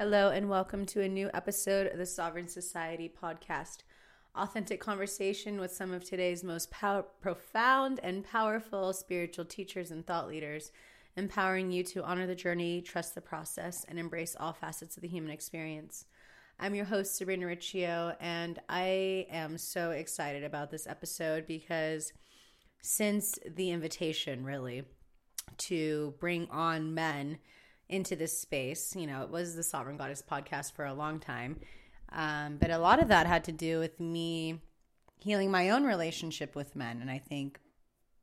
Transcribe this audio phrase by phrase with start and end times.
[0.00, 3.82] Hello, and welcome to a new episode of the Sovereign Society podcast.
[4.34, 10.26] Authentic conversation with some of today's most pow- profound and powerful spiritual teachers and thought
[10.26, 10.72] leaders,
[11.18, 15.08] empowering you to honor the journey, trust the process, and embrace all facets of the
[15.08, 16.06] human experience.
[16.58, 22.14] I'm your host, Sabrina Riccio, and I am so excited about this episode because
[22.80, 24.84] since the invitation, really,
[25.58, 27.36] to bring on men
[27.90, 28.94] into this space.
[28.96, 31.60] You know, it was the Sovereign Goddess podcast for a long time.
[32.12, 34.60] Um, but a lot of that had to do with me
[35.18, 37.00] healing my own relationship with men.
[37.00, 37.58] And I think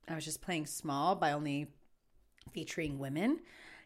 [0.07, 1.67] I was just playing small by only
[2.53, 3.39] featuring women,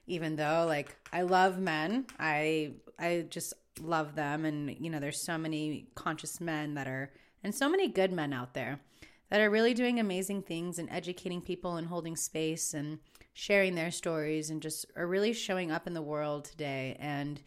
[0.07, 2.05] even though like I love men.
[2.19, 7.11] I I just love them and you know, there's so many conscious men that are
[7.43, 8.79] and so many good men out there
[9.29, 12.99] that are really doing amazing things and educating people and holding space and
[13.33, 16.97] sharing their stories and just are really showing up in the world today.
[16.99, 17.41] And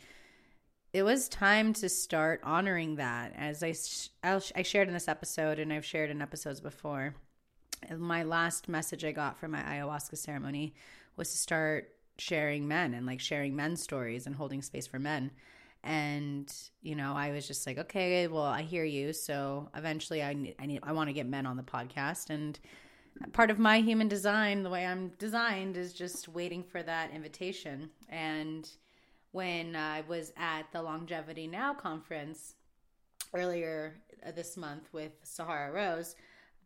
[0.93, 3.32] it was time to start honoring that.
[3.37, 3.74] As I,
[4.23, 7.15] I shared in this episode, and I've shared in episodes before,
[7.96, 10.74] my last message I got from my ayahuasca ceremony
[11.16, 15.30] was to start sharing men and like sharing men's stories and holding space for men.
[15.82, 19.12] And you know, I was just like, okay, well, I hear you.
[19.12, 22.59] So eventually, I need, I need, I want to get men on the podcast, and
[23.32, 27.90] part of my human design, the way I'm designed, is just waiting for that invitation.
[28.09, 28.68] And
[29.32, 32.54] when I was at the Longevity Now conference
[33.32, 33.95] earlier
[34.34, 36.16] this month with Sahara Rose,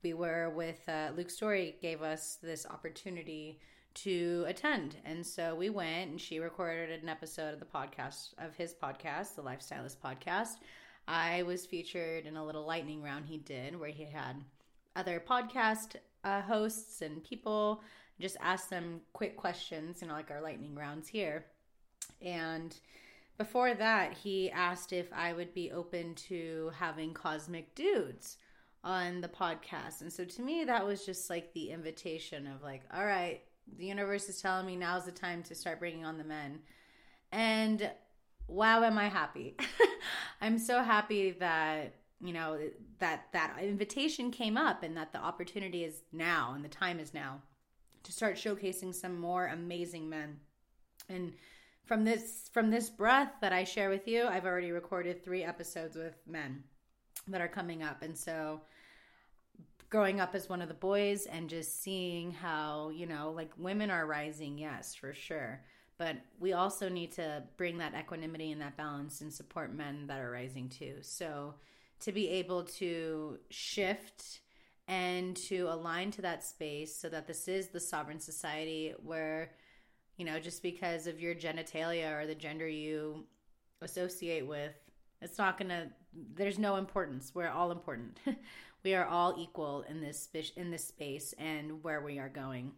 [0.03, 3.59] we were with uh, Luke Storey gave us this opportunity
[3.95, 4.97] to attend.
[5.05, 9.35] And so we went and she recorded an episode of the podcast of his podcast,
[9.35, 10.57] the Lifestylist podcast.
[11.09, 14.45] I was featured in a little lightning round he did where he had
[14.95, 17.83] other podcast uh, hosts and people,
[18.21, 21.47] just ask them quick questions, you know, like our lightning rounds here.
[22.21, 22.77] And
[23.37, 28.37] before that, he asked if I would be open to having cosmic dudes
[28.83, 30.01] on the podcast.
[30.01, 33.43] And so to me, that was just like the invitation of like, all right,
[33.77, 36.61] the universe is telling me now's the time to start bringing on the men.
[37.31, 37.91] And
[38.49, 39.57] wow, am I happy.
[40.41, 42.59] I'm so happy that you know
[42.99, 47.15] that that invitation came up and that the opportunity is now and the time is
[47.15, 47.41] now
[48.03, 50.39] to start showcasing some more amazing men.
[51.09, 51.33] And
[51.85, 55.97] from this from this breath that i share with you i've already recorded three episodes
[55.97, 56.63] with men
[57.31, 58.03] that are coming up.
[58.03, 58.61] And so
[59.91, 63.91] growing up as one of the boys and just seeing how you know like women
[63.91, 65.63] are rising yes for sure.
[65.99, 70.21] But we also need to bring that equanimity and that balance and support men that
[70.21, 70.99] are rising too.
[71.03, 71.55] So
[72.01, 74.41] to be able to shift
[74.87, 79.51] and to align to that space so that this is the sovereign society where
[80.17, 83.25] you know just because of your genitalia or the gender you
[83.83, 84.75] associate with
[85.21, 85.91] it's not gonna
[86.35, 87.33] there's no importance.
[87.35, 88.19] We're all important.
[88.85, 92.71] We are all equal in this in this space and where we are going.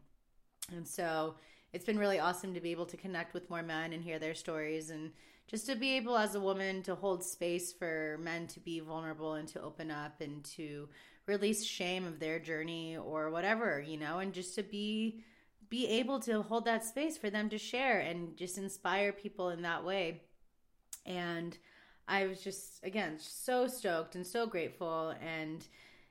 [0.75, 1.35] And so
[1.75, 4.35] it's been really awesome to be able to connect with more men and hear their
[4.35, 5.11] stories and
[5.51, 9.35] just to be able as a woman to hold space for men to be vulnerable
[9.35, 10.89] and to open up and to
[11.27, 15.25] release shame of their journey or whatever you know and just to be
[15.71, 19.63] be able to hold that space for them to share and just inspire people in
[19.63, 20.21] that way.
[21.07, 21.57] And
[22.09, 25.15] i was just again so stoked and so grateful.
[25.23, 25.67] And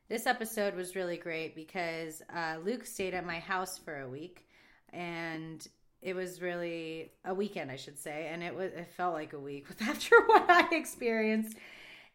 [0.08, 4.48] this episode was really great because uh, luke stayed at my house for a week.
[4.92, 5.68] And
[6.02, 9.40] it was really a weekend, I should say, and it was it felt like a
[9.40, 11.58] week after what I experienced.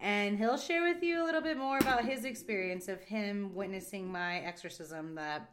[0.01, 4.11] And he'll share with you a little bit more about his experience of him witnessing
[4.11, 5.51] my exorcism that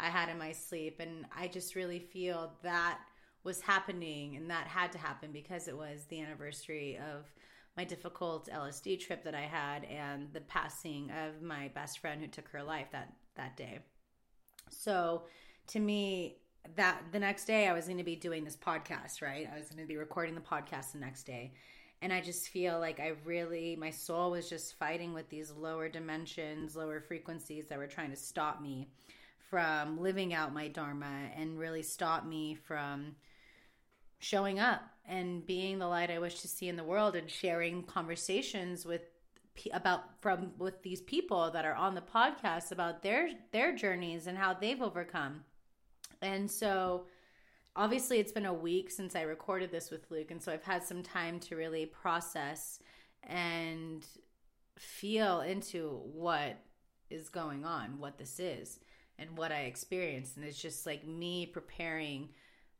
[0.00, 1.00] I had in my sleep.
[1.00, 2.98] And I just really feel that
[3.44, 7.30] was happening and that had to happen because it was the anniversary of
[7.76, 12.28] my difficult LSD trip that I had and the passing of my best friend who
[12.28, 13.80] took her life that that day.
[14.70, 15.24] So
[15.68, 16.38] to me,
[16.76, 19.48] that the next day I was going to be doing this podcast, right?
[19.52, 21.52] I was going to be recording the podcast the next day.
[22.02, 25.88] And I just feel like I really, my soul was just fighting with these lower
[25.88, 28.88] dimensions, lower frequencies that were trying to stop me
[29.48, 33.14] from living out my Dharma and really stop me from
[34.18, 37.82] showing up and being the light I wish to see in the world and sharing
[37.82, 39.02] conversations with
[39.72, 44.36] about from with these people that are on the podcast about their their journeys and
[44.36, 45.44] how they've overcome
[46.24, 47.04] and so
[47.76, 50.82] obviously it's been a week since I recorded this with Luke and so I've had
[50.82, 52.80] some time to really process
[53.22, 54.04] and
[54.78, 56.58] feel into what
[57.10, 58.80] is going on, what this is
[59.18, 60.36] and what I experienced.
[60.36, 62.30] And it's just like me preparing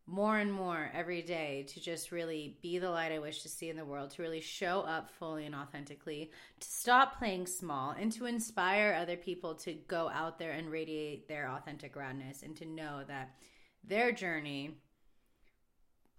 [0.07, 3.71] more and more every day to just really be the light I wish to see
[3.71, 6.31] in the world, to really show up fully and authentically,
[6.61, 11.27] to stop playing small, and to inspire other people to go out there and radiate
[11.27, 13.35] their authentic radness and to know that
[13.83, 14.77] their journey,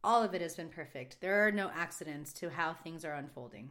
[0.04, 1.22] all of it has been perfect.
[1.22, 3.70] There are no accidents to how things are unfolding.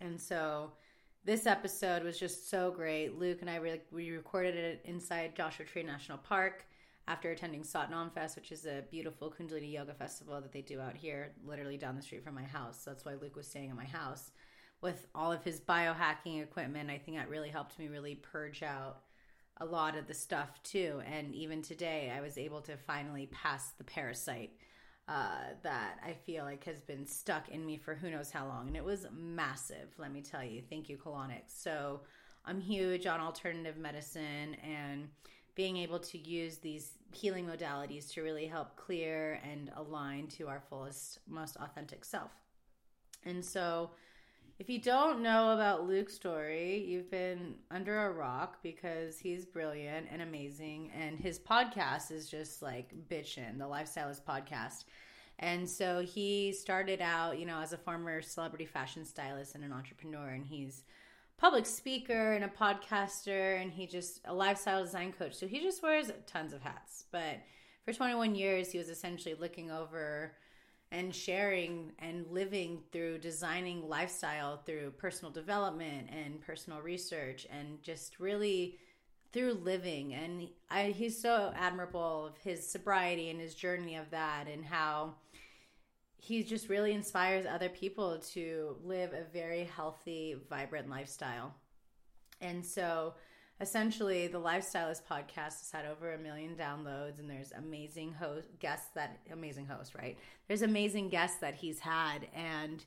[0.00, 0.72] And so
[1.24, 3.18] this episode was just so great.
[3.18, 6.64] Luke and I re- we recorded it inside Joshua Tree National Park
[7.08, 10.96] after attending Satnam Fest, which is a beautiful Kundalini yoga festival that they do out
[10.96, 12.82] here, literally down the street from my house.
[12.82, 14.32] So that's why Luke was staying at my house
[14.82, 16.90] with all of his biohacking equipment.
[16.90, 19.02] I think that really helped me really purge out
[19.58, 21.00] a lot of the stuff too.
[21.06, 24.50] And even today, I was able to finally pass the parasite
[25.08, 28.66] uh, that I feel like has been stuck in me for who knows how long.
[28.66, 30.62] And it was massive, let me tell you.
[30.68, 31.62] Thank you, Colonics.
[31.62, 32.00] So
[32.44, 35.08] I'm huge on alternative medicine and
[35.56, 40.62] being able to use these healing modalities to really help clear and align to our
[40.68, 42.30] fullest, most authentic self.
[43.24, 43.90] And so,
[44.58, 50.06] if you don't know about Luke's story, you've been under a rock because he's brilliant
[50.10, 50.90] and amazing.
[50.98, 54.84] And his podcast is just like bitchin', the Lifestylist podcast.
[55.38, 59.72] And so he started out, you know, as a former celebrity fashion stylist and an
[59.72, 60.28] entrepreneur.
[60.28, 60.84] And he's
[61.38, 65.34] public speaker and a podcaster and he just a lifestyle design coach.
[65.34, 67.04] So he just wears tons of hats.
[67.10, 67.42] But
[67.84, 70.32] for 21 years he was essentially looking over
[70.92, 78.20] and sharing and living through designing lifestyle through personal development and personal research and just
[78.20, 78.78] really
[79.32, 84.46] through living and I, he's so admirable of his sobriety and his journey of that
[84.46, 85.16] and how
[86.18, 91.54] he just really inspires other people to live a very healthy, vibrant lifestyle.
[92.40, 93.14] And so
[93.60, 98.90] essentially the lifestylist podcast has had over a million downloads and there's amazing host guests
[98.94, 102.84] that amazing host right there's amazing guests that he's had and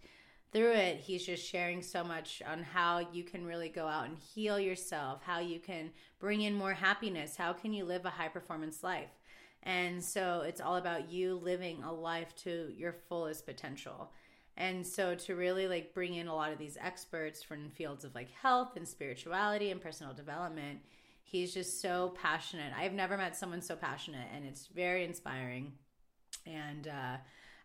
[0.51, 4.17] through it he's just sharing so much on how you can really go out and
[4.19, 5.89] heal yourself how you can
[6.19, 9.09] bring in more happiness how can you live a high performance life
[9.63, 14.11] and so it's all about you living a life to your fullest potential.
[14.55, 18.13] And so to really like bring in a lot of these experts from fields of
[18.15, 20.79] like health and spirituality and personal development,
[21.23, 22.73] he's just so passionate.
[22.77, 25.73] I've never met someone so passionate and it's very inspiring.
[26.45, 27.17] And uh,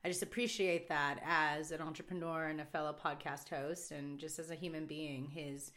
[0.05, 4.50] I just appreciate that as an entrepreneur and a fellow podcast host and just as
[4.50, 5.73] a human being, his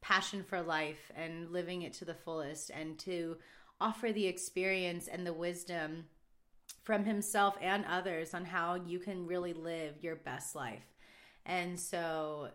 [0.00, 3.36] passion for life and living it to the fullest and to
[3.80, 6.04] offer the experience and the wisdom
[6.82, 10.84] from himself and others on how you can really live your best life.
[11.46, 12.48] And so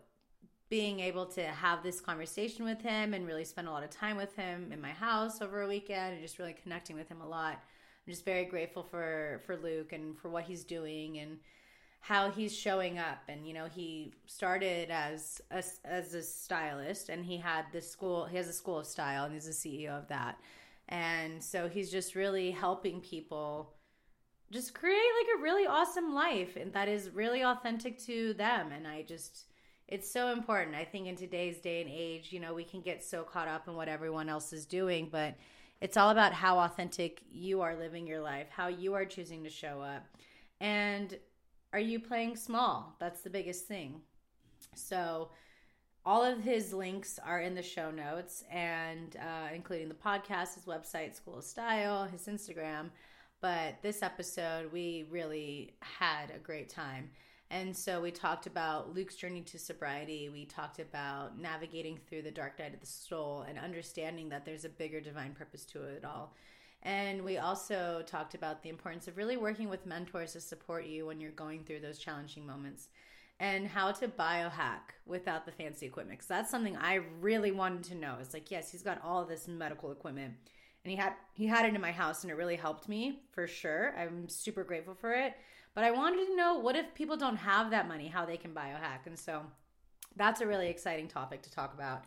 [0.70, 4.18] being able to have this conversation with him and really spend a lot of time
[4.18, 7.28] with him in my house over a weekend and just really connecting with him a
[7.28, 7.54] lot.
[7.54, 11.40] I'm just very grateful for for Luke and for what he's doing and
[12.02, 17.26] how he's showing up and you know he started as a, as a stylist and
[17.26, 20.08] he had this school he has a school of style and he's the CEO of
[20.08, 20.40] that
[20.90, 23.76] and so he's just really helping people
[24.52, 28.72] just create like a really awesome life and that is really authentic to them.
[28.72, 29.46] And I just,
[29.88, 30.76] it's so important.
[30.76, 33.68] I think in today's day and age, you know, we can get so caught up
[33.68, 35.36] in what everyone else is doing, but
[35.80, 39.50] it's all about how authentic you are living your life, how you are choosing to
[39.50, 40.08] show up.
[40.60, 41.18] And
[41.72, 42.96] are you playing small?
[43.00, 44.02] That's the biggest thing.
[44.74, 45.30] So,
[46.10, 50.66] all of his links are in the show notes and uh, including the podcast his
[50.66, 52.90] website school of style his instagram.
[53.42, 57.12] But this episode we really had a great time.
[57.52, 60.30] And so we talked about luke's journey to sobriety.
[60.30, 64.66] We talked about navigating through the dark night of the soul and understanding that there's
[64.66, 66.34] a bigger divine purpose to it all.
[66.82, 71.06] And we also talked about the importance of really working with mentors to support you
[71.06, 72.88] when you're going through those challenging moments
[73.40, 76.20] and how to biohack without the fancy equipment.
[76.20, 78.18] Because that's something I really wanted to know.
[78.20, 80.34] It's like, yes, he's got all this medical equipment,
[80.84, 83.48] and he had he had it in my house, and it really helped me for
[83.48, 83.94] sure.
[83.98, 85.34] I'm super grateful for it.
[85.74, 88.52] But I wanted to know what if people don't have that money, how they can
[88.52, 89.44] biohack, and so
[90.16, 92.04] that's a really exciting topic to talk about.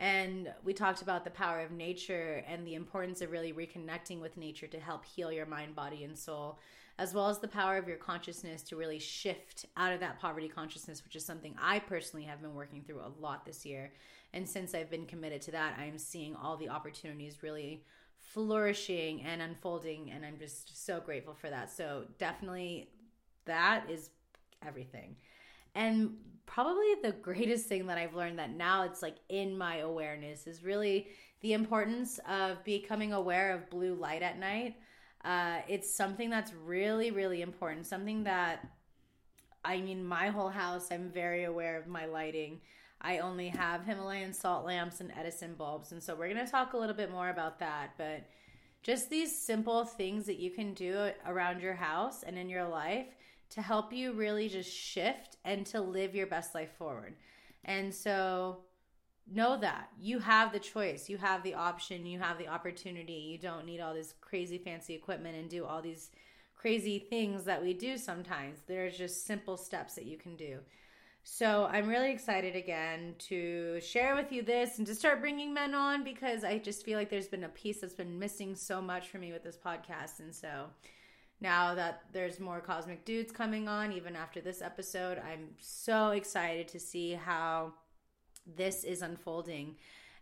[0.00, 4.36] And we talked about the power of nature and the importance of really reconnecting with
[4.36, 6.58] nature to help heal your mind, body, and soul
[6.98, 10.48] as well as the power of your consciousness to really shift out of that poverty
[10.48, 13.92] consciousness, which is something I personally have been working through a lot this year.
[14.34, 17.84] And since I've been committed to that, I am seeing all the opportunities really
[18.18, 20.10] flourishing and unfolding.
[20.10, 21.70] And I'm just so grateful for that.
[21.70, 22.88] So, definitely,
[23.46, 24.10] that is
[24.66, 25.16] everything.
[25.74, 30.46] And probably the greatest thing that I've learned that now it's like in my awareness
[30.46, 31.08] is really
[31.40, 34.76] the importance of becoming aware of blue light at night
[35.24, 37.86] Uh, it's something that's really, really important.
[37.86, 38.66] Something that,
[39.64, 42.60] I mean, my whole house, I'm very aware of my lighting.
[43.00, 45.92] I only have Himalayan salt lamps and Edison bulbs.
[45.92, 47.94] And so we're going to talk a little bit more about that.
[47.98, 48.24] But
[48.82, 53.06] just these simple things that you can do around your house and in your life
[53.50, 57.14] to help you really just shift and to live your best life forward.
[57.64, 58.58] And so
[59.30, 63.12] know that you have the choice, you have the option, you have the opportunity.
[63.12, 66.10] You don't need all this crazy fancy equipment and do all these
[66.56, 68.60] crazy things that we do sometimes.
[68.66, 70.58] There's just simple steps that you can do.
[71.24, 75.72] So I'm really excited again to share with you this and to start bringing men
[75.72, 79.08] on because I just feel like there's been a piece that's been missing so much
[79.08, 80.18] for me with this podcast.
[80.18, 80.66] And so
[81.40, 86.66] now that there's more cosmic dudes coming on, even after this episode, I'm so excited
[86.68, 87.72] to see how
[88.46, 89.76] this is unfolding.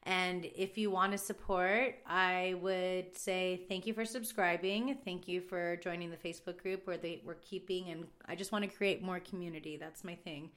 [0.05, 4.97] And if you want to support, I would say thank you for subscribing.
[5.05, 8.65] Thank you for joining the Facebook group where they we're keeping and I just want
[8.65, 9.77] to create more community.
[9.77, 10.51] That's my thing.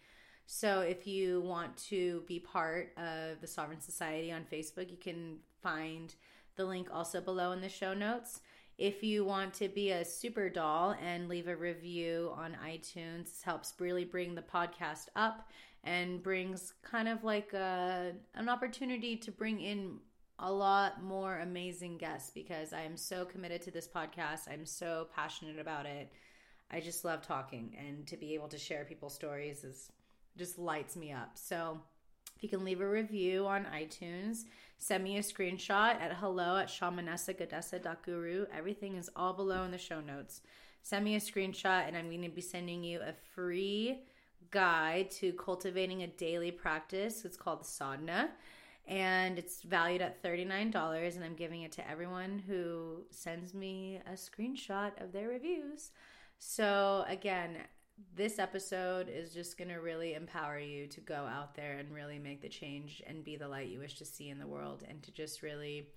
[0.45, 5.37] So if you want to be part of the Sovereign Society on Facebook, you can
[5.61, 6.13] find
[6.55, 8.41] the link also below in the show notes.
[8.77, 13.41] If you want to be a super doll and leave a review on iTunes, this
[13.43, 15.49] helps really bring the podcast up
[15.83, 19.99] and brings kind of like a, an opportunity to bring in
[20.39, 24.51] a lot more amazing guests because I am so committed to this podcast.
[24.51, 26.11] I'm so passionate about it.
[26.71, 29.91] I just love talking and to be able to share people's stories is
[30.37, 31.31] just lights me up.
[31.35, 31.79] So
[32.35, 34.45] if you can leave a review on iTunes,
[34.79, 38.47] send me a screenshot at hello at shamanessagadessa.guru.
[38.55, 40.41] Everything is all below in the show notes.
[40.81, 43.99] Send me a screenshot and I'm going to be sending you a free
[44.53, 47.25] guide to cultivating a daily practice.
[47.25, 48.29] It's called sadhana
[48.87, 54.11] and it's valued at $39 and I'm giving it to everyone who sends me a
[54.11, 55.89] screenshot of their reviews.
[56.37, 57.57] So again,
[58.15, 62.19] this episode is just going to really empower you to go out there and really
[62.19, 65.01] make the change and be the light you wish to see in the world and
[65.01, 65.87] to just really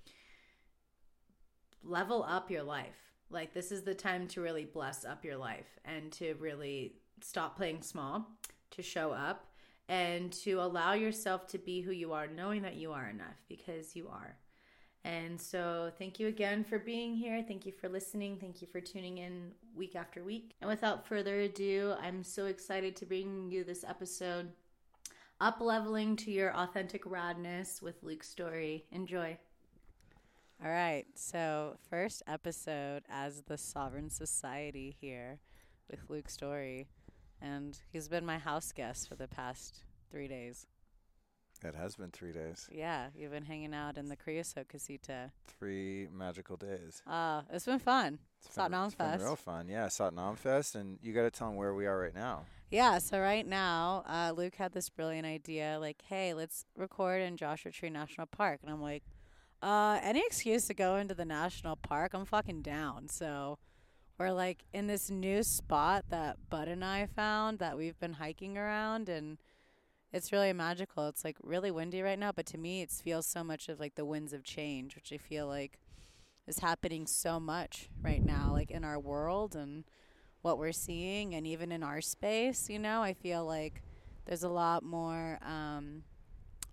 [1.82, 2.96] level up your life.
[3.28, 7.56] Like, this is the time to really bless up your life and to really stop
[7.56, 8.26] playing small,
[8.70, 9.46] to show up,
[9.88, 13.94] and to allow yourself to be who you are, knowing that you are enough because
[13.94, 14.36] you are.
[15.04, 17.40] And so, thank you again for being here.
[17.46, 18.38] Thank you for listening.
[18.38, 20.56] Thank you for tuning in week after week.
[20.60, 24.50] And without further ado, I'm so excited to bring you this episode
[25.40, 28.84] Up Leveling to Your Authentic Radness with Luke Storey.
[28.90, 29.38] Enjoy.
[30.64, 31.04] All right.
[31.14, 35.38] So, first episode as the Sovereign Society here
[35.88, 36.88] with Luke Storey.
[37.40, 40.66] And he's been my house guest for the past three days.
[41.64, 42.68] It has been three days.
[42.70, 45.32] Yeah, you've been hanging out in the Creosote Casita.
[45.58, 47.02] Three magical days.
[47.06, 48.18] Uh, it's been fun.
[48.44, 49.24] It's been, Satnam it's been Fest.
[49.24, 49.68] real fun.
[49.68, 52.42] Yeah, Satnam Fest, and you got to tell them where we are right now.
[52.70, 57.36] Yeah, so right now, uh, Luke had this brilliant idea, like, hey, let's record in
[57.36, 59.04] Joshua Tree National Park, and I'm like,
[59.62, 63.08] uh, any excuse to go into the national park, I'm fucking down.
[63.08, 63.58] So
[64.18, 68.56] we're like in this new spot that Bud and I found that we've been hiking
[68.56, 69.38] around, and
[70.12, 71.08] it's really magical.
[71.08, 73.94] It's like really windy right now, but to me, it feels so much of like
[73.94, 75.78] the winds of change, which I feel like
[76.46, 79.84] is happening so much right now, like in our world and
[80.42, 82.70] what we're seeing, and even in our space.
[82.70, 83.82] You know, I feel like
[84.24, 86.04] there's a lot more um,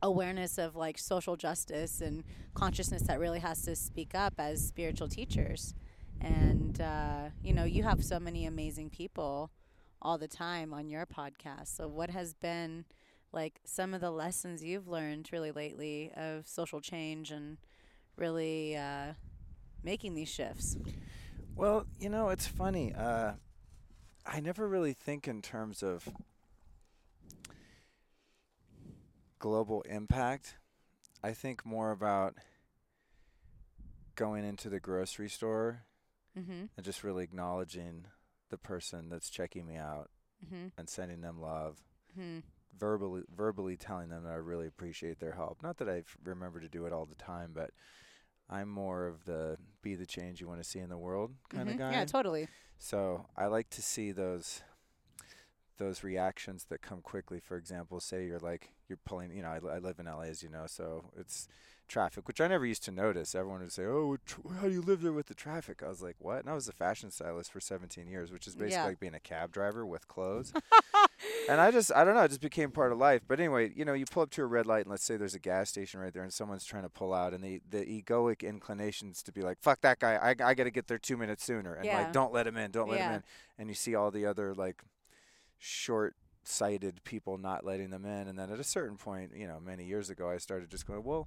[0.01, 2.23] awareness of like social justice and
[2.53, 5.73] consciousness that really has to speak up as spiritual teachers.
[6.21, 9.51] And uh, you know, you have so many amazing people
[10.01, 11.75] all the time on your podcast.
[11.75, 12.85] So, what has been
[13.31, 17.57] like some of the lessons you've learned really lately of social change and
[18.17, 19.13] really uh,
[19.83, 20.77] making these shifts?
[21.55, 22.93] Well, you know, it's funny.
[22.93, 23.33] Uh,
[24.25, 26.07] I never really think in terms of
[29.39, 30.55] global impact.
[31.23, 32.35] I think more about
[34.15, 35.83] going into the grocery store
[36.37, 36.65] Mm-hmm.
[36.75, 38.05] and just really acknowledging
[38.49, 40.09] the person that's checking me out
[40.45, 40.67] Mm-hmm.
[40.77, 41.77] and sending them love.
[42.19, 42.39] Mm-hmm.
[42.77, 45.61] verbally verbally telling them that I really appreciate their help.
[45.63, 47.69] Not that I f- remember to do it all the time, but
[48.49, 51.69] I'm more of the be the change you want to see in the world kind
[51.69, 51.79] of Mhm.
[51.79, 51.91] guy.
[51.93, 52.47] Yeah, totally.
[52.77, 54.61] so I like to see those
[55.77, 57.39] those reactions that come quickly.
[57.39, 59.31] For example, say you're like you're pulling.
[59.31, 61.47] You know, I, I live in LA, as you know, so it's
[61.87, 63.35] traffic, which I never used to notice.
[63.35, 64.17] Everyone would say, "Oh,
[64.55, 66.67] how do you live there with the traffic?" I was like, "What?" And I was
[66.67, 68.85] a fashion stylist for 17 years, which is basically Yeah.
[68.87, 70.53] like being a cab driver with clothes.
[71.49, 73.21] and I just, I don't know, it just became part of life.
[73.27, 75.35] But anyway, you know, you pull up to a red light, and let's say there's
[75.35, 78.41] a gas station right there, and someone's trying to pull out, and the the egoic
[78.47, 80.15] inclinations to be like, "Fuck that guy!
[80.15, 81.97] I I got to get there two minutes sooner," and Yeah.
[81.97, 82.71] like, "Don't let him in!
[82.71, 83.23] Don't let him in!"
[83.57, 84.81] And you see all the other like
[85.59, 89.61] short sighted people not letting them in and then at a certain point you know
[89.61, 91.25] many years ago i started just going well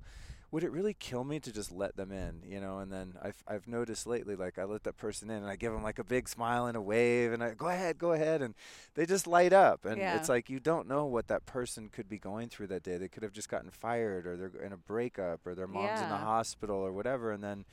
[0.50, 2.79] would it really kill me to just let them in you know?
[2.79, 5.73] And then i've, I've noticed lately like i let that person in and i give
[5.73, 8.55] them like a big smile and a wave and i go ahead go ahead and
[8.95, 9.85] they just light up.
[9.85, 10.15] And Yeah.
[10.15, 12.97] it's like you don't know what that person could be going through that day.
[12.97, 16.09] They could have just gotten fired or they're in a breakup or their mom's in
[16.09, 17.65] the hospital or whatever and then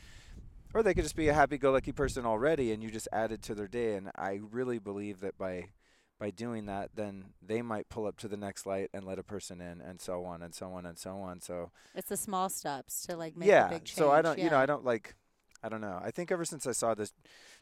[0.73, 3.67] or they could just be a happy-go-lucky person already and you just added to their
[3.67, 3.95] day.
[3.95, 5.67] And i really believe that by
[6.23, 9.23] by doing that then they might pull up to the next light and let a
[9.23, 12.47] person in and so on and so on and so on so It's the small
[12.47, 13.97] steps to like make yeah a big change.
[13.97, 15.15] so i don't you know i don't like
[15.61, 17.11] i don't know i think ever since i saw this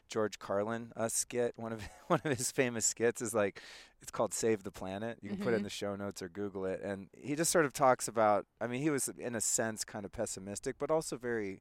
[0.08, 3.60] george carlin uh, skit one of one of his famous skits is like
[4.00, 5.64] it's called save the planet you can put it in Mhm.
[5.64, 8.80] the show notes or google it and he just sort of talks about i mean
[8.80, 11.60] he was in a sense kind of pessimistic but also very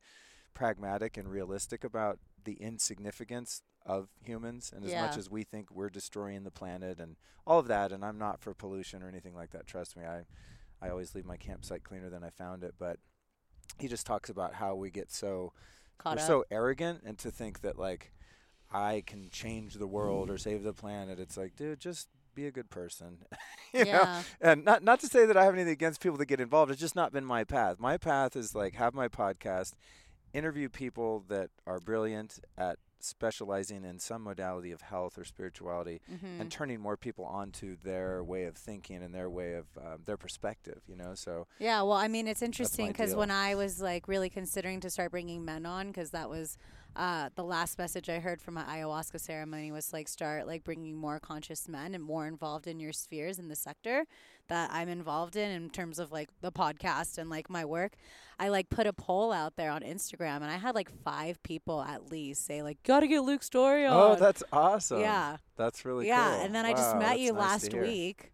[0.54, 5.90] pragmatic and realistic about the insignificance of humans and as much as we think we're
[5.90, 7.16] destroying the planet and
[7.48, 10.26] all of that and I'm not for pollution or anything like that trust me I
[10.82, 12.98] I always leave my campsite cleaner than I found it but
[13.80, 15.54] he just talks about how we get so
[15.98, 16.28] Caught we're up.
[16.28, 18.12] so arrogant and to think that like
[18.72, 22.52] I can change the world or save the planet it's like dude just be a
[22.52, 23.18] good person
[23.74, 26.40] you know and not not to say that I have anything against people that get
[26.40, 26.72] involved.
[26.72, 27.80] It's just not been my path.
[27.80, 29.74] My path is like have my podcast,
[30.34, 36.40] interview people that are brilliant at specializing in some modality of health or spirituality, Mhm.
[36.42, 40.18] and turning more people onto their way of thinking and their way of um, their
[40.18, 40.82] perspective.
[40.88, 44.30] You know, so Yeah, well, I mean, it's interesting because when I was like really
[44.30, 46.58] considering to start bringing men on, because that was
[46.94, 50.98] uh, the last message I heard from my ayahuasca ceremony was like start like bringing
[50.98, 54.06] more conscious men and more involved in your spheres in the sector
[54.52, 57.94] that I'm involved in in terms of like the podcast and like my work.
[58.38, 61.82] I like put a poll out there on Instagram and I had like five people
[61.82, 65.00] at least say like, "Gotta get Luke's story on." oh, that's awesome.
[65.00, 65.38] yeah.
[65.56, 66.42] that's really yeah, cool.
[66.42, 68.34] and then I just met you nice last week,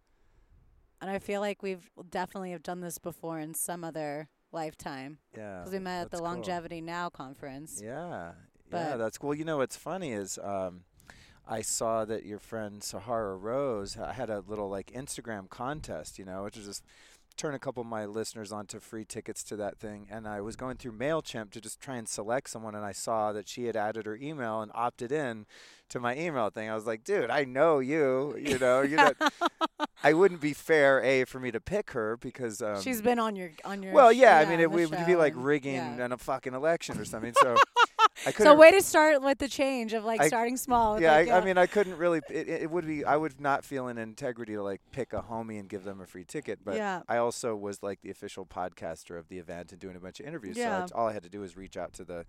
[1.00, 5.58] and I feel like we've definitely have done this before in some other lifetime Yeah,
[5.58, 6.26] because we met at the cool.
[6.26, 7.80] Longevity Now conference.
[7.80, 8.32] Yeah,
[8.72, 9.36] yeah, that's cool.
[9.36, 10.80] You know what's funny is um,
[11.48, 16.24] I saw that your friend Sahara Rose ha- had a little like Instagram contest, you
[16.24, 16.84] know, which is just
[17.38, 20.08] turn a couple of my listeners onto free tickets to that thing.
[20.10, 23.32] And I was going through Mailchimp to just try and select someone, and I saw
[23.32, 25.46] that she had added her email and opted in
[25.88, 26.68] to my email thing.
[26.68, 28.36] I was like, dude, I know you.
[28.38, 29.12] You know, you know,
[30.04, 33.36] I wouldn't be fair a for me to pick her because um, She's been on
[33.36, 33.92] your on your.
[33.94, 34.38] well, sh- yeah.
[34.38, 36.04] I mean, it would be like rigging yeah.
[36.04, 37.32] in a fucking election or something.
[37.40, 37.56] So
[38.26, 38.52] I couldn't.
[38.52, 41.00] So way to start with the change of like I- starting small.
[41.00, 42.20] yeah, like, I, I mean, I couldn't really.
[42.30, 43.04] It, it would be.
[43.04, 46.06] I would not feel an integrity to like pick a homie and give them a
[46.06, 46.60] free ticket.
[46.64, 47.02] But Yeah.
[47.08, 50.26] I also was like the official podcaster of the event and doing a bunch of
[50.26, 50.56] interviews.
[50.56, 50.86] Yeah.
[50.86, 52.26] So all I had to do was reach out to the,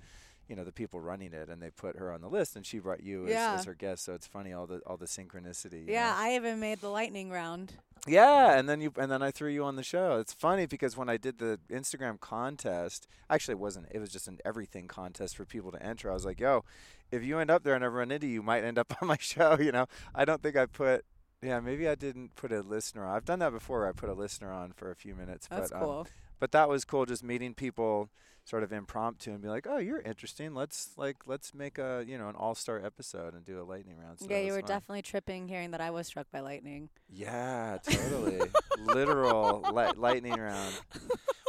[0.50, 2.80] you know, the people running it, and they put her on the list, and she
[2.80, 3.56] brought you as, Yeah.
[3.60, 4.04] as her guest.
[4.04, 5.88] So it's funny all the all the synchronicity.
[5.88, 6.16] yeah, know?
[6.18, 7.74] I even made the lightning round.
[8.08, 10.18] Yeah, and then you and then I threw you on the show.
[10.20, 13.88] It's funny because when I did the Instagram contest, actually it wasn't.
[13.92, 16.10] It was just an everything contest for people to enter.
[16.10, 16.64] I was like, "Yo,
[17.12, 19.08] if you end up there and I run into you, you might end up on
[19.08, 19.86] my show." You know,
[20.16, 21.06] I don't think I put.
[21.42, 23.16] Yeah, maybe I didn't put a listener on.
[23.16, 23.88] I've done that before.
[23.88, 25.48] I put a listener on for a few minutes.
[25.48, 26.08] That's but, um, cool.
[26.40, 28.10] but that was cool, just meeting people
[28.50, 30.56] sort of impromptu and be like, "Oh, you're interesting.
[30.56, 33.98] Let's like let's make a you know an all star episode and do a lightning
[33.98, 34.68] round." So yeah, you were fun.
[34.68, 36.90] definitely tripping hearing that I was struck by lightning.
[37.10, 38.40] Yeah, totally.
[38.80, 40.74] Literal li- lightning round.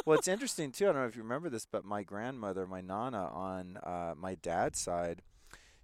[0.06, 0.84] Well, it's interesting too.
[0.88, 4.34] I don't know if you remember this, but my grandmother, my nana, on uh, my
[4.34, 5.22] dad's side,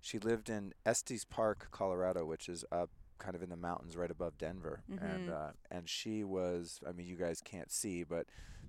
[0.01, 4.11] she lived in Estes Park, Colorado, which is up kind of in the mountains right
[4.11, 5.33] above Denver, and Mhm.
[5.33, 6.81] uh, and she was.
[6.87, 8.27] I mean, you guys can't see, but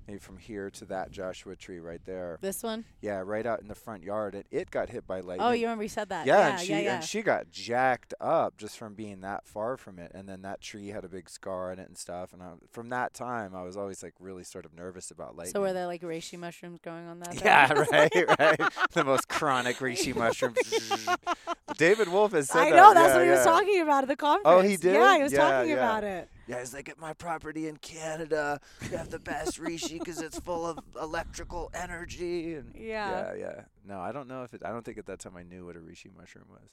[0.08, 2.86] maybe from here to that Joshua tree right there, This one?
[3.02, 5.48] yeah, right out in the front yard, and it got hit by oh, lightning.
[5.48, 6.26] Oh, you remember you said that?
[6.26, 6.96] Yeah, Yeah, and she yeah, yeah.
[6.96, 10.62] and she got jacked up just from being that far from it, and then that
[10.62, 12.34] tree had a big scar in it and stuff.
[12.34, 15.54] And I, from that time, I was always like really sort of nervous about lightning.
[15.54, 17.42] so were there like reishi mushrooms growing on that?
[17.48, 18.60] Yeah, right, right.
[18.94, 20.58] the most chronic reishi mushrooms.
[21.78, 22.76] David Wolfe has said I that.
[22.76, 24.44] know that's yeah, what he was talking about at the conference.
[24.46, 24.94] Oh, he did?
[24.96, 25.76] Yeah, he was Yeah, talking yeah.
[25.76, 26.30] about it.
[26.48, 30.40] Yeah, he's like, at my property in Canada, you have the best reishi because it's
[30.40, 32.54] full of electrical energy.
[32.56, 33.34] And Yeah.
[33.34, 33.62] yeah, yeah.
[33.86, 34.62] No, I don't know if it.
[34.66, 36.70] I don't think at that time I knew what a reishi mushroom was.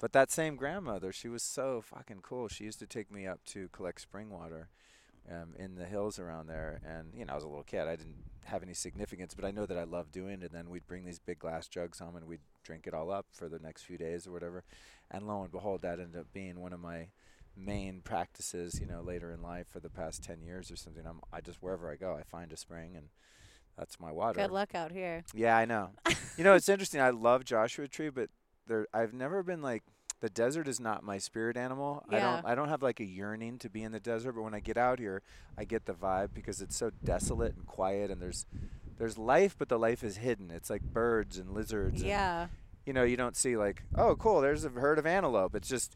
[0.00, 2.46] but that same grandmother, she was so fucking cool.
[2.48, 4.68] She used to take me up to collect spring water
[5.28, 6.80] um, in the hills around there.
[6.86, 7.88] And, you know, I was a little kid.
[7.88, 10.42] I didn't have any significance, but I know that I loved doing it.
[10.42, 13.26] And then we'd bring these big glass jugs home and we'd drink it all up
[13.32, 14.62] for the next few days or whatever.
[15.10, 17.08] And lo and behold, that ended up being one of my
[17.58, 21.04] main practices, you know, later in life for the past 10 years or something.
[21.06, 23.08] I'm, I just, wherever I go, I find a spring and
[23.76, 24.40] that's my water.
[24.40, 25.24] Good luck out here.
[25.34, 25.90] Yeah, I know.
[26.36, 27.00] you know, it's interesting.
[27.00, 28.28] I love Joshua Tree, but
[28.66, 29.82] there, I've never been like,
[30.20, 32.04] the desert is not my spirit animal.
[32.10, 32.16] Yeah.
[32.16, 34.52] I don't I don't have like a yearning to be in the desert, but when
[34.52, 35.22] I get out here,
[35.56, 38.44] I get the vibe because it's so desolate and quiet and there's
[38.96, 40.50] there's life, but the life is hidden.
[40.50, 42.00] It's like birds and lizards.
[42.00, 42.48] and, Yeah.
[42.84, 45.54] you know, you don't see like, oh, cool, there's a herd of antelope.
[45.54, 45.94] It's just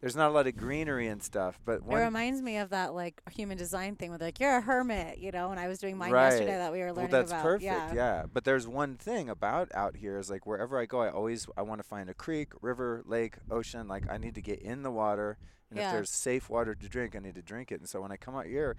[0.00, 1.58] there's not a lot of greenery and stuff.
[1.64, 5.18] But It reminds me of that like human design thing with like you're a hermit,
[5.18, 5.50] you know.
[5.50, 6.30] And I was doing mine Right.
[6.30, 7.42] yesterday, that we were well, learning that's about.
[7.42, 7.64] perfect.
[7.64, 7.92] yeah.
[7.94, 8.24] Yeah.
[8.32, 11.62] But there's one thing about out here is like wherever I go, I always I
[11.62, 13.88] want to find a creek, river, lake, ocean.
[13.88, 15.36] Like I need to get in the water,
[15.70, 15.88] and Yeah.
[15.88, 17.80] if there's safe water to drink, I need to drink it.
[17.80, 18.76] And so when I come out here,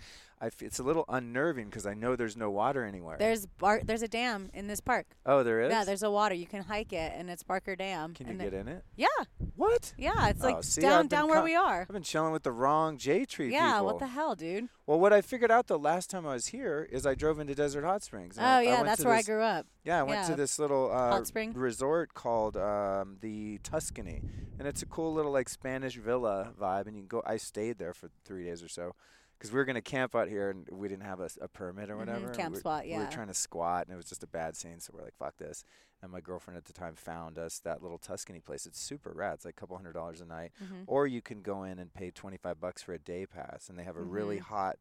[0.47, 3.17] f- it's a little unnerving because I know there's no water anywhere.
[3.19, 5.05] There's bar- there's a dam in this park.
[5.25, 5.71] oh, there is.
[5.71, 6.35] Yeah, there's a water.
[6.35, 8.13] You can hike it, and it's Barker Dam.
[8.13, 8.83] Can you get in it?
[8.95, 9.07] Yeah,
[9.55, 9.93] What?
[9.97, 10.29] yeah.
[10.29, 11.81] It's Oh, like see, down down where co- we are.
[11.81, 13.73] I've been chilling with the wrong J Tree Yeah.
[13.73, 13.85] people.
[13.87, 14.69] What the hell, dude?
[14.87, 17.53] Well, what I figured out the last time I was here is I drove into
[17.53, 18.37] Desert Hot Springs.
[18.39, 19.65] Oh I, I yeah, went that's where this- I grew up.
[19.83, 21.53] Yeah, I went to this little uh, Hot spring?
[21.53, 24.21] resort called um, the Tuscany,
[24.59, 26.87] and it's a cool little like Spanish villa vibe.
[26.87, 27.23] And you can go.
[27.25, 28.95] I stayed there for three days or so
[29.39, 31.99] because we were gonna camp out here, and we didn't have a permit or Mhm,
[31.99, 32.25] whatever.
[32.27, 32.97] and camp we were, spot, yeah.
[32.99, 34.79] We were trying to squat, and it was just a bad scene.
[34.81, 35.63] So we're like, "Fuck this!"
[36.01, 38.65] And my girlfriend at the time found us that little Tuscany place.
[38.65, 39.35] It's super rad.
[39.35, 40.83] It's like a couple hundred dollars a night, Mhm.
[40.87, 43.77] or you can go in and pay twenty five bucks for a day pass, and
[43.79, 44.43] they have a really Mhm.
[44.43, 44.79] hot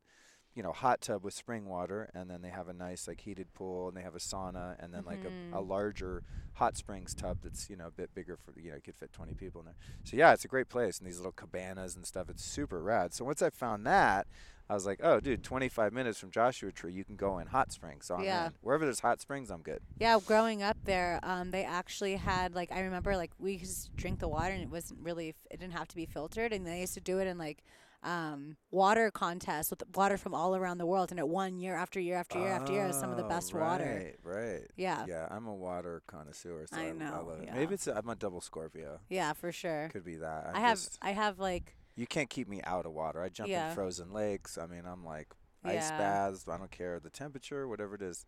[0.59, 3.55] you know, hot tub with spring water, and then they have a nice like heated
[3.55, 5.69] pool, and they have a sauna, and then like a, a Mhm.
[5.69, 8.97] larger hot springs tub that's you know a bit bigger for you know you could
[8.97, 9.77] fit 20 people in there.
[10.03, 12.29] So yeah, it's a great place, and these little cabanas and stuff.
[12.29, 13.15] It's super rad.
[13.15, 14.27] So once I found that,
[14.69, 17.71] I was like, oh dude, 25 minutes from Joshua Tree, you can go in hot
[17.71, 18.07] springs.
[18.07, 18.47] So I'm Yeah.
[18.47, 18.53] in.
[18.61, 19.79] wherever there's hot springs, I'm good.
[20.01, 23.91] Yeah, growing up there, um, they actually had like I remember like we used to
[23.93, 26.81] drink the water and it wasn't really it didn't have to be filtered and they
[26.81, 27.63] used to do it in like
[28.03, 31.99] um, water contest with water from all around the world and it won year after
[31.99, 34.15] year after year after year as some of the Oh, best water.
[34.25, 34.67] Right, right.
[34.77, 35.05] Yeah.
[35.09, 36.67] Yeah, I'm a water connoisseur.
[36.71, 37.47] So I I, know, love it.
[37.47, 37.55] yeah.
[37.55, 39.01] Maybe it's a, I'm a double Scorpio.
[39.09, 39.89] Yeah, for sure.
[39.93, 40.47] Could be that.
[40.49, 43.21] I'm I have just- I have like you can't keep me out of water.
[43.21, 43.71] I jump Yeah.
[43.71, 44.57] in frozen lakes.
[44.57, 45.29] I mean, I'm like
[45.65, 45.99] ice Yeah.
[45.99, 46.45] baths.
[46.49, 48.25] I don't care the temperature, whatever it is.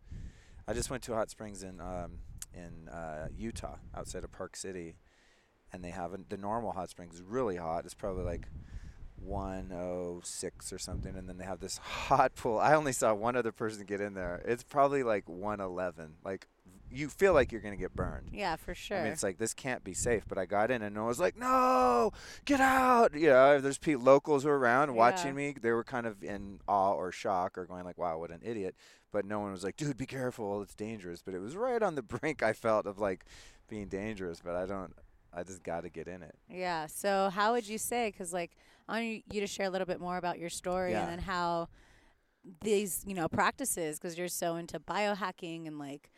[0.67, 2.19] I just went to hot springs in um,
[2.53, 4.97] in uh, Utah, outside of Park City,
[5.71, 7.85] and they have a, the normal hot springs really hot.
[7.85, 8.47] It's probably like
[9.23, 12.59] 106 or something, and then they have this hot pool.
[12.59, 14.41] I only saw one other person get in there.
[14.45, 16.15] It's probably like 111.
[16.23, 16.47] Like
[16.93, 18.29] you feel like you're gonna get burned.
[18.33, 18.97] yeah, for sure.
[18.99, 20.23] I mean, it's like this can't be safe.
[20.27, 22.11] But I got in and I was like, "No,
[22.45, 24.95] get out!" You know, there's pe- locals were around Yeah.
[24.95, 25.55] watching me.
[25.59, 28.75] They were kind of in awe or shock or going like, "Wow, what an idiot!"
[29.13, 31.95] But no one was like, "Dude, be careful, it's dangerous." But it was right on
[31.95, 32.43] the brink.
[32.43, 33.23] I felt of like
[33.69, 34.93] being dangerous, but I don't.
[35.33, 36.35] I just got to get in it.
[36.49, 36.87] Yeah.
[36.87, 38.09] So how would you say?
[38.11, 38.51] Because like
[38.91, 41.01] I want you to share a little bit more about your story Yeah.
[41.01, 41.67] and then how
[42.63, 46.09] these you know practices because you're so into biohacking and like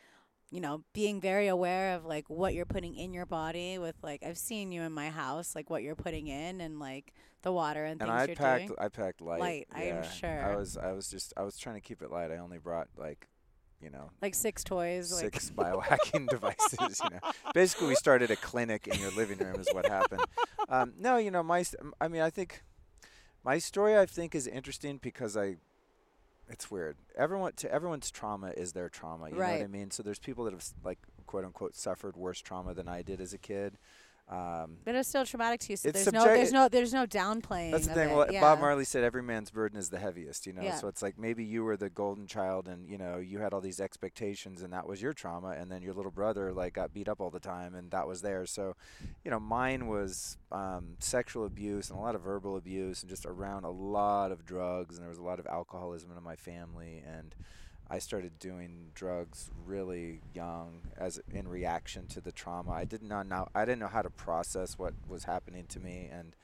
[0.50, 4.22] you know being very aware of like what you're putting in your body with like
[4.22, 7.84] I've seen you in my house like what you're putting in and like the water
[7.84, 8.66] and, And things I you're packed.
[8.68, 8.78] doing.
[8.80, 9.40] I packed light.
[9.40, 10.42] Light, I am sure.
[10.52, 10.78] I was.
[10.78, 11.34] I was just.
[11.36, 12.30] I was trying to keep it light.
[12.30, 13.28] I only brought like,
[13.84, 15.12] you know, Like six toys.
[15.12, 17.00] Like six biohacking devices.
[17.04, 20.24] You know, basically we started a clinic in your living room is what happened.
[20.68, 21.64] Um, no, you know, my
[22.00, 22.62] I mean, I think
[23.44, 25.56] my story I think is interesting because I.
[26.46, 26.96] It's weird.
[27.16, 29.30] Everyone to everyone's trauma is their trauma.
[29.30, 29.90] You know what I mean?
[29.90, 33.32] So there's people that have like quote unquote suffered worse trauma than I did as
[33.32, 33.78] a kid.
[34.26, 35.76] Um, but it's still traumatic to you.
[35.76, 37.72] So there's no there's no there's no downplaying.
[37.72, 38.16] That's the thing.
[38.16, 38.40] Well, yeah.
[38.40, 40.62] Bob Marley said every man's burden is the heaviest, you know.
[40.62, 40.76] Yeah.
[40.76, 43.60] So it's like maybe you were the golden child, and you know you had all
[43.60, 47.06] these expectations, and that was your trauma, and then your little brother like got beat
[47.06, 48.46] up all the time, and that was there.
[48.46, 48.76] So,
[49.24, 53.26] you know, mine was um, sexual abuse and a lot of verbal abuse, and just
[53.26, 57.02] around a lot of drugs, and there was a lot of alcoholism in my family,
[57.06, 57.34] and
[57.94, 62.72] I started doing drugs really young as in reaction to the trauma.
[62.72, 66.10] I did not know I didn't know how to process what was happening to me
[66.12, 66.34] and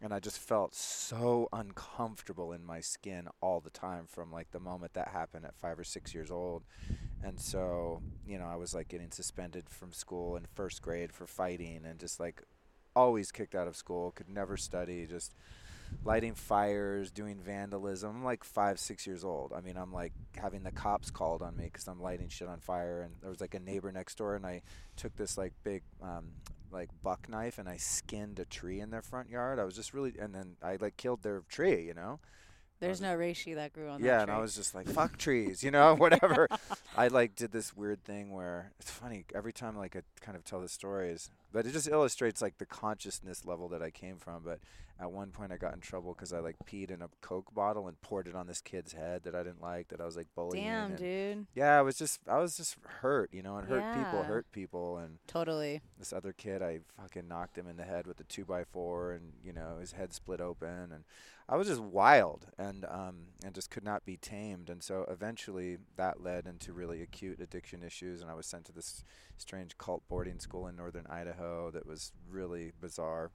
[0.00, 4.60] and I just felt so uncomfortable in my skin all the time from like the
[4.60, 6.62] moment that happened at 5 or 6 years old.
[7.22, 11.26] And so, you know, I was like getting suspended from school in first grade for
[11.26, 12.42] fighting and just like
[12.96, 15.34] always kicked out of school, could never study, just
[16.04, 18.16] lighting fires, doing vandalism.
[18.16, 19.52] I'm like five, six years old.
[19.54, 22.60] I mean, I'm like having the cops called on me because I'm lighting shit on
[22.60, 23.02] fire.
[23.02, 24.62] And there was like a neighbor next door, and I
[24.96, 26.32] took this like big um,
[26.70, 29.58] like buck knife and I skinned a tree in their front yard.
[29.58, 32.20] I was just really, and then I like killed their tree, you know.
[32.80, 34.06] There's no reishi that grew on that.
[34.06, 36.46] yeah, and I was just like, fuck trees, you know, whatever.
[36.96, 40.44] I like did this weird thing where it's funny every time like I kind of
[40.44, 44.42] tell the stories, but it just illustrates like the consciousness level that I came from.
[44.44, 44.60] But
[45.00, 47.86] at one point I got in trouble because I like peed in a Coke bottle
[47.86, 50.26] and poured it on this kid's head that I didn't like that I was like
[50.34, 50.64] bullying.
[50.64, 51.46] Damn, and dude.
[51.54, 54.98] Yeah, I was just I was just hurt, you know, and hurt people hurt people
[54.98, 55.80] and Totally.
[55.98, 59.12] this other kid I fucking knocked him in the head with a two by four
[59.12, 61.04] and you know his head split open and
[61.48, 65.78] I was just wild and um and just could not be tamed and so eventually
[65.96, 69.04] that led into really acute addiction issues and I was sent to this
[69.36, 73.30] strange cult boarding school in northern Idaho that was really bizarre.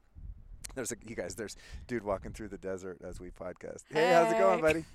[0.76, 1.56] There's a you guys there's
[1.88, 3.84] dude walking through the desert as we podcast.
[3.92, 4.86] Hey, how's it going, buddy?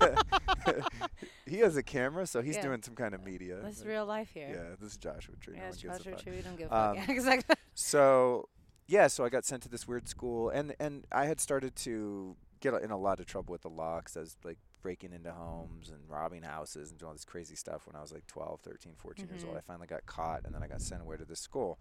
[1.46, 2.62] he has a camera so he's Yeah.
[2.62, 3.60] doing some kind of media.
[3.62, 4.48] This is real life here.
[4.50, 5.54] Yeah, this is Joshua Tree.
[5.56, 6.16] Yeah, one it's gives a Joshua.
[6.22, 6.36] Tree.
[6.36, 6.90] We don't give a fuck.
[6.90, 7.56] Um, Yeah, exactly.
[7.74, 8.48] So
[8.88, 12.36] yeah, so I got sent to this weird school, and and I had started to
[12.60, 15.32] get in a lot of trouble with the law 'cause I was like breaking into
[15.32, 18.60] homes and robbing houses and doing all this crazy stuff when I was like 12,
[18.62, 19.54] 13, 14 years old.
[19.54, 19.58] Mhm.
[19.58, 21.78] I finally got caught, and then I got sent away to this school,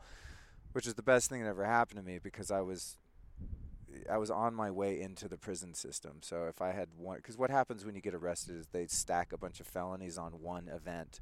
[0.74, 2.98] which is the best thing that ever happened to me because I was.
[4.10, 6.17] I was on my way into the prison system.
[6.21, 9.32] So if I had one, because what happens when you get arrested is they stack
[9.34, 11.19] a bunch of felonies on one event,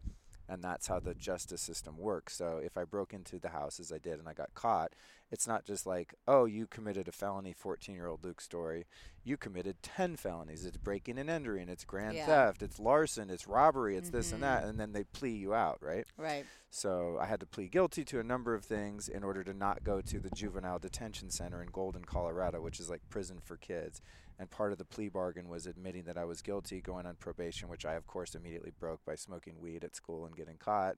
[0.50, 2.36] and that's how the justice system works.
[2.36, 4.94] So if I broke into the house as I did and I got caught,
[5.32, 8.86] it's not just like, oh, you committed a felony, 14 year old Luke Storey.
[9.24, 10.66] You committed 10 felonies.
[10.66, 12.26] It's breaking and entering, it's grand Yeah.
[12.26, 14.62] theft, it's larcen, it's robbery, it's this and that.
[14.62, 14.70] Mm-hmm.
[14.70, 16.06] And then they plea you out, right?
[16.18, 16.46] Right.
[16.72, 19.84] So I had to plead guilty to a number of things in order to not
[19.84, 24.02] go to the juvenile detention center in Golden, Colorado, which is like prison for kids.
[24.40, 27.68] And part of the plea bargain was admitting that I was guilty, going on probation,
[27.68, 30.96] which I, of course, immediately broke by smoking weed at school and getting caught.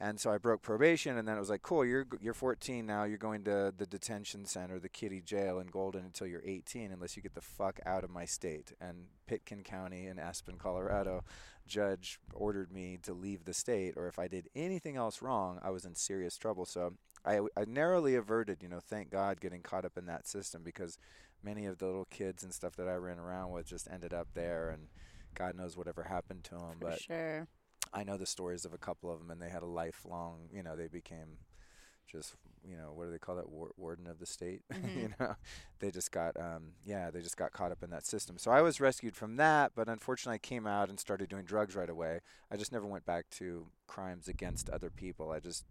[0.00, 3.02] And so I broke probation, and then it was like, cool, you're you're 14 now.
[3.02, 7.16] You're going to the detention center, the kitty jail in Golden until you're 18, unless
[7.16, 8.72] you get the fuck out of my state.
[8.80, 11.24] And Pitkin County in Aspen, Colorado,
[11.66, 15.70] judge ordered me to leave the state, or if I did anything else wrong, I
[15.70, 16.64] was in serious trouble.
[16.64, 20.62] So I, I narrowly averted, you know, thank God, getting caught up in that system
[20.64, 20.96] because
[21.42, 24.28] many of the little kids and stuff that I ran around with just ended up
[24.34, 24.88] there, and
[25.34, 26.76] God knows whatever happened to them.
[26.78, 27.48] For But sure.
[27.92, 30.48] I know the stories of a couple of them, and they had a lifelong.
[30.52, 31.38] You know, they became
[32.10, 32.34] just
[32.66, 34.62] you know what do they call that War- warden of the state
[34.94, 35.14] you Mhm.
[35.20, 35.34] know
[35.78, 38.62] they just got um yeah they just got caught up in that system so i
[38.62, 42.20] was rescued from that but unfortunately i came out and started doing drugs right away
[42.50, 45.64] i just never went back to crimes against other people i just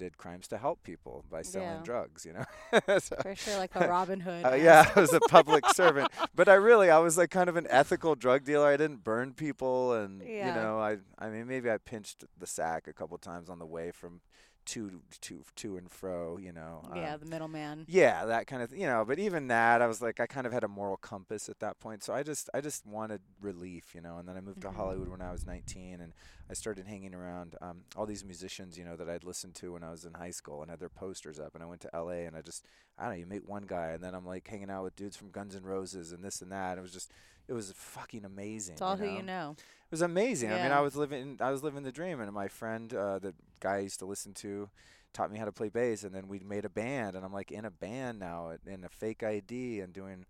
[0.00, 1.82] did crimes to help people by selling Yeah.
[1.90, 2.44] drugs you know
[2.98, 4.44] so, For sure, like a Robin Hood.
[4.46, 7.56] uh, yeah, I was a public servant, but I really I was like kind of
[7.56, 8.66] an ethical drug dealer.
[8.74, 10.48] I didn't burn people, and Yeah.
[10.48, 13.66] you know, I I mean maybe I pinched the sack a couple times on the
[13.76, 14.20] way from
[14.66, 16.36] to to to and fro.
[16.38, 16.82] You know.
[16.94, 17.84] Yeah, um, the middleman.
[17.88, 19.04] yeah, that kind of you know.
[19.06, 21.78] But even that, I was like I kind of had a moral compass at that
[21.80, 22.02] point.
[22.04, 24.18] So I just I just wanted relief, you know.
[24.18, 24.62] And then I moved Mhm.
[24.62, 26.12] to Hollywood when I was 19, and
[26.48, 29.82] I started hanging around um, all these musicians, you know, that I'd listened to when
[29.84, 31.54] I was in high school and had their posters up.
[31.54, 32.24] And I went to L.A.
[32.26, 32.64] and I just
[32.98, 35.16] I don't know, you meet one guy, and then I'm like hanging out with dudes
[35.16, 36.76] from Guns N' Roses and this and that.
[36.78, 37.10] It was just
[37.50, 38.74] it was fucking amazing.
[38.74, 39.56] It's all you who you know.
[39.58, 40.52] It was amazing.
[40.52, 43.34] I mean, I was living I was living the dream, and my friend, uh, the
[43.58, 44.70] guy I used to listen to,
[45.12, 47.50] taught me how to play bass, and then we made a band, and I'm like
[47.50, 50.26] in a band now, in a fake ID, and doing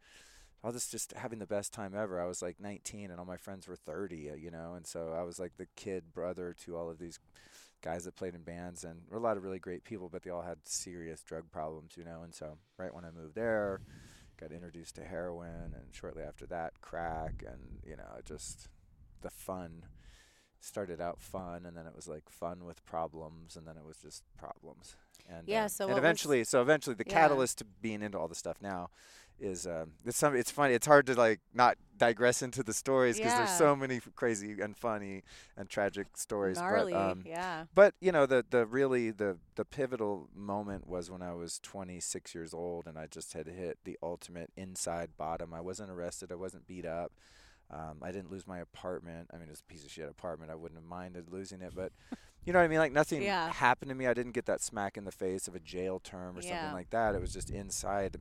[0.65, 2.19] all this, just having the best time ever.
[2.19, 5.13] I was like 19, and all my friends were 30, uh, you know, and so
[5.13, 7.19] I was like the kid brother to all of these
[7.83, 10.31] guys that played in bands, and were a lot of really great people, but they
[10.31, 13.83] all had serious drug problems, you know, and so right when I moved there.
[14.41, 18.69] Got introduced to heroin, and shortly after that, crack, and you know, just
[19.21, 19.85] the fun
[20.63, 23.97] started out fun and then it was like fun with problems and then it was
[23.97, 24.95] just problems
[25.27, 27.15] and Yeah, uh, so and what was- eventually so eventually the Yeah.
[27.15, 28.91] catalyst to being into all the stuff now
[29.41, 33.17] is um it's some it's funny it's hard to like not digress into the stories
[33.19, 35.23] because there's so many f- crazy and funny
[35.57, 36.93] and tragic stories Gnarly.
[36.93, 37.65] but um yeah.
[37.75, 42.35] but you know the the really the the pivotal moment was when I was 26
[42.35, 45.53] years old and I just had hit the ultimate inside bottom.
[45.53, 46.33] I wasn't arrested.
[46.33, 47.13] I wasn't beat up.
[47.71, 49.29] Um, I didn't lose my apartment.
[49.33, 50.51] I mean, it was a piece of shit apartment.
[50.51, 51.93] I wouldn't have minded losing it, but
[52.45, 52.79] you know what I mean.
[52.79, 53.53] Like nothing Yeah.
[53.53, 54.07] happened to me.
[54.07, 56.57] I didn't get that smack in the face of a jail term or Yeah.
[56.63, 57.15] something like that.
[57.15, 58.17] It was just inside.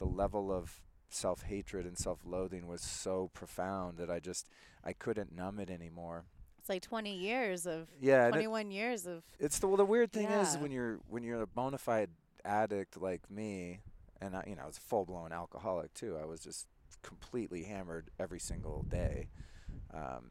[0.00, 4.48] The level of self hatred and self loathing was so profound that I just
[4.82, 6.24] I couldn't numb it anymore.
[6.58, 9.84] It's like 20 years of Yeah, and it- 21 years of it's the well, the
[9.84, 12.10] weird thing is when you're when you're a bona fide
[12.44, 13.80] addict like me,
[14.20, 16.16] and I, you know I was a full blown alcoholic too.
[16.20, 16.66] I was just
[17.02, 19.28] completely hammered every single day.
[19.92, 20.30] Um,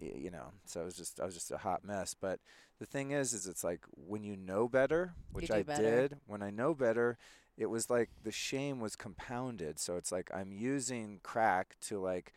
[0.00, 2.14] you know, so it was just I was just a hot mess.
[2.14, 2.40] But
[2.78, 5.82] the thing is, is it's like when you know better, which I better.
[6.08, 6.16] did.
[6.26, 7.18] When I know better,
[7.58, 9.78] it was like the shame was compounded.
[9.78, 12.32] So it's like I'm using crack to like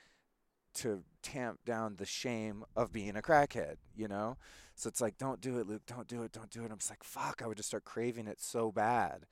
[0.74, 4.38] to tamp down the shame of being a crackhead, you know?
[4.76, 6.72] So it's like, don't do it, Luke, don't do it, don't do it.
[6.72, 9.26] I'm just like, fuck, I would just start craving it so bad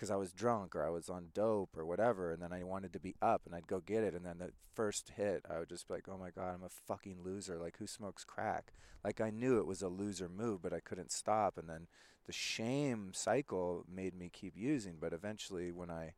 [0.00, 2.32] because I was drunk or I was on dope or whatever.
[2.32, 4.14] And then I wanted to be up and I'd go get it.
[4.14, 6.70] And then the first hit, I would just be like, oh my God, I'm a
[6.70, 7.58] fucking loser.
[7.58, 8.72] Like, who smokes crack?
[9.04, 11.58] Like, I knew it was a loser move, but I couldn't stop.
[11.58, 11.86] And then
[12.26, 14.96] the shame cycle made me keep using.
[14.98, 16.14] But eventually, when I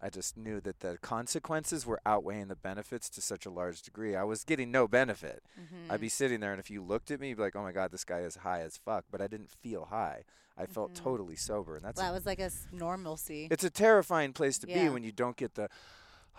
[0.00, 4.14] I just knew that the consequences were outweighing the benefits to such a large degree.
[4.14, 5.42] I was getting no benefit.
[5.60, 5.90] Mm-hmm.
[5.92, 7.72] I'd be sitting there, and if you looked at me, you'd be like, "Oh my
[7.72, 10.22] God, this guy is high as fuck," but I didn't feel high.
[10.56, 11.02] I felt Mhm.
[11.02, 13.48] totally sober, and that's that was like a normalcy.
[13.50, 14.84] it's a terrifying place to Yeah.
[14.84, 15.68] be when you don't get the.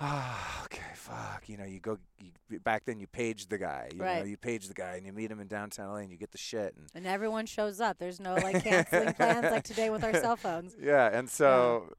[0.02, 1.50] Ah, okay, fuck.
[1.50, 3.00] You know, you go you, back then.
[3.00, 3.90] You page the guy.
[3.92, 4.26] You know, Right.
[4.26, 6.38] you page the guy, and you meet him in downtown LA, and you get the
[6.38, 6.74] shit.
[6.76, 7.98] And and everyone shows up.
[7.98, 10.76] There's no like canceling plans like today with our cell phones.
[10.80, 11.94] Yeah, and so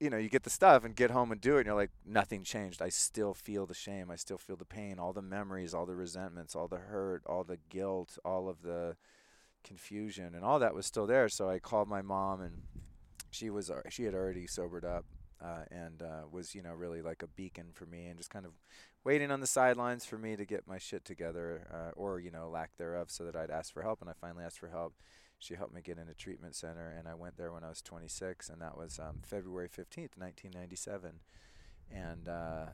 [0.00, 1.90] you know, you get the stuff and get home and do it, and you're like,
[2.06, 2.80] nothing changed.
[2.80, 4.10] I still feel the shame.
[4.10, 7.44] I still feel the pain, all the memories, all the resentments, all the hurt, all
[7.44, 8.96] the guilt, all of the
[9.62, 11.28] confusion, and all that was still there.
[11.28, 12.62] So I called my mom, and
[13.30, 15.04] she was al- she had already sobered up,
[15.44, 18.46] uh, and uh, was you know really like a beacon for me, and just kind
[18.46, 18.52] of
[19.04, 22.48] waiting on the sidelines for me to get my shit together, uh, or you know
[22.48, 24.94] lack thereof, so that I'd ask for help, and I finally asked for help
[25.40, 27.82] she helped me get in a treatment center and i went there when i was
[27.82, 31.20] 26 and that was um, february 15th 1997
[31.90, 32.66] and uh,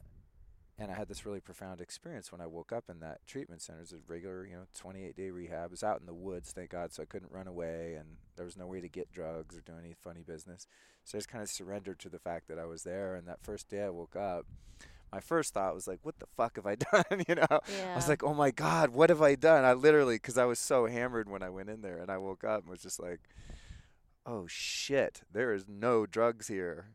[0.78, 3.78] and i had this really profound experience when i woke up in that treatment center.
[3.78, 5.66] It was a regular you know 28 day rehab.
[5.66, 8.44] It was out in the woods thank god so i couldn't run away and there
[8.44, 10.66] was no way to get drugs or do any funny business.
[11.04, 13.42] So i just kind of surrendered to the fact that i was there and that
[13.42, 14.44] first day i woke up
[15.12, 17.92] my first thought was like what the fuck have i done you know Yeah.
[17.92, 19.64] I was like, oh my God, what have I done?
[19.64, 22.44] I literally, because I was so hammered when I went in there and I woke
[22.44, 23.20] up and was just like,
[24.24, 26.90] oh shit, there is no drugs here.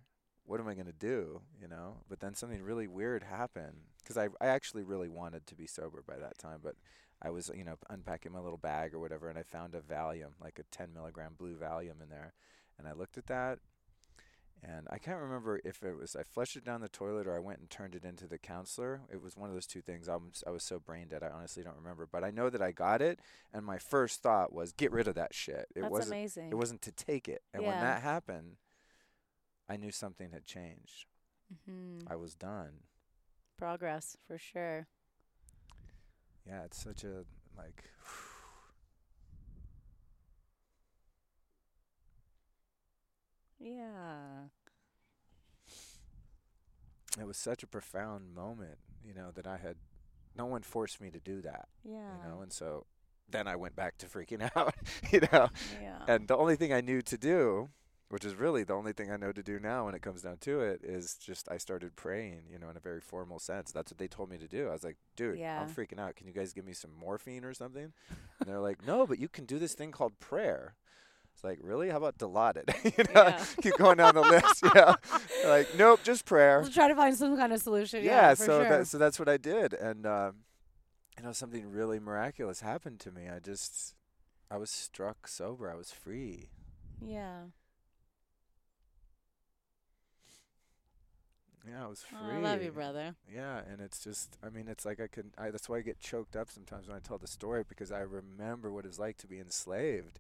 [0.46, 1.42] What am I going to do?
[1.62, 1.98] You know?
[2.10, 6.04] But then something really weird happened because I, I actually really wanted to be sober
[6.06, 6.76] by that time, but
[7.22, 10.34] I was, you know, unpacking my little bag or whatever and I found a Valium,
[10.42, 12.34] like a 10 milligram blue Valium in there.
[12.78, 13.60] And I looked at that
[14.64, 17.40] and I can't remember if it was I flushed it down the toilet or I
[17.40, 19.02] went and turned it into the counselor.
[19.12, 20.08] It was one of those two things.
[20.08, 21.24] I was, I was so brain dead.
[21.24, 23.20] I honestly don't remember, but I know that I got it,
[23.54, 25.68] and my first thought was get rid of that shit.
[25.76, 26.14] It That's wasn't.
[26.16, 26.50] amazing.
[26.52, 27.42] It wasn't to take it.
[27.54, 28.58] And when that happened,
[29.68, 31.06] I knew something had changed.
[31.66, 32.82] hmm I was done.
[33.58, 34.88] Progress for sure.
[36.48, 37.26] Yeah, it's such a
[37.58, 37.84] like.
[43.62, 44.48] Yeah.
[47.20, 49.76] It was such a profound moment, you know, that I had.
[50.36, 52.16] No one forced me to do that, Yeah.
[52.24, 52.86] you know, and so
[53.30, 54.74] then I went back to freaking out,
[55.12, 55.50] you know.
[55.82, 56.04] yeah.
[56.08, 57.68] And the only thing I knew to do,
[58.08, 60.38] which is really the only thing I know to do now when it comes down
[60.42, 63.74] to it, is just I started praying, you know, in a very formal sense.
[63.74, 64.70] That's what they told me to do.
[64.70, 65.62] I was like, dude, Yeah.
[65.62, 66.16] I'm freaking out.
[66.16, 67.92] Can you guys give me some morphine or something?
[68.40, 70.76] And they're like, no, but you can do this thing called prayer.
[71.34, 71.90] It's like, really?
[71.90, 72.68] How about Dilaudid?
[72.98, 73.46] you know, Yeah.
[73.62, 74.64] keep going down the list.
[74.76, 74.96] Yeah.
[75.50, 76.62] Like, nope, just prayer.
[76.62, 78.04] Let's try to find some kind of solution.
[78.04, 78.70] Yeah, Yeah, so sure.
[78.70, 80.36] that so that's what I did, and um,
[81.18, 83.28] you know something really miraculous happened to me.
[83.28, 83.96] I just
[84.52, 85.70] I was struck sober.
[85.72, 86.50] I was free.
[87.04, 87.44] yeah.
[91.68, 92.36] Yeah, I was Oh, free.
[92.38, 93.16] I love you, brother.
[93.32, 96.00] Yeah, and it's just I mean it's like I can I that's why I get
[96.00, 99.28] choked up sometimes when I tell the story because I remember what it's like to
[99.28, 100.20] be enslaved.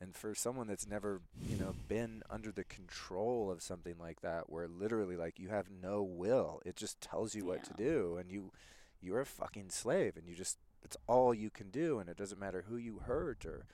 [0.00, 4.50] And for someone that's never, you know, been under the control of something like that
[4.50, 6.60] where literally like you have no will.
[6.64, 8.52] It just tells you what to do and you
[9.00, 12.40] you're a fucking slave and you just it's all you can do and it doesn't
[12.40, 13.66] matter who you hurt or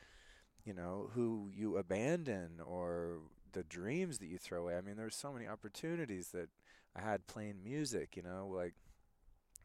[0.64, 3.18] you know, who you abandon or
[3.52, 4.76] the dreams that you throw away.
[4.76, 6.48] I mean, there's so many opportunities that
[6.94, 8.74] I had playing music, you know, like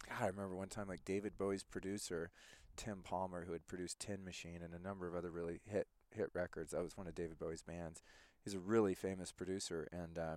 [0.10, 2.32] God, I remember one time like David Bowie's producer,
[2.76, 6.30] Tim Palmer, who had produced Tin Machine and a number of other really hit hit
[6.34, 6.72] records.
[6.72, 8.02] That was one of David Bowie's bands.
[8.44, 10.36] He's a really famous producer and uh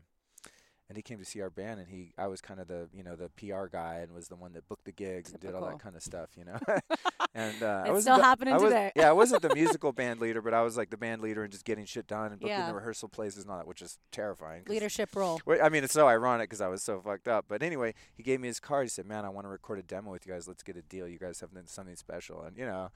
[0.90, 3.02] and he came to see our band and he I was kind of the you
[3.02, 5.66] know the PR guy and was the one that booked the gigs and did all
[5.66, 6.56] that kind of stuff you know
[7.34, 8.92] and uh, I It's wasn't still the- happening I was- today.
[8.96, 11.52] yeah I wasn't the musical band leader but I was like the band leader and
[11.52, 12.68] just getting shit done and booking Yeah.
[12.68, 14.62] the rehearsal places and all that which is terrifying.
[14.66, 15.38] Leadership role.
[15.62, 17.44] I mean, it's so ironic because I was so fucked up.
[17.48, 18.86] But anyway, he gave me his card.
[18.86, 20.48] He said, "Man, I want to record a demo with you guys.
[20.48, 21.06] Let's get a deal.
[21.06, 22.90] You guys have something special." And you know,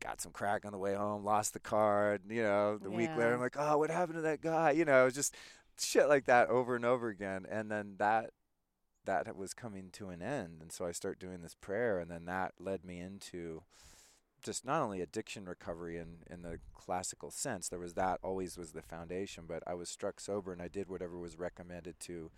[0.00, 1.24] got some crack on the way home.
[1.24, 2.22] Lost the card.
[2.28, 5.02] You know, the week later, I'm like, "Oh, what happened to that guy?" You know,
[5.02, 5.34] it was just
[5.78, 7.46] shit like that over and over again.
[7.50, 8.30] And then that
[9.04, 12.24] that was coming to an end, and so I start doing this prayer, and then
[12.24, 13.62] that led me into
[14.42, 17.68] just not only addiction recovery in in the classical sense.
[17.68, 20.88] There was that always was the foundation, but I was struck sober, and I did
[20.88, 22.30] whatever was recommended to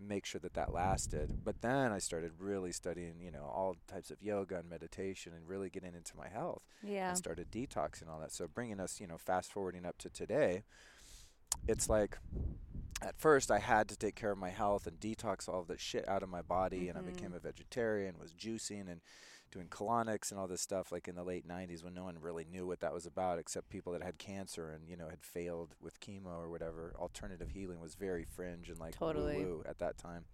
[0.00, 1.44] make sure that that lasted.
[1.44, 5.48] But then I started really studying, you know, all types of yoga and meditation and
[5.48, 7.08] really getting into my health Yeah.
[7.08, 8.32] and started detoxing all that.
[8.32, 10.64] So bringing us, you know, fast forwarding up to today,
[11.68, 12.18] it's like
[13.00, 15.80] at first I had to take care of my health and detox all of that
[15.80, 17.36] shit out of my body and I became mm-hmm.
[17.36, 19.00] a vegetarian, was juicing and
[19.52, 22.46] doing colonics and all this stuff like in the late 90s when no one really
[22.50, 25.74] knew what that was about except people that had cancer and you know had failed
[25.80, 29.44] with chemo or whatever alternative healing was very fringe and like Totally.
[29.44, 30.24] woo at that time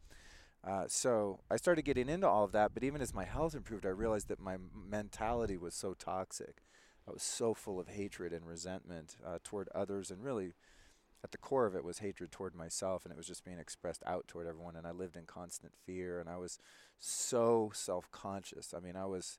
[0.65, 3.87] uh, so I started getting into all of that, but even as my health improved,
[3.87, 6.63] I realized that my mentality was so toxic.
[7.07, 10.53] I was so full of hatred and resentment uh, toward others, and really,
[11.25, 14.03] at the core of it was hatred toward myself, and it was just being expressed
[14.05, 14.77] out toward everyone.
[14.77, 16.59] And I lived in constant fear, and I was
[16.99, 18.75] so self-conscious.
[18.77, 19.39] I mean, I was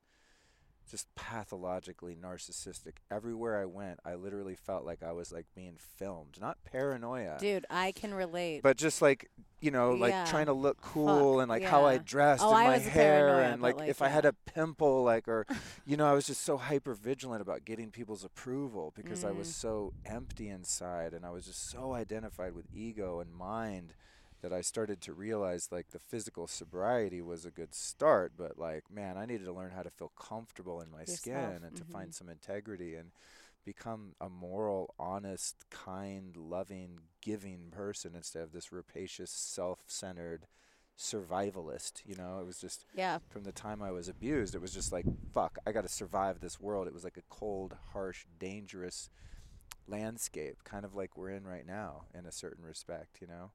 [0.90, 2.94] just pathologically narcissistic.
[3.12, 7.36] Everywhere I went, I literally felt like I was like being filmed, not paranoia.
[7.38, 8.62] Dude, I can relate.
[8.62, 9.30] But just like
[9.60, 10.24] you know, like Yeah.
[10.24, 13.60] trying to look cool Fuck, and like how I dressed Oh, and my hair and
[13.62, 15.46] like, like, if I had a pimple, like or
[15.86, 19.48] you know, I was just so hyper vigilant about getting people's approval because I was
[19.48, 19.52] Mm.
[19.52, 23.94] so empty inside and I was just so identified with ego and mind
[24.42, 28.90] that I started to realize like the physical sobriety was a good start, but like
[28.90, 31.84] man, I needed to learn how to feel comfortable in my Yourself, skin and to
[31.84, 31.92] mhm.
[31.92, 33.10] find some integrity and
[33.64, 40.46] become a moral, honest, kind, loving, giving person instead of this rapacious, self-centered
[40.98, 42.02] survivalist.
[42.04, 43.18] You know, it was just yeah.
[43.28, 46.40] from the time I was abused, it was just like, fuck, I got to survive
[46.40, 46.86] this world.
[46.86, 49.10] It was like a cold, harsh, dangerous
[49.86, 53.50] landscape, kind of like we're in right now in a certain respect, you know?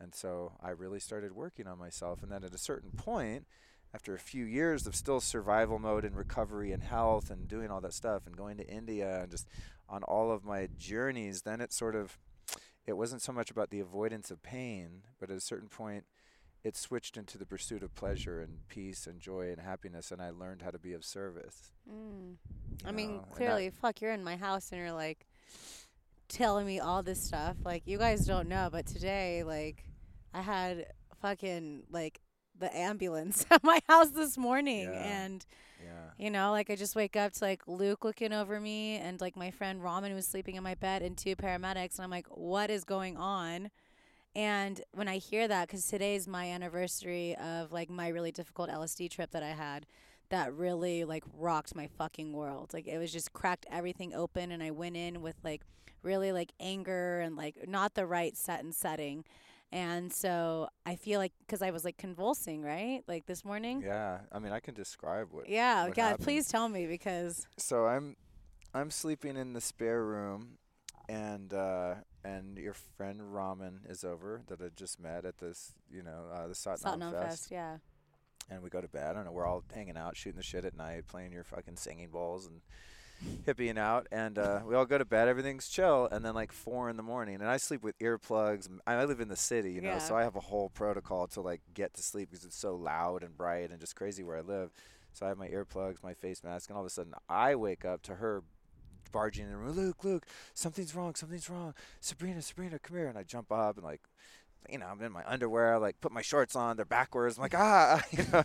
[0.00, 2.22] And so I really started working on myself.
[2.22, 3.46] And then at a certain point,
[3.94, 7.80] after a few years of still survival mode and recovery and health and doing all
[7.80, 9.48] that stuff and going to India and just
[9.88, 12.18] on all of my journeys, then it sort of,
[12.86, 16.04] it wasn't so much about the avoidance of pain, but at a certain point,
[16.64, 20.30] it switched into the pursuit of pleasure and peace and joy and happiness, and I
[20.30, 21.72] learned how to be of service.
[21.90, 22.36] Mm.
[22.84, 25.26] I mean, know, that- clearly, fuck, you're in my house and you're like
[26.28, 27.56] telling me all this stuff.
[27.64, 29.84] Like, you guys don't know, but today, like,
[30.34, 30.86] I had
[31.20, 32.20] fucking, like,
[32.58, 34.84] the ambulance at my house this morning.
[34.84, 35.22] Yeah.
[35.22, 35.46] And,
[35.82, 39.20] yeah, you know, like, I just wake up to, like, Luke looking over me and,
[39.20, 41.96] like, my friend Ramen was sleeping in my bed and two paramedics.
[41.96, 43.70] And I'm like, what is going on?
[44.34, 49.10] And when I hear that, because today's my anniversary of like my really difficult LSD
[49.10, 49.84] trip that I had,
[50.30, 52.72] that really like rocked my fucking world.
[52.72, 55.62] Like it was just cracked everything open, and I went in with like
[56.02, 59.24] really like anger and like not the right set and setting.
[59.70, 63.02] And so I feel like because I was like convulsing, right?
[63.06, 63.82] Like this morning.
[63.84, 64.20] yeah.
[64.32, 65.48] I mean, I can describe what.
[65.48, 66.24] Yeah, what God, happened.
[66.24, 68.16] please tell me because So I'm,
[68.72, 70.56] I'm sleeping in the spare room,
[71.08, 76.02] and uh, and your friend Ramen is over that I just met at this, you
[76.02, 77.28] know, uh, the Satnam, Satnam Fest.
[77.28, 77.76] Fest, yeah.
[78.50, 79.10] and we go to bed.
[79.10, 79.32] I don't know.
[79.32, 82.62] We're all hanging out, shooting the shit at night, playing your fucking singing bowls and
[83.46, 85.28] hippieing out, and uh, we all go to bed.
[85.28, 88.68] Everything's chill, and then like four in the morning, and I sleep with earplugs.
[88.86, 89.98] I live in the city, you know, Yeah.
[89.98, 93.22] so I have a whole protocol to like get to sleep because it's so loud
[93.22, 94.70] and bright and just crazy where I live.
[95.12, 97.84] So I have my earplugs, my face mask, and all of a sudden I wake
[97.84, 98.42] up to her
[99.10, 99.74] barging in the room.
[99.74, 101.14] Luke, Luke, something's wrong.
[101.14, 101.74] Something's wrong.
[102.00, 103.08] Sabrina, Sabrina, come here.
[103.08, 104.02] And I jump up and like
[104.68, 107.38] you know, I'm in my underwear, I, like put my shorts on, they're backwards.
[107.38, 108.42] I'm like, ah, you know,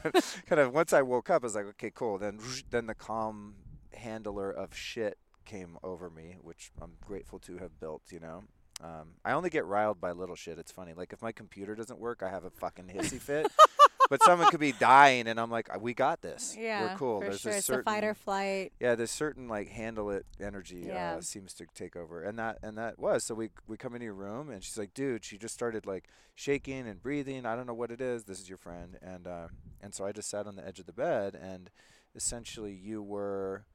[0.47, 0.71] kind of.
[0.71, 2.17] Once I woke up, I was like, okay, cool.
[2.17, 3.55] Then, then the calm
[3.95, 8.03] handler of shit came over me, which I'm grateful to have built.
[8.11, 8.43] You know,
[8.81, 10.57] um, I only get riled by little shit.
[10.59, 10.93] It's funny.
[10.93, 13.51] Like if my computer doesn't work, I have a fucking hissy fit.
[14.09, 16.55] but someone could be dying, and I'm like, we got this.
[16.59, 17.19] Yeah, We're cool.
[17.21, 18.73] There's sure, a it's certain fight or flight.
[18.79, 21.15] yeah, there's certain like handle it energy Yeah.
[21.17, 24.05] uh, seems to take over, and that and that was so we we come into
[24.05, 27.45] your room and she's like, dude, she just started like shaking and breathing.
[27.45, 28.25] I don't know what it is.
[28.25, 29.47] This is your friend, and uh,
[29.81, 31.69] and so I just sat on the edge of the bed, and
[32.15, 33.65] essentially you were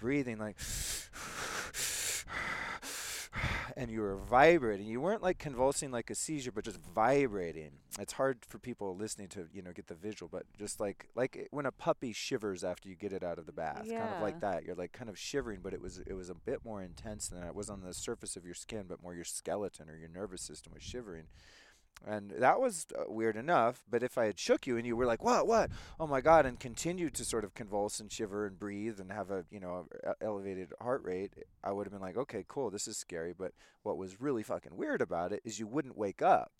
[0.00, 0.56] breathing like.
[3.76, 4.86] And you were vibrating.
[4.86, 7.70] You weren't like convulsing like a seizure, but just vibrating.
[7.98, 11.48] It's hard for people listening to you know get the visual, but just like like
[11.52, 14.40] when a puppy shivers after you get it out of the bath, kind of like
[14.40, 14.64] that.
[14.64, 17.40] You're like kind of shivering, but it was it was a bit more intense than
[17.40, 17.48] that.
[17.48, 20.42] It was on the surface of your skin, but more your skeleton or your nervous
[20.42, 21.24] system was shivering.
[22.06, 25.04] And that was uh, weird enough, but if I had shook you and you were
[25.04, 25.46] like, "What?
[25.46, 25.70] What?
[25.98, 29.30] Oh my god!" and continued to sort of convulse and shiver and breathe and have
[29.30, 29.86] a you know
[30.22, 33.98] elevated heart rate, I would have been like, "Okay, cool, this is scary." But what
[33.98, 36.52] was really fucking weird about it is you wouldn't wake up.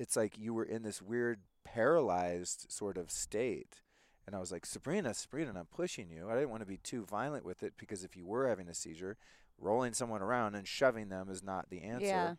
[0.00, 3.82] It's like you were in this weird paralyzed sort of state.
[4.26, 6.28] And I was like, Sabrina, Sabrina, I'm pushing you.
[6.30, 8.74] I didn't want to be too violent with it because if you were having a
[8.74, 9.16] seizure,
[9.58, 12.06] rolling someone around and shoving them is not the answer.
[12.06, 12.34] Yeah.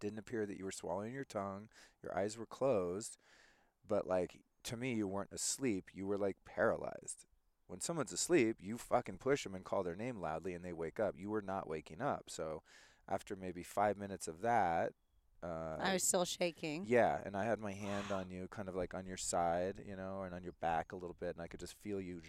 [0.00, 1.68] Didn't appear that you were swallowing your tongue.
[2.02, 3.18] Your eyes were closed.
[3.86, 5.90] But like to me, you weren't asleep.
[5.94, 7.26] You were like paralyzed.
[7.66, 10.98] When someone's asleep, you fucking push them and call their name loudly and they wake
[10.98, 11.14] up.
[11.16, 12.24] You were not waking up.
[12.28, 12.62] So
[13.08, 14.92] after maybe five minutes of that,
[15.42, 16.84] uh, I was still shaking.
[16.86, 19.96] yeah, and I had my hand on you, kind of like on your side, you
[19.96, 22.20] know, and on your back a little bit, and I could just feel you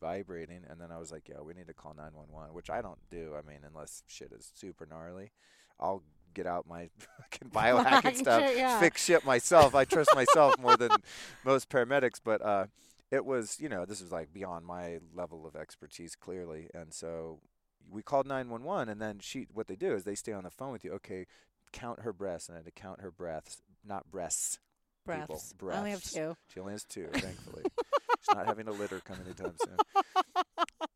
[0.00, 0.62] vibrating.
[0.68, 3.36] And then I was like, "Yo, we need to call 911," which I don't do.
[3.36, 5.30] I mean, unless shit is super gnarly,
[5.78, 6.02] I'll
[6.34, 8.80] get out my fucking biohacking stuff, yeah.
[8.80, 9.74] fix shit myself.
[9.74, 10.90] I trust myself more than
[11.44, 12.66] most paramedics, but uh,
[13.10, 17.40] it was, you know, this was like beyond my level of expertise, clearly, and so
[17.90, 20.72] we called 911 and then she what they do is they stay on the phone
[20.72, 21.26] with you okay
[21.72, 24.58] count her breasts and I had to count her breaths not breasts
[25.06, 25.74] people, Breaths.
[25.74, 26.36] I only have two.
[26.52, 29.78] she only has two thankfully she's not having a litter coming anytime soon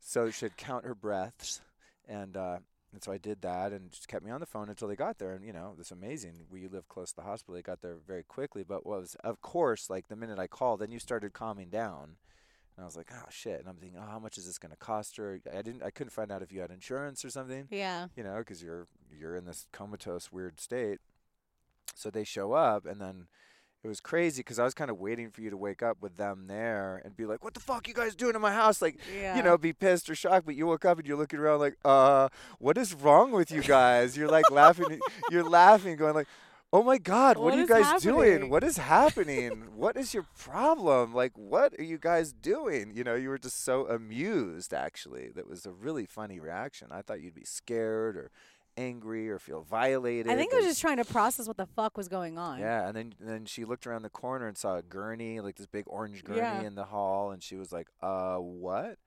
[0.01, 1.63] so she'd count her breaths
[2.07, 2.59] and uh
[2.93, 5.19] and so I did that and just kept me on the phone until they got
[5.19, 5.33] there.
[5.33, 6.35] And, you know, it's amazing.
[6.51, 7.55] We live close to the hospital.
[7.55, 8.65] They got there very quickly.
[8.65, 12.17] But was, of course, like the minute I called, then you started calming down.
[12.77, 13.61] And I was like, oh, shit.
[13.61, 15.41] And I'm thinking, oh, how much is this going to cost her?
[15.51, 18.09] I didn't, I couldn't find out if you had insurance or something Yeah.
[18.17, 20.99] you know, because you're you're in this comatose weird state.
[21.95, 23.27] So they show up, and then
[23.85, 26.17] it was crazy because I was kind of waiting for you to wake up with
[26.17, 28.97] them there and be like, "What the fuck you guys doing in my house?" Like,
[29.15, 29.37] Yeah.
[29.37, 30.47] you know, be pissed or shocked.
[30.47, 32.29] But you woke up and you're looking around like, "Uh,
[32.59, 35.01] what is wrong with you guys?" You're like laughing.
[35.31, 36.29] You're laughing, going like.
[36.75, 37.37] Oh my God!
[37.37, 38.49] What, What are you guys happening?" doing?
[38.49, 39.51] What is happening?
[39.77, 41.13] what is your problem?
[41.13, 42.93] Like, what are you guys doing?
[42.95, 44.73] You know, you were just so amused.
[44.73, 46.89] Actually, that was a really funny reaction.
[46.91, 48.31] I thought you'd be scared or
[48.77, 50.31] angry or feel violated.
[50.33, 52.59] I think I was just trying to process what the fuck was going on.
[52.59, 55.57] yeah, and then and then she looked around the corner and saw a gurney, like
[55.57, 56.63] this big orange gurney Yeah.
[56.63, 58.99] in the hall, and she was like, "Uh, what?"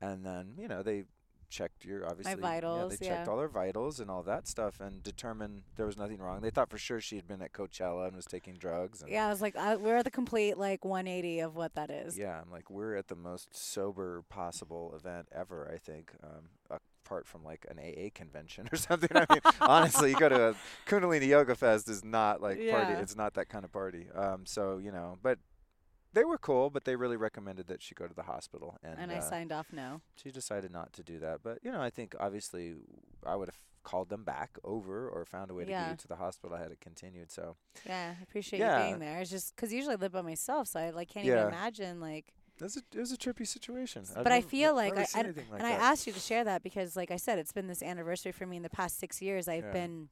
[0.00, 1.04] And then you know they
[1.48, 3.32] checked your obviously My vitals, Yeah, they checked yeah.
[3.32, 6.40] all her vitals and all that stuff and determined there was nothing wrong.
[6.40, 9.00] They thought for sure she had been at Coachella and was taking drugs.
[9.00, 12.18] And Yeah, I was like, I, we're the complete like 180 of what that is.
[12.18, 15.70] Yeah, I'm like we're at the most sober possible event ever.
[15.72, 16.48] I think, um,
[17.06, 19.08] apart from like an AA convention or something.
[19.14, 20.54] I mean, honestly, you go to a
[20.86, 22.92] Kundalini Yoga Fest is not like party.
[22.94, 24.06] It's not that kind of party.
[24.14, 25.38] Um, so you know, but
[26.12, 26.68] they were cool.
[26.70, 29.52] But they really recommended that she go to the hospital, and, And I uh, signed
[29.52, 30.00] off no.
[30.16, 31.40] she decided not to do that.
[31.42, 32.74] But you know, I think obviously
[33.24, 36.08] I would have called them back over or found a way to get you to
[36.08, 37.30] the hospital I had it continued.
[37.30, 37.54] So
[37.86, 38.78] Yeah, I appreciate Yeah.
[38.80, 39.20] you being there.
[39.20, 41.34] It's just because usually I live by myself, so I like can't Yeah.
[41.42, 42.32] even imagine like.
[42.58, 44.04] It was a, it was a trippy situation.
[44.14, 46.20] But I never- feel like I, seen and, anything like and I asked you to
[46.20, 48.98] share that because, like I said, it's been this anniversary for me in the past
[48.98, 49.48] six years.
[49.48, 49.72] I've Yeah.
[49.72, 50.08] been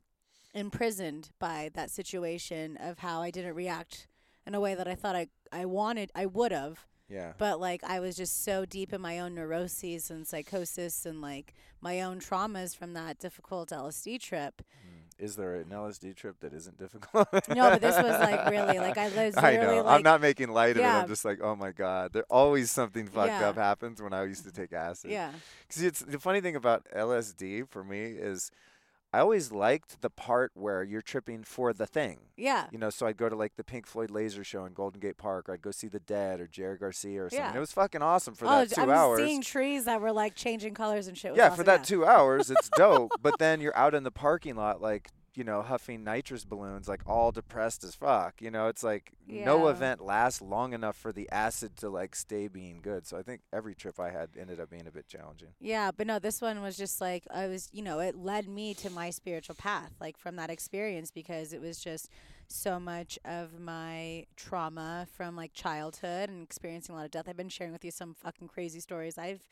[0.54, 4.06] imprisoned by that situation of how I didn't react
[4.46, 6.86] in a way that I thought I I wanted I would have.
[7.08, 7.32] yeah.
[7.38, 11.54] But like I was just so deep in my own neuroses and psychosis and like
[11.80, 14.62] my own traumas from that difficult LSD trip.
[14.86, 14.93] Mm.
[15.18, 17.28] Is there an LSD trip that isn't difficult?
[17.48, 19.86] No, but this was, like, really, like, I was I know.
[19.86, 20.84] I'm not making light of it.
[20.86, 23.48] I'm just like, oh my god, there always something fucked Yeah.
[23.50, 25.10] up happens when I used to take acid.
[25.12, 25.30] Yeah.
[25.68, 28.50] Because it's the funny thing about LSD for me is,
[29.14, 32.18] I always liked the part where you're tripping for the thing.
[32.36, 32.66] Yeah.
[32.72, 35.18] You know, so I'd go to like the Pink Floyd laser show in Golden Gate
[35.18, 37.46] Park, or I'd go see the Dead or Jerry Garcia or something.
[37.52, 37.56] Yeah.
[37.56, 39.20] It was fucking awesome for oh, that j- 2 I'm hours.
[39.20, 41.30] seeing trees that were like changing colors and shit.
[41.30, 41.84] was yeah, for that yeah.
[41.84, 43.12] two hours, it's dope.
[43.22, 47.02] But then you're out in the parking lot, like you know, huffing nitrous balloons, like
[47.06, 48.40] all depressed as fuck.
[48.40, 52.48] You know, it's like no event lasts long enough for the acid to like stay
[52.48, 53.06] being good.
[53.06, 55.48] So I think every trip I had ended up being a bit challenging.
[55.60, 58.74] Yeah, but no, this one was just like I was, you know, it led me
[58.74, 62.08] to my spiritual path, like from that experience, because it was just
[62.46, 67.28] so much of my trauma from like childhood and experiencing a lot of death.
[67.28, 69.48] I've been sharing with you some fucking crazy stories I've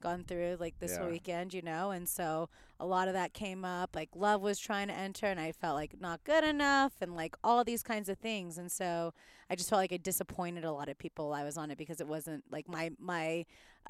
[0.00, 1.06] gone through like this Yeah.
[1.08, 3.94] weekend, you know, and so a lot of that came up.
[3.96, 7.36] Like love was trying to enter, and I felt like not good enough, and like
[7.42, 9.12] all these kinds of things, and so
[9.50, 12.00] I just felt like I disappointed a lot of people I was on it because
[12.00, 13.44] it wasn't like my my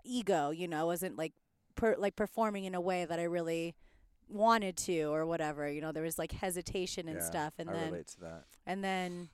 [0.05, 1.33] ego, you know, wasn't like
[1.75, 3.75] per, like performing in a way that I really
[4.29, 5.71] wanted to or whatever.
[5.71, 8.45] You know, there was like hesitation and Yeah, stuff, and I then relate to that.
[8.67, 9.29] and then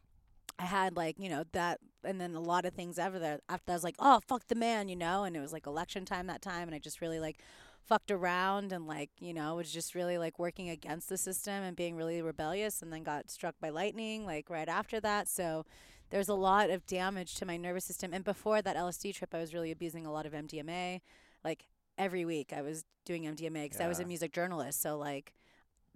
[0.58, 3.40] I had like you know that, and then a lot of things after that.
[3.48, 6.04] After I was like, oh fuck the man, you know, and it was like election
[6.04, 7.38] time that time, and I just really like
[7.84, 11.76] fucked around and like you know was just really like working against the system and
[11.76, 15.28] being really rebellious, and then got struck by lightning like right after that.
[15.28, 15.64] So
[16.10, 19.38] there's a lot of damage to my nervous system, and before that LSD trip, I
[19.38, 21.00] was really abusing a lot of MDMA,
[21.44, 21.66] like
[21.98, 25.32] every week I was doing MDMA because I was a music journalist, so like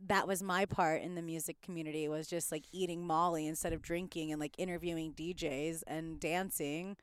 [0.05, 3.83] that was my part in the music community was just like eating Molly instead of
[3.83, 6.97] drinking and like interviewing DJs and dancing.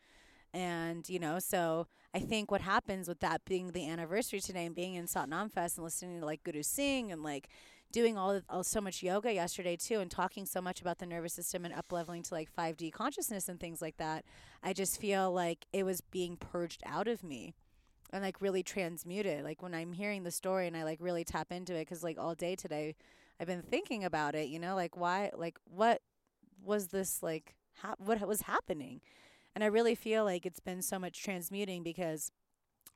[0.54, 4.76] And, you know, so I think what happens with that being the anniversary today and
[4.76, 7.50] being in Satnam Fest and listening to like Guru Singh and like
[7.92, 11.34] doing all, all so much yoga yesterday too and talking so much about the nervous
[11.34, 14.26] system and up leveling to like 5D consciousness and things like that,
[14.62, 17.56] I just feel like it was being purged out of me
[18.14, 19.44] and like really transmuted.
[19.44, 22.18] Like when I'm hearing the story and I like really tap into it cuz like
[22.20, 22.96] all day today
[23.40, 26.02] I've been thinking about it, you know, like why like what
[26.64, 29.02] was this like ha- what was happening?
[29.56, 32.32] And I really feel like it's been so much transmuting because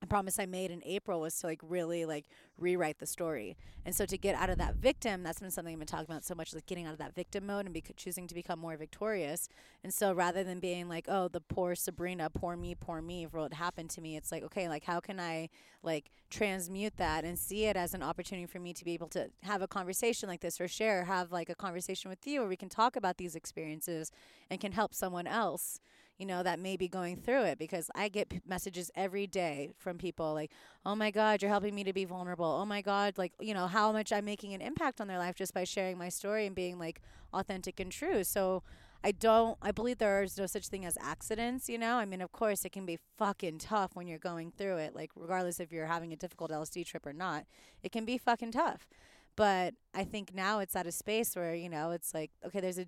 [0.01, 2.25] a promise I made in April was to like really like
[2.57, 3.57] rewrite the story.
[3.83, 6.23] And so to get out of that victim, that's been something I've been talking about
[6.23, 8.77] so much, like getting out of that victim mode and be choosing to become more
[8.77, 9.49] victorious.
[9.83, 13.39] And so rather than being like, oh, the poor Sabrina, poor me, poor me for
[13.39, 15.49] what happened to me, it's like, okay, like how can I
[15.81, 19.31] like transmute that and see it as an opportunity for me to be able to
[19.43, 22.57] have a conversation like this or share, have like a conversation with you where we
[22.57, 24.11] can talk about these experiences
[24.51, 25.79] and can help someone else
[26.17, 29.71] you know, that may be going through it because I get p- messages every day
[29.77, 30.51] from people like,
[30.85, 32.45] oh my God, you're helping me to be vulnerable.
[32.45, 35.35] Oh my God, like, you know, how much I'm making an impact on their life
[35.35, 37.01] just by sharing my story and being like
[37.33, 38.23] authentic and true.
[38.23, 38.63] So,
[39.03, 41.97] I don't, I believe there is no such thing as accidents, you know?
[41.97, 45.11] I mean, of course, it can be fucking tough when you're going through it, like,
[45.15, 47.45] regardless if you're having a difficult LSD trip or not,
[47.83, 48.87] it can be fucking tough.
[49.35, 52.79] But I think now it's at a space where, you know, it's like, okay, there's
[52.79, 52.87] a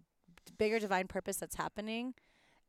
[0.58, 2.16] bigger divine purpose that's happening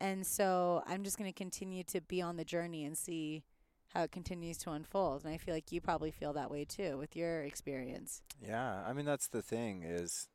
[0.01, 3.45] and so I'm just going to continue to be on the journey and see
[3.89, 5.25] how it continues to unfold.
[5.25, 8.23] And I feel like you probably feel that way too with your experience.
[8.41, 10.29] Yeah, I mean that's the thing is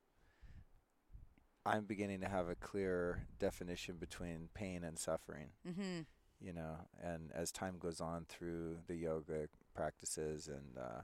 [1.66, 5.50] I'm beginning to have a clear definition between pain and suffering.
[5.68, 6.02] Mm-hmm.
[6.42, 11.02] You know, and as time goes on through the yoga practices and uh,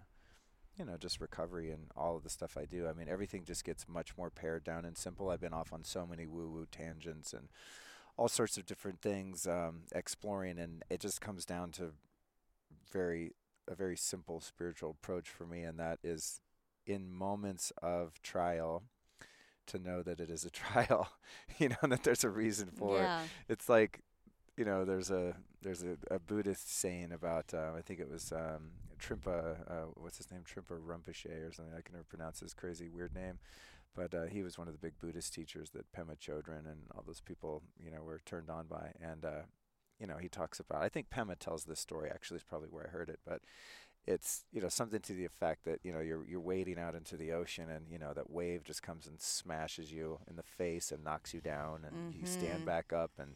[0.78, 3.64] you know just recovery and all of the stuff I do, I mean everything just
[3.64, 5.30] gets much more pared down and simple.
[5.30, 7.48] I've been off on so many woo-woo tangents and
[8.18, 11.92] all sorts of different things um, exploring, and it just comes down to
[12.92, 13.34] very
[13.68, 16.42] a very simple spiritual approach for me, and that is
[16.86, 18.84] in moments of trial
[19.68, 21.10] to know that it is a trial,
[21.58, 23.22] you know, that there's a reason for yeah.
[23.22, 23.30] it.
[23.50, 24.02] It's like,
[24.58, 28.32] you know, there's a there's a, a Buddhist saying about uh, I think it was
[28.32, 31.74] um, Trimpa, uh, what's his name, Trimpa Rinpoche or something.
[31.76, 33.40] I can never pronounce his crazy weird name,
[33.96, 37.04] but uh, he was one of the big Buddhist teachers that Pema Chodron and all
[37.06, 38.92] those people, you know, were turned on by.
[39.02, 39.44] And uh,
[40.00, 40.82] you know, he talks about.
[40.82, 42.10] I think Pema tells this story.
[42.10, 43.42] Actually, is probably where I heard it, but
[44.08, 47.16] it's you know something to the effect that you know you're you're wading out into
[47.16, 50.92] the ocean and you know that wave just comes and smashes you in the face
[50.92, 52.20] and knocks you down and mm-hmm.
[52.20, 53.36] you stand back up and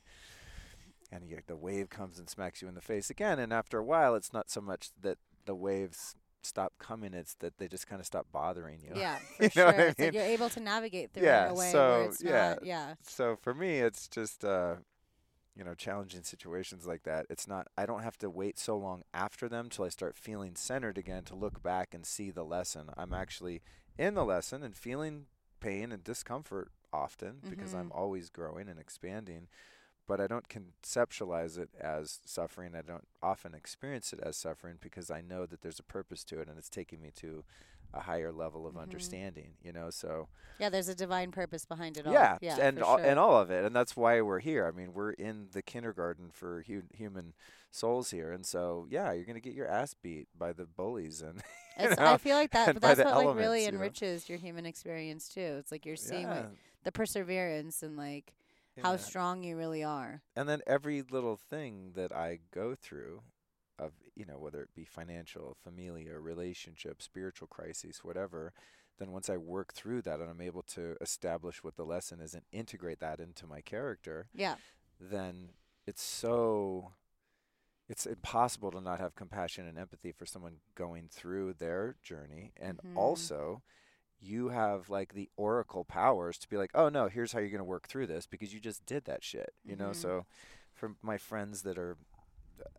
[1.12, 3.84] and you, the wave comes and smacks you in the face again and after a
[3.84, 6.16] while it's not so much that the waves
[6.46, 7.14] stop coming.
[7.14, 8.94] It's that they just kind of stop bothering you.
[8.96, 9.72] Yeah, for you sure.
[9.72, 10.12] Know I mean?
[10.12, 12.50] like you're able to navigate through yeah, it in a way so, where it's yeah.
[12.50, 12.66] not.
[12.66, 12.94] Yeah.
[13.04, 14.76] So for me, it's just uh,
[15.56, 17.26] you know challenging situations like that.
[17.30, 17.68] It's not.
[17.78, 21.24] I don't have to wait so long after them till I start feeling centered again
[21.26, 22.90] to look back and see the lesson.
[22.98, 23.62] I'm actually
[23.98, 25.26] in the lesson and feeling
[25.60, 27.80] pain and discomfort often because Mm-hmm.
[27.80, 29.48] I'm always growing and expanding
[30.08, 32.74] but I don't conceptualize it as suffering.
[32.76, 36.40] I don't often experience it as suffering because I know that there's a purpose to
[36.40, 37.44] it and it's taking me to
[37.94, 38.82] a higher level of Mhm.
[38.82, 39.90] understanding, you know.
[39.90, 40.28] So
[40.60, 42.14] Yeah, there's a divine purpose behind it all.
[42.14, 43.06] yeah, Yeah, and all, sure.
[43.06, 44.68] and all of it, and that's why we're here.
[44.68, 47.34] I mean, we're in the kindergarten for hu- human
[47.72, 51.42] souls here, and so yeah, you're gonna get your ass beat by the bullies and
[51.80, 53.78] you know, I feel like that, but that's what like really elements, you know.
[53.78, 55.56] enriches your human experience too.
[55.60, 56.50] It's like you're seeing yeah, like
[56.84, 58.34] the perseverance and like
[58.84, 60.22] how strong you really are.
[60.36, 63.22] and then every little thing that I go through
[63.80, 68.54] of you know whether it be financial, familia, relationship, spiritual crises, whatever,
[69.00, 72.34] then once I work through that and I'm able to establish what the lesson is
[72.34, 74.56] and integrate that into my character, Yeah.
[75.00, 75.50] then
[75.86, 76.94] it's so
[77.88, 82.80] it's impossible to not have compassion and empathy for someone going through their journey and
[82.84, 82.96] Mhm.
[82.98, 83.62] also
[84.22, 87.60] you have like the oracle powers to be like oh no here's how you're going
[87.60, 89.96] to work through this because you just did that shit you know Mhm.
[89.96, 90.26] so
[90.74, 91.98] for my friends that are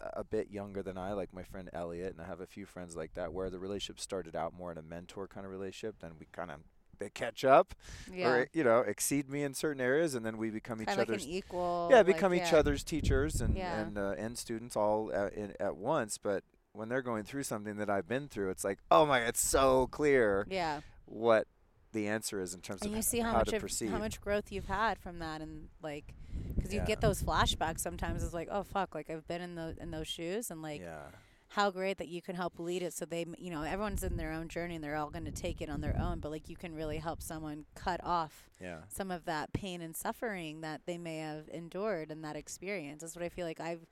[0.00, 2.96] a bit younger than I like my friend Elliot and I have a few friends
[2.96, 6.12] like that where the relationship started out more in a mentor kind of relationship then
[6.18, 6.60] we kind of
[6.98, 7.74] they catch up
[8.10, 8.28] Yeah.
[8.30, 11.24] or you know exceed me in certain areas and then we become each like other's
[11.26, 11.88] an equal.
[11.90, 12.58] yeah like, become each yeah.
[12.58, 13.80] other's teachers and Yeah.
[13.82, 17.76] and uh, and students all at, in, at once but when they're going through something
[17.76, 20.80] that I've been through it's like oh my it's so clear Yeah.
[21.06, 21.46] What
[21.92, 23.88] the answer is in terms And of you see how, how much to of, proceed
[23.90, 26.14] how much growth you've had from that, and like,
[26.54, 26.86] because you Yeah.
[26.86, 28.22] get those flashbacks sometimes.
[28.22, 31.06] It's like, oh fuck, like I've been in those in those shoes, and like, yeah
[31.50, 34.16] how great that you can help lead it so they m- you know everyone's in
[34.16, 36.48] their own journey and they're all going to take it on their own but like
[36.48, 38.78] you can really help someone cut off Yeah.
[38.88, 43.02] some of that pain and suffering that they may have endured in that experience.
[43.02, 43.86] That's what I feel like I've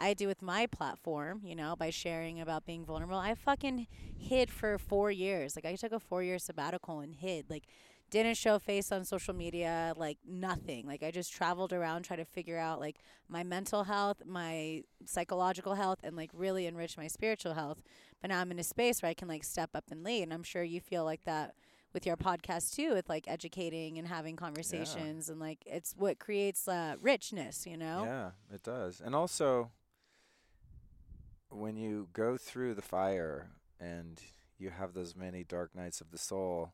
[0.00, 3.18] I do with my platform, you know, by sharing about being vulnerable.
[3.18, 3.86] I fucking
[4.18, 5.56] hid for 4 years.
[5.56, 7.50] Like I took a 4 year sabbatical and hid.
[7.50, 7.64] Like
[8.10, 10.86] didn't show face on social media, like nothing.
[10.86, 12.96] Like I just traveled around trying to figure out like
[13.28, 17.82] my mental health, my psychological health and like really enrich my spiritual health.
[18.20, 20.24] But now I'm in a space where I can like step up and lead.
[20.24, 21.54] And I'm sure you feel like that
[21.92, 26.68] with your podcast too with like educating and having conversations and like it's what creates
[26.68, 29.00] uh, richness you know Yeah, it does.
[29.00, 29.70] And also,
[31.50, 34.20] when you go through the fire and
[34.58, 36.72] you have those many dark nights of the soul,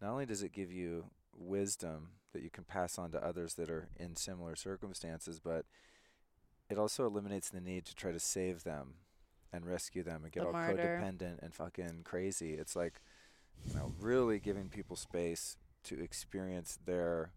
[0.00, 3.70] not only does it give you wisdom that you can pass on to others that
[3.70, 5.64] are in similar circumstances, but
[6.68, 8.94] it also eliminates the need to try to save them
[9.52, 10.76] and rescue them and get The all martyr.
[11.02, 12.54] codependent and fucking crazy.
[12.54, 13.00] It's like,
[13.64, 17.30] you know, really giving people space to experience their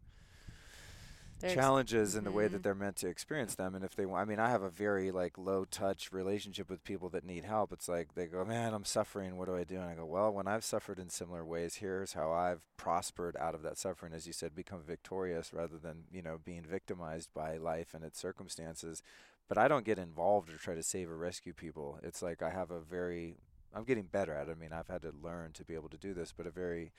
[1.40, 2.64] There's- challenges in the way that Mhm.
[2.64, 5.10] they're meant to experience them and if they want i mean i have a very
[5.12, 8.84] like low touch relationship with people that need help it's like they go man i'm
[8.84, 11.76] suffering what do i do and i go well when i've suffered in similar ways
[11.76, 16.04] here's how i've prospered out of that suffering as you said become victorious rather than
[16.12, 19.02] you know being victimized by life and its circumstances
[19.48, 22.50] but i don't get involved or try to save or rescue people it's like i
[22.50, 23.38] have a very
[23.74, 25.98] i'm getting better at it i mean i've had to learn to be able to
[25.98, 26.92] do this but a very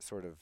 [0.00, 0.38] sort of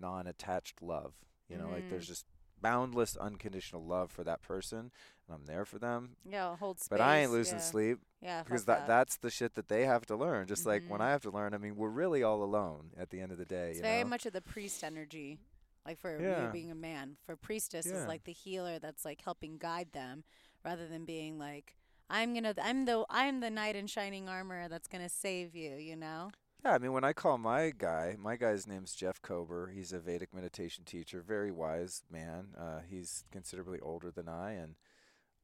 [0.00, 1.14] non-attached love
[1.48, 1.90] you know like Mhm.
[1.90, 2.26] there's just
[2.64, 4.78] boundless unconditional love for that person
[5.26, 6.16] and I'm there for them.
[6.24, 7.62] yeah hold space But I ain't losing yeah.
[7.64, 10.46] sleep yeah because fuck that, that's the shit that they have to learn.
[10.46, 11.04] Just like when Mhm.
[11.04, 13.44] I have to learn, I mean, we're really all alone at the end of the
[13.44, 13.68] day.
[13.70, 14.08] it's you very know?
[14.10, 15.38] much of the priest energy
[15.86, 16.46] like for Yeah.
[16.46, 18.00] you being a man for priestess Yeah.
[18.00, 20.24] is like the healer that's like helping guide them
[20.64, 21.76] rather than being like
[22.08, 25.94] i'm gonna i'm the i'm the knight in shining armor that's gonna save you you
[25.96, 26.30] know
[26.64, 29.70] Yeah, I mean, when I call my guy, my guy's name's Jeff Kober.
[29.74, 32.48] He's a Vedic meditation teacher, very wise man.
[32.58, 34.76] Uh, he's considerably older than I, and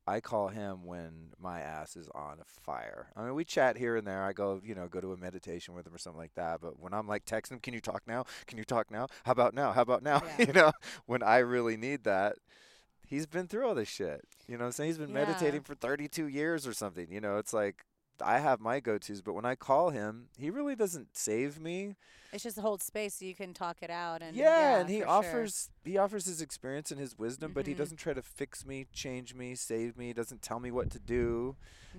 [0.07, 3.09] I call him when my ass is on fire.
[3.15, 4.23] I mean, we chat here and there.
[4.25, 6.63] I go, you know, go to a meditation with him or something like that.
[6.63, 8.25] But when I'm like texting him, can you talk now?
[8.47, 9.07] Can you talk now?
[9.25, 9.73] How about now?
[9.73, 10.23] How about now?
[10.39, 10.47] Yeah.
[10.47, 10.73] you know,
[11.05, 12.37] when I really need that,
[13.07, 14.23] he's been through all this shit.
[14.49, 14.89] You know what I'm saying?
[14.89, 15.27] He's been Yeah.
[15.27, 17.09] meditating for 32 years or something.
[17.13, 17.85] You know, it's like
[18.23, 21.97] I have my go-tos, but when I call him, he really doesn't save me.
[22.33, 25.07] it's just hold space so you can talk it out and yeah, and he for
[25.07, 25.09] sure.
[25.11, 27.79] offers he offers his experience and his wisdom, but he Mhm.
[27.79, 30.13] doesn't try to fix me, change me, save me.
[30.13, 31.57] Doesn't tell me what to do.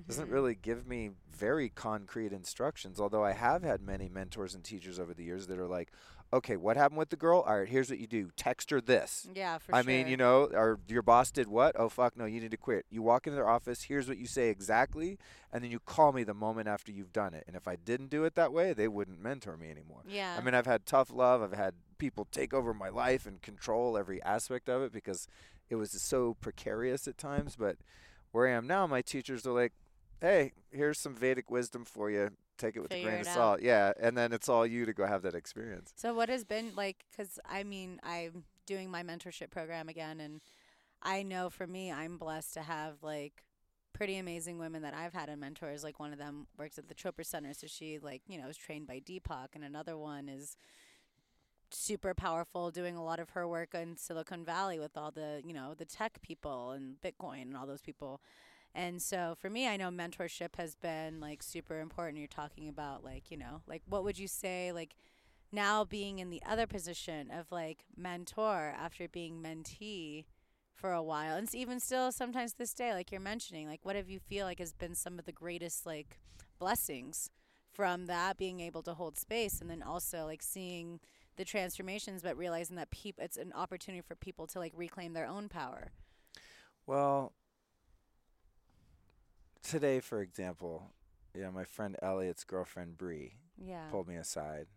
[0.08, 0.34] Doesn't Mhm.
[0.34, 3.00] really give me very concrete instructions.
[3.00, 5.92] Although I have had many mentors and teachers over the years that are like,
[6.34, 7.42] okay, what happened with the girl?
[7.42, 9.28] All right, here's what you do: text her this.
[9.34, 11.76] yeah for I sure I mean, you know, or your boss did what?
[11.78, 12.86] Oh fuck, no, you need to quit.
[12.90, 15.18] You walk into their office, here's what you say exactly,
[15.52, 17.44] and then you call me the moment after you've done it.
[17.48, 20.02] And if I didn't do it that way, they wouldn't mentor me anymore.
[20.08, 21.42] yeah I mean, I've had tough love.
[21.42, 25.28] I've had people take over my life and control every aspect of it because
[25.70, 27.56] it was so precarious at times.
[27.56, 27.78] But
[28.32, 29.74] where I am now, my teachers are like,
[30.20, 32.32] "Hey, here's some Vedic wisdom for you.
[32.62, 34.86] Take it with Figure a grain of out." salt." Yeah, and then it's all you
[34.86, 35.94] to go have that experience.
[35.96, 37.06] So what has been like?
[37.10, 40.42] Because I mean, I'm doing my mentorship program again, and
[41.02, 43.44] I know for me, I'm blessed to have like
[43.94, 45.84] pretty amazing women that I've had as mentors.
[45.84, 48.58] Like one of them works at the Chopra Center, so she like you know is
[48.58, 50.56] trained by Deepak, and another one is
[51.74, 55.54] super powerful doing a lot of her work in Silicon Valley with all the you
[55.54, 58.22] know the tech people and Bitcoin and all those people.
[58.74, 62.18] And so for me, I know mentorship has been like super important.
[62.18, 64.96] You're talking about like, you know, like what would you say like
[65.52, 70.26] now being in the other position of like mentor after being mentee
[70.74, 74.10] for a while and even still sometimes this day like you're mentioning like what have
[74.10, 76.18] you feel like has been some of the greatest like
[76.58, 77.30] blessings
[77.72, 81.00] from that being able to hold space and then also like seeing
[81.36, 85.28] the transformations but realizing that people it's an opportunity for people to like reclaim their
[85.28, 85.92] own power
[86.88, 87.34] Well,
[89.72, 90.92] today, for example,
[91.36, 94.68] yeah, my friend Elliot's girlfriend Bree yeah pulled me aside,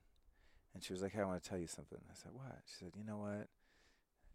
[0.73, 2.85] and she was like, "Hey, I want to tell you something." I said, "What?" She
[2.85, 3.49] said, "You know what?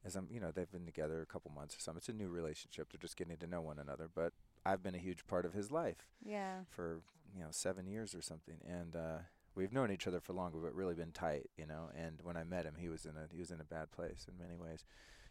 [0.05, 1.97] As I'm, you know, they've been together a couple months or something.
[1.97, 2.91] It's a new relationship.
[2.91, 4.09] They're just getting to know one another.
[4.13, 4.33] But
[4.65, 7.01] I've been a huge part of his life yeah for
[7.35, 9.17] you know seven years or something, and uh,
[9.55, 11.89] we've known each other for longer, but really been tight, you know.
[11.95, 14.25] And when I met him, he was in a he was in a bad place
[14.27, 14.83] in many ways.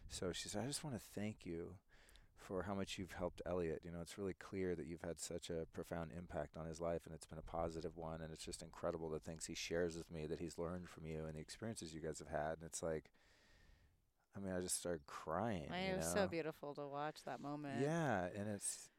[0.09, 1.75] So she said, "I just want to thank you."
[2.39, 3.81] For how much you've helped Elliot.
[3.83, 7.01] You know, it's really clear that you've had such a profound impact on his life
[7.05, 8.21] and it's been a positive one.
[8.21, 11.25] And it's just incredible the things he shares with me that he's learned from you
[11.25, 12.57] and the experiences you guys have had.
[12.57, 13.11] And it's like,
[14.35, 15.67] I mean, I just started crying.
[15.71, 16.21] I it was know?
[16.21, 18.89] so beautiful to watch that moment Yeah, and it's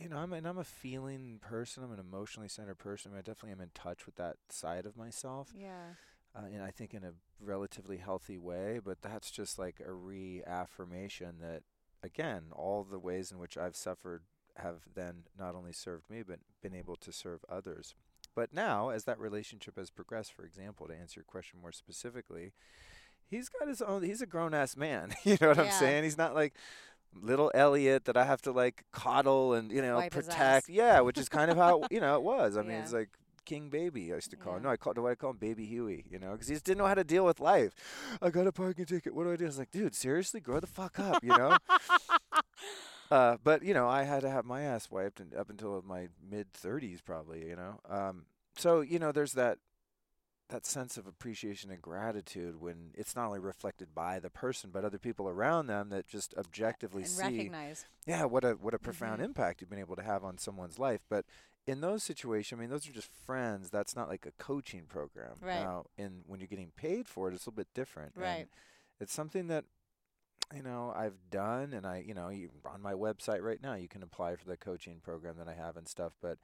[0.00, 1.84] you know, I'm and I'm a feeling person.
[1.84, 3.12] I'm an emotionally centered person.
[3.14, 5.52] I definitely am in touch with that side of myself.
[5.56, 5.90] Yeah.
[6.34, 8.80] uh, and I think in a relatively healthy way.
[8.84, 11.62] But that's just like a reaffirmation that,
[12.02, 14.22] again, all the ways in which I've suffered
[14.56, 17.94] have then not only served me, but been able to serve others.
[18.34, 22.52] But now, as that relationship has progressed, for example, to answer your question more specifically,
[23.28, 24.02] he's got his own.
[24.02, 25.14] He's a grown ass man.
[25.24, 25.70] you know what I'm Yeah.
[25.78, 26.04] saying?
[26.04, 26.54] He's not like
[27.14, 30.68] little Elliot that I have to like coddle and you know Wipe protect.
[30.68, 32.56] Yeah, which is kind of how you know it was.
[32.56, 32.82] I mean, Yeah.
[32.82, 33.10] it's like
[33.48, 34.12] King Baby.
[34.12, 34.64] I used to call him.
[34.64, 36.04] No, I called Do I call him Baby Huey?
[36.10, 37.72] You know, because he just didn't know how to deal with life.
[38.20, 39.14] I got a parking ticket.
[39.14, 39.44] What do I do?
[39.44, 41.24] I was like, dude, seriously, grow the fuck up.
[41.24, 41.56] You know.
[43.10, 46.08] uh, but you know, I had to have my ass wiped and up until my
[46.30, 47.46] mid thirties, probably.
[47.48, 47.80] You know.
[47.88, 48.26] Um,
[48.56, 49.58] so you know, there's that
[50.50, 54.82] that sense of appreciation and gratitude when it's not only reflected by the person but
[54.82, 57.84] other people around them that just objectively and see recognize.
[58.06, 59.26] yeah what a what a profound Mhm.
[59.26, 61.26] impact you've been able to have on someone's life but
[61.68, 65.34] in those situations i mean those are just friends that's not like a coaching program
[65.40, 65.54] Right.
[65.62, 68.48] now in when you're getting paid for it it's a little bit different and Right.
[69.00, 69.64] it's something that
[70.54, 73.88] you know i've done and i you know you, on my website right now you
[73.88, 76.38] can apply for the coaching program that i have and stuff but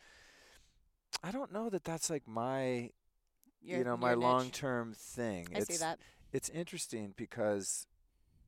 [1.23, 2.91] i don't know that that's like my
[3.63, 5.99] Your, you know my long term thing I it's see that.
[6.33, 7.87] it's interesting because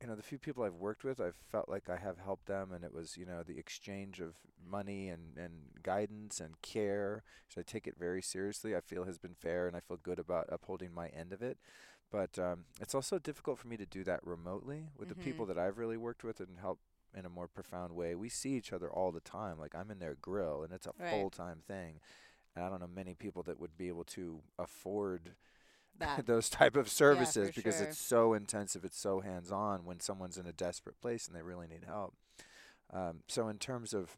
[0.00, 2.72] you know the few people I've worked with I've felt like I have helped them
[2.72, 4.34] and it was you know the exchange of
[4.68, 7.22] money and and guidance and care.
[7.48, 8.76] So I take it very seriously.
[8.76, 11.58] I feel has been fair and I feel good about upholding my end of it.
[12.10, 15.48] But um, it's also difficult for me to do that remotely with the people Mhm.
[15.48, 16.82] that I've really worked with and helped
[17.16, 18.14] in a more profound way.
[18.14, 19.58] We see each other all the time.
[19.58, 21.10] Like I'm in their grill and it's a Right.
[21.10, 22.00] full-time thing.
[22.54, 25.34] And I don't know many people that would be able to afford
[25.98, 26.26] That.
[26.26, 27.86] those type of services because sure.
[27.86, 31.42] it's so intensive, it's so hands on when someone's in a desperate place and they
[31.42, 32.14] really need help.
[32.92, 34.16] Um, so in terms of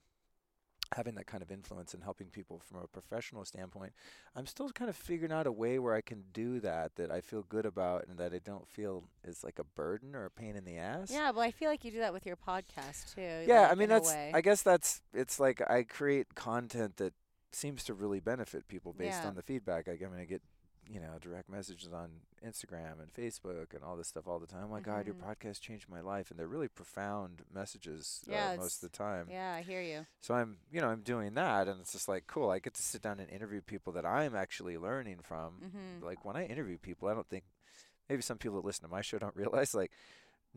[0.95, 3.93] having that kind of influence and helping people from a professional standpoint,
[4.35, 7.21] I'm still kind of figuring out a way where I can do that that I
[7.21, 10.57] feel good about and that I don't feel is like a burden or a pain
[10.57, 11.11] in the ass.
[11.11, 13.45] Yeah, well, I feel like you do that with your podcast too.
[13.47, 14.13] Yeah, like, I mean that's.
[14.13, 17.13] I guess that's it's like I create content that
[17.53, 19.29] seems to really benefit people based Yeah.
[19.29, 19.93] on the feedback I.
[19.93, 20.43] I mean I get
[20.91, 22.09] you know direct messages on
[22.45, 24.65] Instagram and Facebook and all this stuff all the time.
[24.67, 28.57] Oh my God, your podcast changed my life, and they're really profound messages Yeah, uh,
[28.57, 29.27] most of the time.
[29.31, 30.07] Yeah, I hear you.
[30.21, 32.51] So I'm you know I'm doing that, and it's just like cool.
[32.51, 35.55] I get to sit down and interview people that I'm actually learning from.
[35.63, 36.03] Mhm.
[36.05, 37.45] Like when I interview people, I don't think
[38.09, 39.93] maybe some people that listen to my show don't realize like.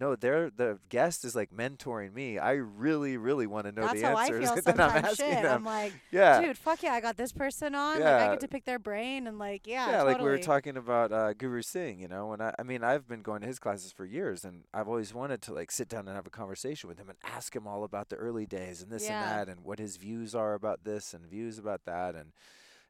[0.02, 2.40] No, they're the guest is like mentoring me.
[2.40, 4.80] I really, really want to know That's the how I feel that sometimes.
[4.96, 5.56] I'm asking Shit, them.
[5.58, 7.94] I'm like, yeah, dude, fuck yeah, I got this person on.
[7.96, 8.26] Like, Yeah.
[8.26, 11.12] I get to pick their brain and like, yeah, yeah, like we were talking about
[11.12, 12.00] uh, Guru Singh.
[12.00, 14.64] You know, And I, I mean, I've been going to his classes for years, and
[14.74, 17.56] I've always wanted to like sit down and have a conversation with him and ask
[17.56, 19.22] him all about the early days and this Yeah.
[19.22, 22.32] and that, and what his views are about this and views about that, and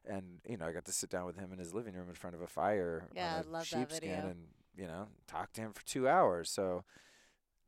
[0.08, 2.14] and you know, I got to sit down with him in his living room in
[2.14, 4.26] front of a fire Yeah, on a love that sheepskin video.
[4.30, 4.46] and
[4.76, 6.50] you know, talk to him for two hours.
[6.50, 6.84] So.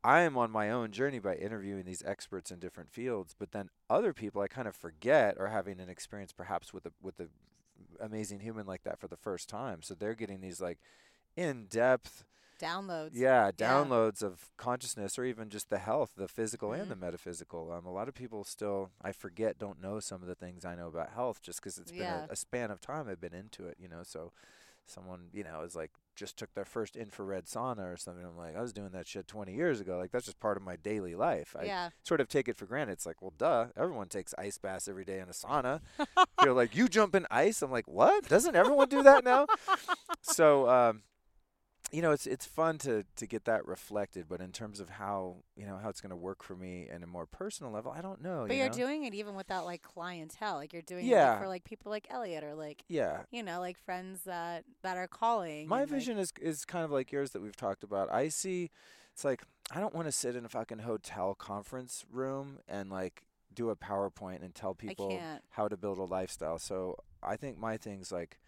[0.04, 3.70] I am on my own journey by interviewing these experts in different fields, but then
[3.88, 7.28] other people I kind of forget are having an experience perhaps with a with a
[8.00, 9.82] amazing human like that for the first time.
[9.82, 10.78] So they're getting these like
[11.36, 12.24] in depth,
[12.60, 13.12] downloads.
[13.14, 13.68] yeah, Yeah.
[13.68, 17.00] downloads of consciousness or even just the health, the physical and the Mhm.
[17.00, 17.72] metaphysical.
[17.72, 20.74] Um, a lot of people still, I forget, don't know some of the things I
[20.74, 23.66] know about health just because it's been a, a span of time I've been into
[23.66, 24.02] it, you know.
[24.02, 24.32] So
[24.86, 28.24] someone, you know, is like just took their first infrared sauna or something.
[28.24, 29.98] I'm like, I was doing that shit 20 years ago.
[29.98, 31.56] Like that's just part of my daily life.
[31.58, 31.90] I yeah.
[32.02, 32.94] sort of take it for granted.
[32.94, 35.80] It's like, well, duh, everyone takes ice baths every day in a sauna.
[36.42, 37.62] You're like, you jump in ice?
[37.62, 38.28] I'm like, what?
[38.28, 39.46] Doesn't everyone do that now?
[40.22, 41.02] so, um,
[41.92, 45.36] you know, it's it's fun to to get that reflected, but in terms of how
[45.56, 48.00] you know how it's going to work for me in a more personal level, I
[48.00, 48.44] don't know.
[48.46, 48.74] But you you're know?
[48.74, 50.56] doing it even without like clientele.
[50.56, 53.22] Like you're doing it like, for like people like Elliot or like yeah.
[53.30, 55.68] you know like friends that that are calling.
[55.68, 58.12] My and, like- vision is is kind of like yours that we've talked about.
[58.12, 58.70] I see
[59.12, 63.22] it's like I don't want to sit in a fucking hotel conference room and like
[63.54, 65.18] do a PowerPoint and tell people
[65.50, 66.58] how to build a lifestyle.
[66.58, 68.38] So I think my thing's like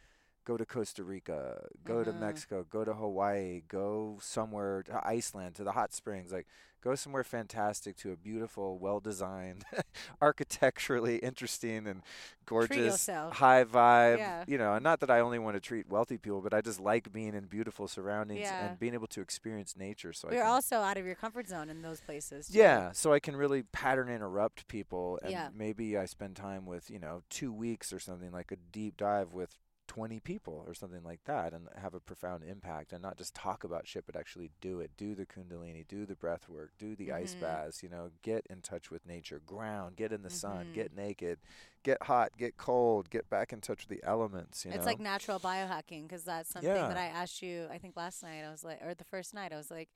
[0.47, 2.21] go to Costa Rica, go to Mhm.
[2.21, 6.47] Mexico, go to Hawaii, go somewhere to Iceland to the hot springs, like
[6.81, 9.65] go somewhere fantastic to a beautiful, well-designed,
[10.23, 12.03] architecturally interesting and
[12.45, 14.19] gorgeous high vibe.
[14.19, 14.45] Yeah.
[14.47, 16.79] You know, and not that I only want to treat wealthy people, but I just
[16.81, 18.67] like being in beautiful surroundings Yeah.
[18.67, 20.13] and being able to experience nature.
[20.13, 22.49] So I You're also out of your comfort zone in those places.
[22.49, 22.59] too.
[22.59, 25.49] yeah, so I can really pattern interrupt people, and Yeah.
[25.53, 29.33] maybe I spend time with you know two weeks or something like a deep dive
[29.33, 29.59] with
[29.97, 33.65] 20 people or something like that and have a profound impact and not just talk
[33.65, 37.11] about shit but actually do it do the kundalini do the breath work do the
[37.11, 37.41] ice Mhm.
[37.41, 40.75] baths you know get in touch with nature ground get in the sun Mhm.
[40.75, 41.39] get naked
[41.83, 44.77] get hot get cold get back in touch with the elements you know.
[44.77, 47.67] it's know like natural biohacking because that's something that I asked you.
[47.71, 49.89] I think last night I was like, or the first night I was like,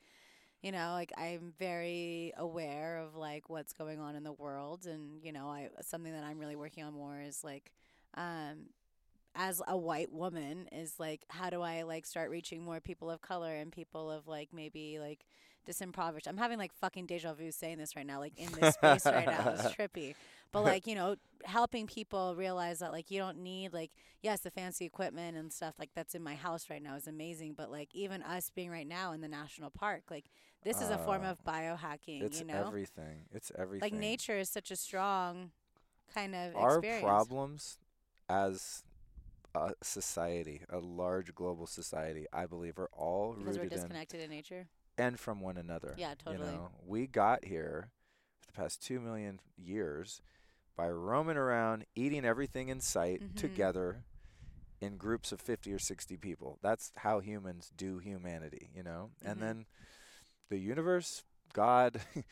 [0.63, 5.23] you know, like I'm very aware of like what's going on in the world, and
[5.23, 7.71] you know, I something that I'm really working on more is like,
[8.17, 8.71] um,
[9.35, 13.21] as a white woman is like, how do I like start reaching more people of
[13.21, 15.25] color and people of like maybe like
[15.67, 16.27] disimpoverished?
[16.27, 19.29] I'm having like fucking deja vu saying this right now, like in this space right
[19.29, 19.49] now.
[19.51, 20.15] It's trippy.
[20.53, 23.91] But like, you know, helping people realize that like you don't need like
[24.23, 27.55] yes, the fancy equipment and stuff like that's in my house right now is amazing,
[27.57, 30.27] but like even us being right now in the national park, like
[30.65, 32.75] this is a form Oh, of biohacking, it's you know?
[32.75, 35.53] everything it's everything Like nature is such a strong
[36.13, 37.01] kind of our experience.
[37.01, 37.79] problems
[38.29, 38.83] as
[39.55, 44.21] a society a large global society i believe are all because we're rooted in disconnected
[44.21, 44.67] in nature.
[44.99, 45.95] and from one another.
[45.97, 46.47] Yeah, totally.
[46.53, 47.91] You know, we got here
[48.41, 50.21] for the past two million years
[50.77, 53.37] by roaming around, eating everything in sight Mhm.
[53.37, 54.05] together
[54.81, 56.59] in groups of 50 or 60 people.
[56.63, 59.11] That's how humans do humanity, you know?
[59.23, 59.31] Mhm.
[59.31, 59.67] And then
[60.49, 61.23] the universe,
[61.53, 62.01] God,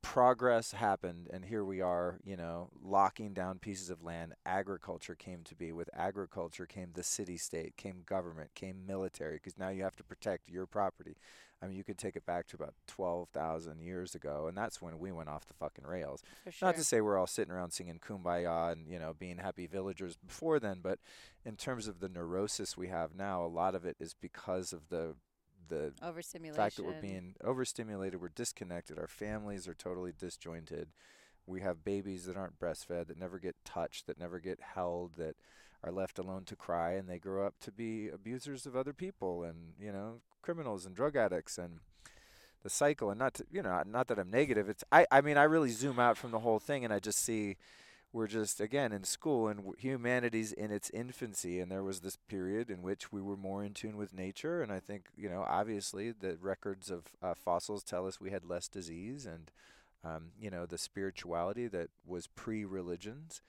[0.00, 4.34] progress happened and here we are, you know, locking down pieces of land.
[4.46, 5.72] Agriculture came to be.
[5.72, 10.04] With agriculture came the city state, came government, came military because now you have to
[10.04, 11.16] protect your property.
[11.62, 14.98] I mean, you could take it back to about 12,000 years ago, and that's when
[14.98, 16.22] we went off the fucking rails.
[16.50, 16.66] Sure.
[16.66, 20.16] Not to say we're all sitting around singing kumbaya and, you know, being happy villagers
[20.16, 20.98] before then, but
[21.44, 24.88] in terms of the neurosis we have now, a lot of it is because of
[24.88, 25.14] the
[25.68, 26.62] the Overstimulation.
[26.62, 30.88] fact that we're being overstimulated, we're disconnected, our families are totally disjointed.
[31.46, 35.34] We have babies that aren't breastfed, that never get touched, that never get held, that
[35.82, 39.42] are left alone to cry, and they grow up to be abusers of other people
[39.42, 41.80] and, you know, criminals and drug addicts and
[42.62, 44.68] the cycle and not to, you know, not that I'm negative.
[44.68, 47.18] It's I I mean, I really zoom out from the whole thing and I just
[47.18, 47.56] see
[48.12, 52.70] we're just again in school and humanity's in its infancy and there was this period
[52.70, 56.12] in which we were more in tune with nature and i think you know obviously
[56.12, 59.50] the records of uh, fossils tell us we had less disease and
[60.04, 63.40] um, you know the spirituality that was pre-religions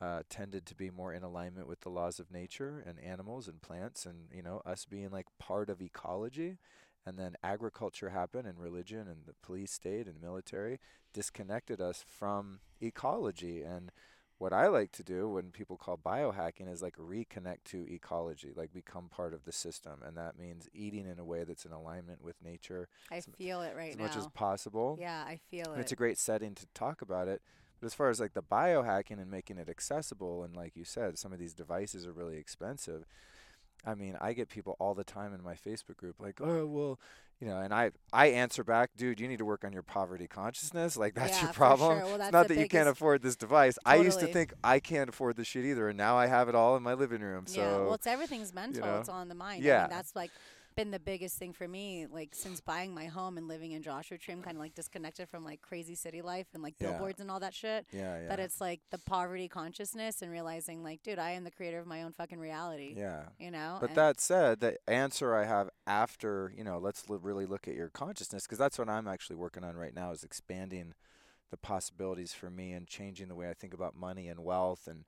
[0.00, 3.60] uh, tended to be more in alignment with the laws of nature and animals and
[3.60, 6.58] plants and you know us being like part of ecology.
[7.06, 10.78] And then agriculture happened and religion and the police state and military
[11.14, 13.90] disconnected us from ecology and
[14.40, 18.72] what I like to do when people call biohacking is like reconnect to ecology, like
[18.72, 20.00] become part of the system.
[20.02, 23.60] And that means eating in a way that's in alignment with nature I as- feel
[23.60, 24.04] it right as now.
[24.04, 24.96] much as possible.
[24.98, 25.82] yeah, I feel And it.
[25.82, 27.42] it's a great setting to talk about it.
[27.80, 31.18] But as far as like the biohacking and making it accessible, and like you said,
[31.18, 33.04] some of these devices are really expensive.
[33.86, 36.98] I mean, I get people all the time in my Facebook group like, "Oh, well,
[37.40, 40.26] you know," and I I answer back, "Dude, you need to work on your poverty
[40.28, 40.96] consciousness.
[40.96, 41.98] Like that's Yeah, your problem.
[41.98, 42.06] sure.
[42.06, 43.76] Well, it's not that you can't afford this device.
[43.84, 46.54] I used to think I can't afford this shit either, and now I have it
[46.54, 47.46] all in my living room.
[47.46, 48.84] So yeah, well, it's everything's mental.
[48.86, 49.64] know, It's all in the mind.
[49.64, 49.80] I yeah.
[49.82, 50.30] mean, that's like
[50.76, 52.06] been the biggest thing for me.
[52.10, 55.28] Like since buying my home and living in Joshua Tree, I'm kind of like disconnected
[55.28, 56.90] from like crazy city life and like Yeah.
[56.92, 57.86] billboards and all that shit.
[57.92, 61.50] yeah, yeah, But it's like the poverty consciousness and realizing like, dude, I am the
[61.50, 62.94] creator of my own fucking reality.
[62.96, 63.24] yeah.
[63.38, 63.78] You know.
[63.80, 67.66] But And- that said, the answer I have after, you know, let's l- really look
[67.68, 70.94] at your consciousness because that's what I'm actually working on right now is expanding
[71.50, 74.86] the possibilities for me and changing the way I think about money and wealth.
[74.86, 75.04] And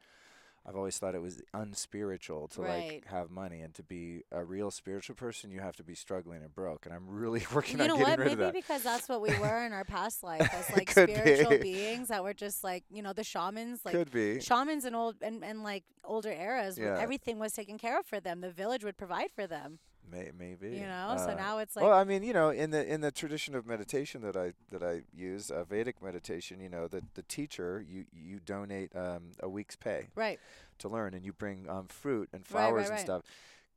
[0.64, 2.92] I've always thought it was unspiritual to Right.
[3.02, 6.42] like have money and to be a real spiritual person, you have to be struggling
[6.42, 6.86] and broke.
[6.86, 8.18] And I'm really working you on know getting what?
[8.18, 8.46] rid Maybe of that.
[8.54, 11.58] Maybe because that's what we were in our past life as like spiritual be.
[11.58, 14.40] beings that were just like you know the shamans like Could be.
[14.40, 16.96] shamans in old and, and like older eras Yeah.
[17.00, 19.78] everything was taken care of for them the village would provide for them
[20.11, 20.68] May, maybe.
[20.76, 23.00] you know so Uh, now it's like well, I mean, you know, in the in
[23.00, 27.03] the tradition of meditation that I that I use, uh, Vedic meditation, you know, the
[27.14, 30.38] the teacher you you donate um, a week's pay right
[30.78, 33.00] to learn, and you bring um, fruit and Right, flowers right, and right.
[33.00, 33.22] stuff.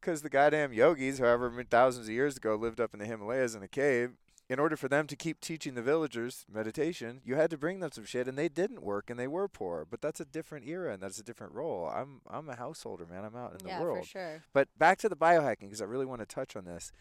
[0.01, 3.63] Because the goddamn yogis, however thousands of years ago, lived up in the Himalayas in
[3.63, 4.11] a cave.
[4.48, 7.91] In order for them to keep teaching the villagers meditation, you had to bring them
[7.91, 9.88] some shit, and they didn't work, and they were poor.
[9.89, 11.88] But that's a different era, and that's a different role.
[11.88, 13.26] I'm I'm a householder, man.
[13.26, 13.98] I'm out in yeah the world.
[13.98, 16.66] Yeah, for sure But back to the biohacking because I really want to touch on
[16.66, 16.91] this.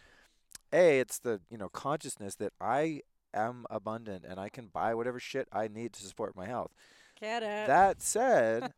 [0.73, 3.03] A, it's the you know consciousness that I
[3.35, 6.73] am abundant and I can buy whatever shit I need to support my health.
[7.21, 8.73] get it That said,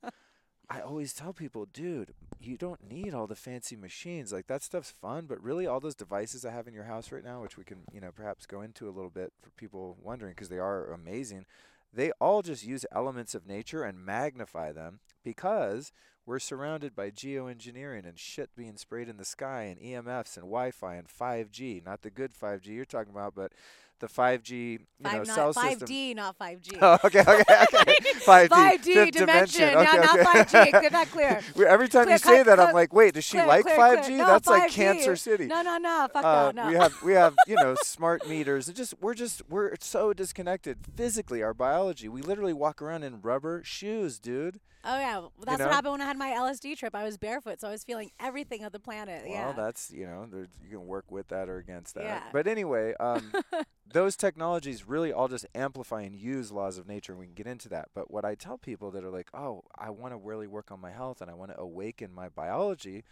[0.68, 4.32] I always tell people, dude, you don't need all the fancy machines.
[4.32, 7.24] Like that stuff's fun, but really all those devices I have in your house right
[7.24, 10.32] now, which we can you know perhaps go into a little bit for people wondering
[10.32, 11.46] because they are amazing.
[11.92, 15.92] They all just use elements of nature and magnify them because
[16.26, 20.96] we're surrounded by geoengineering and shit being sprayed in the sky and EMFs and Wi-Fi
[20.96, 23.52] and 5G, not the good 5G you're talking about, but
[23.98, 25.88] the 5G, you know, Five, cell not, system.
[25.88, 26.78] 5D, not 5G.
[26.82, 27.94] Oh, okay, okay, okay.
[28.26, 29.74] 5D, 5D fifth dimension, dimension.
[29.74, 30.70] not, Okay, not okay.
[30.72, 30.82] 5G.
[30.82, 31.40] Get that clear.
[31.54, 33.76] We- Every time Clear, you say that, I'm like, wait, does she clear, like clear,
[33.76, 34.16] 5G?
[34.18, 34.74] No, That's like 5G.
[34.74, 35.46] Cancer City.
[35.46, 36.08] No, no, no.
[36.12, 36.54] Fuck Uh, that.
[36.54, 36.68] No.
[36.68, 38.68] We have we have you know smart meters.
[38.68, 41.42] It just we're just we're so disconnected physically.
[41.42, 42.08] Our biology.
[42.08, 44.60] We literally walk around in rubber shoes, dude.
[44.86, 45.66] Oh yeah, well, that's know?
[45.66, 46.94] what happened when I had my LSD trip.
[46.94, 49.22] I was barefoot, so I was feeling everything of the planet.
[49.24, 49.52] Well, yeah.
[49.52, 50.26] that's you know
[50.62, 52.04] you can work with that or against that.
[52.04, 52.22] Yeah.
[52.32, 53.32] But anyway, um,
[53.92, 57.12] those technologies really all just amplify and use laws of nature.
[57.12, 57.88] and We can get into that.
[57.94, 60.80] But what I tell people that are like, oh, I want to really work on
[60.80, 63.04] my health and I want to awaken my biology,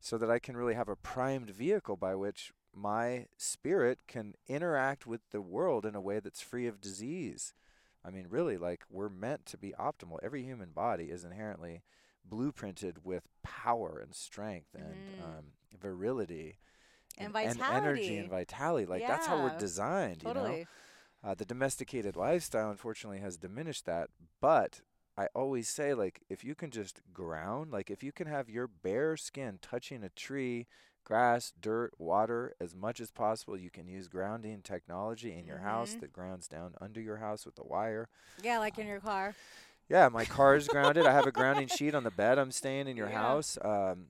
[0.00, 5.06] so that I can really have a primed vehicle by which my spirit can interact
[5.06, 7.52] with the world in a way that's free of disease.
[8.04, 10.18] I mean, really, like we're meant to be optimal.
[10.22, 11.82] Every human body is inherently
[12.28, 15.18] blueprinted with power and strength and Mhm.
[15.18, 16.58] um, virility
[17.18, 17.32] And
[17.68, 18.86] energy and vitality.
[18.86, 20.22] Like that's how we're Yeah, designed.
[20.22, 20.60] You know,
[21.24, 24.10] uh, the domesticated lifestyle unfortunately has diminished that.
[24.40, 24.80] But
[25.16, 28.66] I always say, like, if you can just ground, like, if you can have your
[28.68, 30.66] bare skin touching a tree,
[31.04, 35.94] grass, dirt, water as much as possible, you can use grounding technology in your house
[35.94, 36.00] Mhm.
[36.00, 38.08] that grounds down under your house with a wire.
[38.42, 39.34] Yeah, like in your car.
[39.88, 41.06] Yeah, my car is grounded.
[41.06, 43.18] I have a grounding sheet on the bed I'm staying in your Yeah.
[43.18, 43.58] house.
[43.62, 44.06] Um,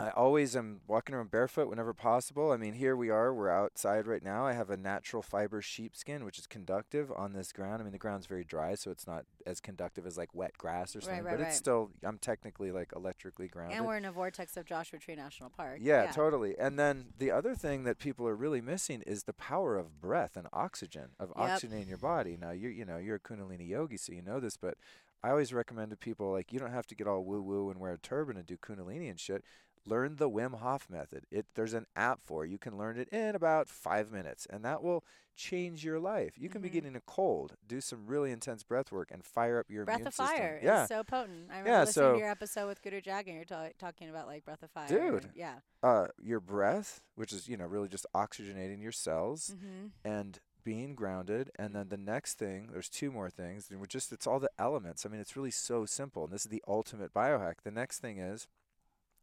[0.00, 2.52] I always am walking around barefoot whenever possible.
[2.52, 3.34] I mean, here we are.
[3.34, 4.46] We're outside right now.
[4.46, 7.82] I have a natural fiber sheepskin, which is conductive on this ground.
[7.82, 10.96] I mean, the ground's very dry, so it's not as conductive as like wet grass
[10.96, 11.22] or something.
[11.22, 11.48] right, but right.
[11.48, 13.76] it's still, I'm technically like electrically grounded.
[13.76, 15.80] And we're in a vortex of Joshua Tree National Park.
[15.82, 16.58] Yeah, totally.
[16.58, 20.34] And then the other thing that people are really missing is the power of breath
[20.34, 21.46] and oxygen, of Yep.
[21.46, 22.38] oxygenating your body.
[22.40, 24.78] Now you you know you're a Kundalini yogi, so you know this, but
[25.22, 27.78] I always recommend to people like you don't have to get all woo woo and
[27.78, 29.44] wear a turban and do Kundalini and shit.
[29.86, 31.24] Learn the Wim Hof method.
[31.30, 32.50] It there's an app for it.
[32.50, 35.04] You can learn it in about five minutes, and that will
[35.36, 36.34] change your life.
[36.36, 36.72] You can be Mhm.
[36.72, 40.08] getting a cold, do some really intense breath work, and fire up your Breath immune
[40.08, 40.66] of Fire system.
[40.66, 41.50] Yeah, is so potent.
[41.50, 43.34] I remember Yeah, listening so- to your episode with Guru Jagat.
[43.34, 44.86] You're ta- talking about like Breath of Fire.
[44.88, 45.24] Dude.
[45.24, 45.60] and- Yeah.
[45.82, 49.50] uh, your breath, which is you know really just oxygenating your cells.
[49.56, 49.86] Mm-hmm.
[50.04, 54.12] and being grounded and then the next thing there's two more things and we're just
[54.12, 57.14] it's all the elements i mean it's really so simple and this is the ultimate
[57.14, 58.46] biohack the next thing is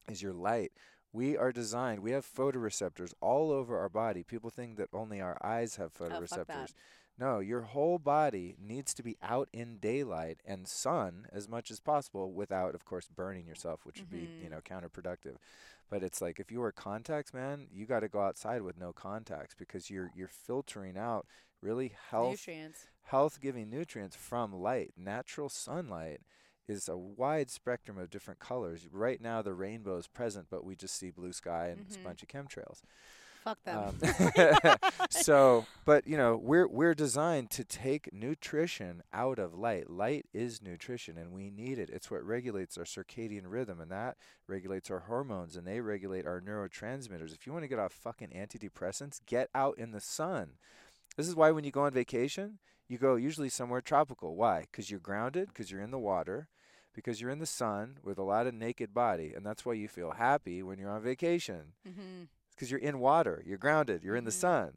[0.07, 0.71] is your light
[1.13, 5.37] we are designed we have photoreceptors all over our body people think that only our
[5.43, 6.73] eyes have Oh, photoreceptors
[7.17, 11.79] no your whole body needs to be out in daylight and sun as much as
[11.79, 14.51] possible without of course burning yourself which would be you Mhm.
[14.51, 15.37] know counterproductive
[15.89, 18.91] but it's like if you wear contacts, man, you got to go outside with no
[18.93, 21.25] contacts because you're you're filtering out
[21.61, 22.87] really health Nutrients.
[23.03, 24.93] health giving nutrients from light.
[24.97, 26.21] Natural sunlight
[26.67, 28.87] is a wide spectrum of different colors.
[28.91, 32.03] Right now the rainbow is present, but we just see blue sky and a Mhm.
[32.03, 32.81] bunch of chemtrails.
[33.43, 33.77] Fuck them.
[33.77, 33.97] Um,
[35.09, 39.89] so, but you know, we're we're designed to take nutrition out of light.
[39.89, 41.89] Light is nutrition, and we need it.
[41.89, 46.41] It's what regulates our circadian rhythm, and that regulates our hormones, and they regulate our
[46.41, 47.33] neurotransmitters.
[47.33, 50.57] If you want to get off fucking antidepressants, get out in the sun.
[51.15, 52.59] This is why when you go on vacation,
[52.89, 54.35] you go usually somewhere tropical.
[54.35, 54.61] Why?
[54.61, 55.47] Because you're grounded.
[55.47, 56.49] Because you're in the water.
[56.97, 59.87] Because you're in the sun with a lot of naked body, and that's why you
[59.87, 61.73] feel happy when you're on vacation.
[61.87, 62.23] mm-hmm.
[62.49, 64.41] Because you're in water, you're grounded, you're in the Mhm.
[64.41, 64.73] sun.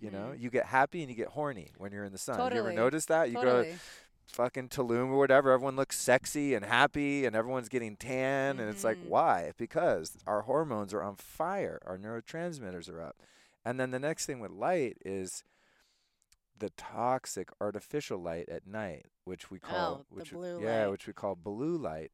[0.00, 2.38] You know, you get happy and you get horny when you're in the sun.
[2.38, 2.76] Have you ever Totally.
[2.76, 3.28] noticed that?
[3.28, 3.72] You go totally.
[3.72, 8.70] to fucking Tulum or whatever, everyone looks sexy and happy and everyone's getting tan and
[8.70, 9.08] it's like Mhm.
[9.08, 9.52] why?
[9.58, 13.20] Because our hormones are on fire, our neurotransmitters are up.
[13.64, 15.42] And then the next thing with light is
[16.56, 20.82] the toxic artificial light at night, which we call Oh, the which we- blue yeah,
[20.82, 20.90] light.
[20.90, 22.10] which we call blue light.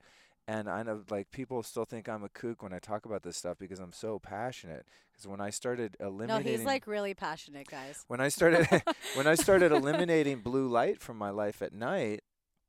[0.46, 3.36] And I know like people still think I'm a kook when I talk about this
[3.36, 4.86] stuff because I'm so passionate.
[5.12, 8.04] Because when I started eliminating, no, he's like really passionate, guys.
[8.08, 8.66] when I started
[9.14, 12.22] when I started eliminating blue light from my life at night,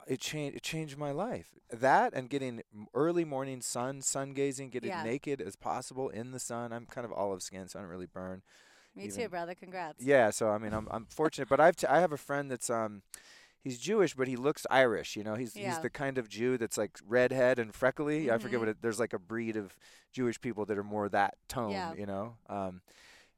[0.07, 1.51] it changed it changed my life.
[1.71, 2.63] That and getting
[2.93, 5.03] early morning sun, sun gazing, getting Yeah.
[5.03, 6.73] naked as possible in the sun.
[6.73, 8.41] I'm kind of olive skin, so I don't really burn.
[8.93, 9.55] Me too, brother.
[9.55, 10.03] Congrats.
[10.03, 12.69] Yeah, so I mean, I'm I'm fortunate, but I've t- I have a friend that's
[12.69, 13.03] um.
[13.61, 15.15] He's Jewish, but he looks Irish.
[15.15, 18.31] You know, he's he's the kind of Jew that's like redhead and freckly.
[18.31, 18.59] I forget Mhm.
[18.61, 18.81] what it.
[18.81, 19.75] There's like a breed of
[20.13, 21.71] Jewish people that are more that tone.
[21.71, 21.93] Yeah.
[21.93, 22.81] You know, um,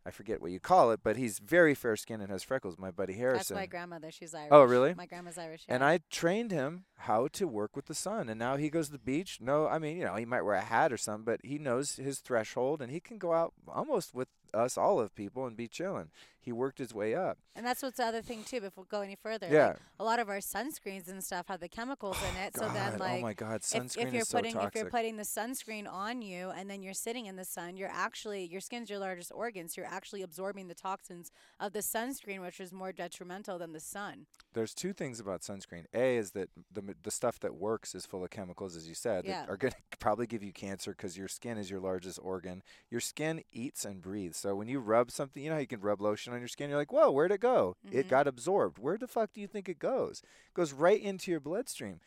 [0.04, 2.78] I forget what you call it, but he's very fair skinned and has freckles.
[2.78, 3.56] My buddy Harrison.
[3.56, 4.10] That's my grandmother.
[4.10, 4.50] She's Irish.
[4.52, 4.94] Oh, really?
[4.96, 5.66] My grandma's Irish.
[5.68, 5.76] Yeah.
[5.76, 8.28] And I trained him how to work with the sun.
[8.30, 9.38] And now he goes to the beach.
[9.42, 11.98] No, I mean, you know, he might wear a hat or something, but he knows
[11.98, 16.10] his threshold and he can go out almost with us olive people and be chilling.
[16.44, 17.38] He worked his way up.
[17.56, 18.62] And that's what's the other thing too.
[18.62, 19.68] Before we go any further, Yeah.
[19.68, 22.58] like, a lot of our sunscreens and stuff have the chemicals in it.
[22.58, 24.58] so oh, then, oh, like, oh my God, if, sunscreen if you're is so putting
[24.58, 27.92] if you're putting the sunscreen on you and then you're sitting in the sun, you're
[27.92, 32.42] actually your skin's your largest organ, so you're actually absorbing the toxins of the sunscreen,
[32.42, 34.26] which is more detrimental than the sun.
[34.54, 35.86] There's two things about sunscreen.
[35.94, 39.26] A is that the the stuff that works is full of chemicals, as you said,
[39.26, 39.42] Yeah.
[39.42, 42.64] that are going to probably give you cancer because your skin is your largest organ.
[42.90, 44.41] Your skin eats and breathes.
[44.42, 46.70] So when you rub something, you know how you can rub lotion on your skin.
[46.70, 47.76] You're like, whoa, where'd it go?
[47.92, 48.10] It Mhm.
[48.10, 48.80] got absorbed.
[48.80, 50.22] Where the fuck do you think it goes?
[50.24, 52.00] It goes right into your bloodstream.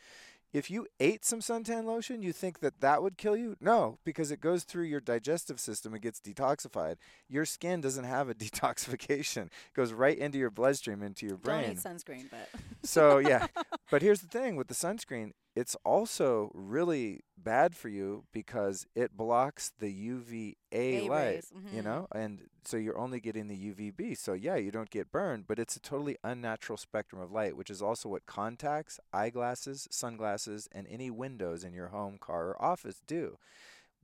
[0.53, 3.57] If you ate some suntan lotion, you think that that would kill you?
[3.61, 6.97] No, because it goes through your digestive system and gets detoxified.
[7.29, 9.47] Your skin doesn't have a detoxification.
[9.47, 11.77] It goes right into your bloodstream, into your brain.
[11.77, 12.49] Don't eat sunscreen, but
[12.85, 13.47] So yeah,
[13.91, 19.17] but here's the thing with the sunscreen, it's also really bad for you because it
[19.17, 21.85] blocks the UVA A light, rays, you mhm.
[21.85, 24.17] know, and so you're only getting the UVB.
[24.17, 27.71] So yeah, you don't get burned, but it's a totally unnatural spectrum of light, which
[27.71, 33.01] is also what contacts, eyeglasses, sunglasses, and any windows in your home, car, or office
[33.07, 33.39] do.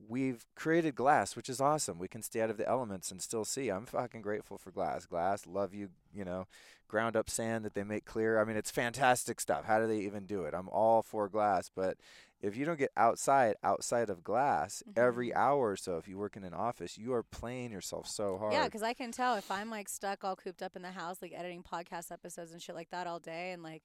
[0.07, 1.99] We've created glass, which is awesome.
[1.99, 3.69] We can stay out of the elements and still see.
[3.69, 5.05] I'm fucking grateful for glass.
[5.05, 6.47] Glass, love you, you know,
[6.87, 8.39] ground up sand that they make clear.
[8.39, 9.65] I mean, it's fantastic stuff.
[9.65, 10.53] How do they even do it?
[10.53, 11.97] I'm all for glass, but
[12.41, 15.35] if you don't get outside, outside of glass, every Mhm.
[15.35, 18.53] hour or so, if you work in an office, you are playing yourself so hard.
[18.53, 21.21] yeah, because I can tell if I'm like stuck all cooped up in the house,
[21.21, 23.83] like editing podcast episodes and shit like that all day, and like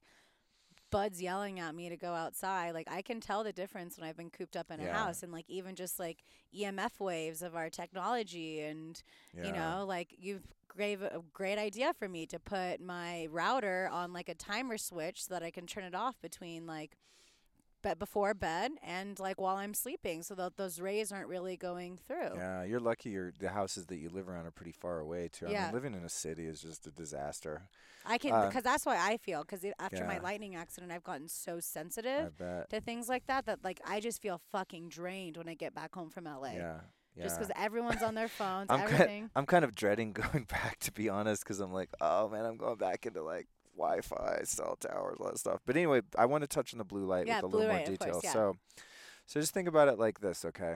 [0.89, 2.73] Bud's yelling at me to go outside.
[2.73, 5.31] Like I can tell the difference when I've been cooped up in a house, and
[5.31, 6.23] like even just like
[6.57, 9.01] EMF waves of our technology, and
[9.33, 10.43] you know, like you've
[10.77, 15.25] gave a great idea for me to put my router on like a timer switch
[15.25, 16.95] so that I can turn it off between like
[17.87, 21.97] but before bed and like while I'm sleeping, so that those rays aren't really going
[22.05, 22.35] through.
[22.35, 23.11] Yeah, you're lucky.
[23.11, 25.47] Your the houses that you live around are pretty far away too.
[25.47, 25.63] I Yeah.
[25.65, 27.69] mean, living in a city is just a disaster.
[28.05, 31.29] I can Uh, because that's why I feel because after my lightning accident, I've gotten
[31.29, 35.47] so I sensitive to things like that that like I just feel fucking drained when
[35.47, 36.53] I get back home from LA.
[36.55, 36.79] Yeah.
[37.15, 37.23] Yeah.
[37.23, 39.29] Just because everyone's on their phones, I'm kind, everything.
[39.35, 42.57] I'm kind of dreading going back to be honest, because I'm like, oh man, I'm
[42.57, 43.47] going back into like
[43.77, 45.59] Wi-Fi, cell towers, all that stuff.
[45.65, 47.77] But anyway, I want to touch on the blue light Yeah, with a little more
[47.77, 48.13] light, detail.
[48.13, 48.33] course, yeah.
[48.33, 48.57] So,
[49.25, 50.75] so just think about it like this, okay?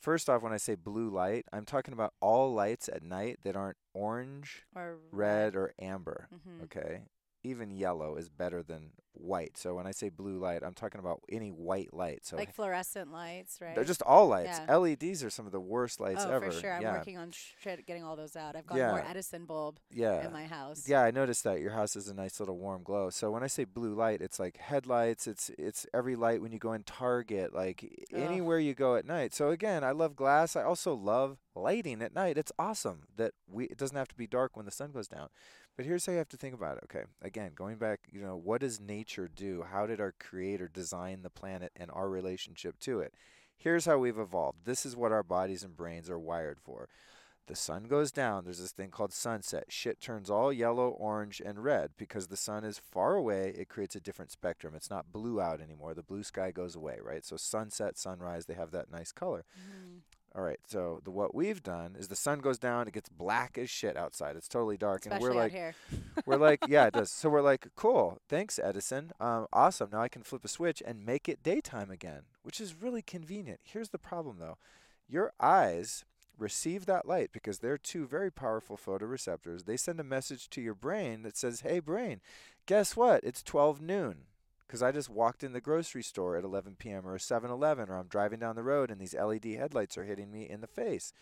[0.00, 3.54] First off, when I say blue light, I'm talking about all lights at night that
[3.56, 6.28] aren't orange, or red, or amber.
[6.44, 7.02] hmm Okay.
[7.42, 9.56] Even yellow is better than white.
[9.56, 12.24] So when I say blue light, I'm talking about any white light.
[12.24, 13.74] So like fluorescent lights, right?
[13.74, 14.60] they're just all lights.
[14.66, 14.76] Yeah.
[14.76, 16.50] LEDs are some of the worst lights oh, ever.
[16.50, 16.72] for sure.
[16.72, 16.92] I'm yeah.
[16.92, 18.56] working on shit, getting all those out.
[18.56, 20.24] I've got more Edison bulb yeah.
[20.24, 20.88] in my house.
[20.88, 23.10] Yeah, I noticed that your house has a nice little warm glow.
[23.10, 25.26] So when I say blue light, it's like headlights.
[25.26, 27.84] It's it's every light when you go in Target, like
[28.14, 28.20] Ugh.
[28.20, 29.34] anywhere you go at night.
[29.34, 30.56] So again, I love glass.
[30.56, 32.38] I also love lighting at night.
[32.38, 35.28] It's awesome that we it doesn't have to be dark when the sun goes down.
[35.80, 36.84] But here's how you have to think about it.
[36.84, 39.64] Okay, again, going back, you know, what does nature do?
[39.72, 43.14] How did our creator design the planet and our relationship to it?
[43.56, 44.66] Here's how we've evolved.
[44.66, 46.90] This is what our bodies and brains are wired for.
[47.46, 48.44] The sun goes down.
[48.44, 49.64] There's this thing called sunset.
[49.70, 53.54] Shit turns all yellow, orange, and red because the sun is far away.
[53.56, 54.74] It creates a different spectrum.
[54.76, 55.94] It's not blue out anymore.
[55.94, 57.24] The blue sky goes away, right?
[57.24, 59.46] So sunset, sunrise, they have that nice color.
[59.58, 60.02] Mhm.
[60.34, 60.60] All right.
[60.66, 62.86] So the what we've done is the sun goes down.
[62.86, 64.36] It gets black as shit outside.
[64.36, 65.74] It's totally dark, Especially and we're like, here.
[66.26, 67.10] we're like, yeah, it does.
[67.10, 68.18] So we're like, cool.
[68.28, 69.12] Thanks, Edison.
[69.20, 69.90] Um, awesome.
[69.92, 73.60] Now I can flip a switch and make it daytime again, which is really convenient.
[73.64, 74.58] Here's the problem, though.
[75.08, 76.04] Your eyes
[76.38, 79.64] receive that light because they're two very powerful photoreceptors.
[79.64, 82.20] They send a message to your brain that says, hey, brain,
[82.66, 83.22] guess what?
[83.24, 84.22] It's 12 noon.
[84.70, 87.04] Because I just walked in the grocery store at 11 p.m.
[87.04, 90.30] or 7 Eleven, or I'm driving down the road and these LED headlights are hitting
[90.30, 91.12] me in the face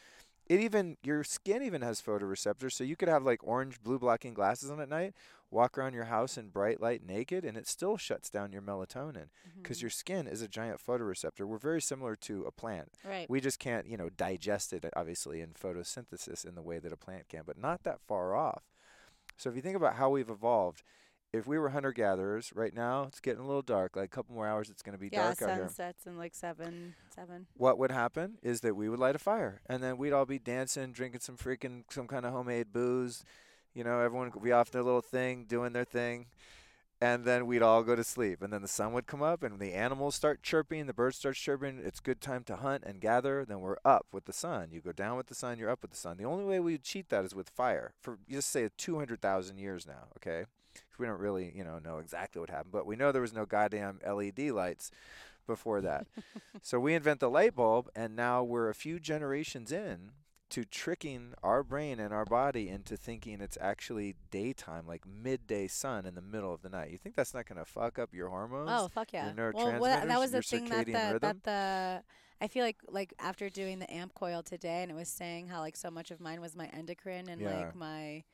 [0.48, 4.34] it even your skin even has photoreceptors so you could have like orange blue blocking
[4.34, 5.14] glasses on at night
[5.50, 9.28] walk around your house in bright light naked and it still shuts down your melatonin
[9.62, 9.82] because Mhm.
[9.82, 13.28] your skin is a giant photoreceptor we're very similar to a plant right.
[13.30, 16.96] we just can't you know digest it obviously in photosynthesis in the way that a
[16.96, 18.64] plant can but not that far off
[19.36, 20.82] so if you think about how we've evolved
[21.32, 24.34] if we were hunter gatherers right now it's getting a little dark like a couple
[24.34, 26.94] more hours it's going to be yeah, dark out here Yeah, sunsets in like seven,
[27.14, 27.46] seven.
[27.56, 30.38] what would happen is that we would light a fire and then we'd all be
[30.38, 33.24] dancing, drinking some freaking some kind of homemade booze.
[33.74, 36.26] You know, everyone would be off their little thing, doing their thing.
[37.00, 38.42] And then we'd all go to sleep.
[38.42, 41.36] And then the sun would come up and the animals start chirping, the birds start
[41.36, 41.80] chirping.
[41.84, 43.44] It's good time to hunt and gather.
[43.44, 44.70] Then we're up with the sun.
[44.72, 46.16] You go down with the sun, you're up with the sun.
[46.16, 49.86] The only way we would cheat that is with fire for just say 200,000 years
[49.86, 50.46] now, okay?
[50.98, 53.46] We don't really, you know, know exactly what happened, but we know there was no
[53.46, 54.90] goddamn LED lights
[55.46, 56.06] before that.
[56.62, 60.12] so we invent the light bulb, and now we're a few generations in
[60.50, 66.06] to tricking our brain and our body into thinking it's actually daytime, like midday sun
[66.06, 66.90] in the middle of the night.
[66.90, 68.70] You think that's not going to fuck up your hormones?
[68.72, 69.26] Oh fuck yeah!
[69.26, 72.02] your well, neurotransmitters, that was the thing that the, that the
[72.40, 75.60] I feel like like after doing the amp coil today, and it was saying how
[75.60, 77.56] like so much of mine was my endocrine and Yeah.
[77.56, 78.24] like my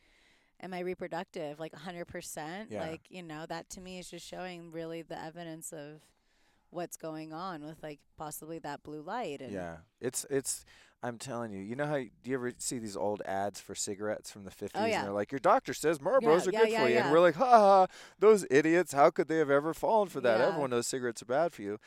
[0.64, 2.66] and I reproductive, like 100%.
[2.70, 2.80] Yeah.
[2.80, 6.00] Like you know that to me is just showing really the evidence of
[6.70, 10.64] what's going on with like possibly that blue light and Yeah, it's it's.
[11.02, 14.30] I'm telling you, you know how do you ever see these old ads for cigarettes
[14.30, 14.70] from the 50s?
[14.74, 15.00] Oh, yeah.
[15.00, 17.02] And they're like, your doctor says Marlboros are yeah, good yeah, for you, yeah.
[17.02, 17.86] and we're like, ha ha,
[18.18, 18.94] those idiots!
[18.94, 20.38] How could they have ever fallen for that?
[20.38, 20.46] Yeah.
[20.46, 21.78] Everyone knows cigarettes are bad for you.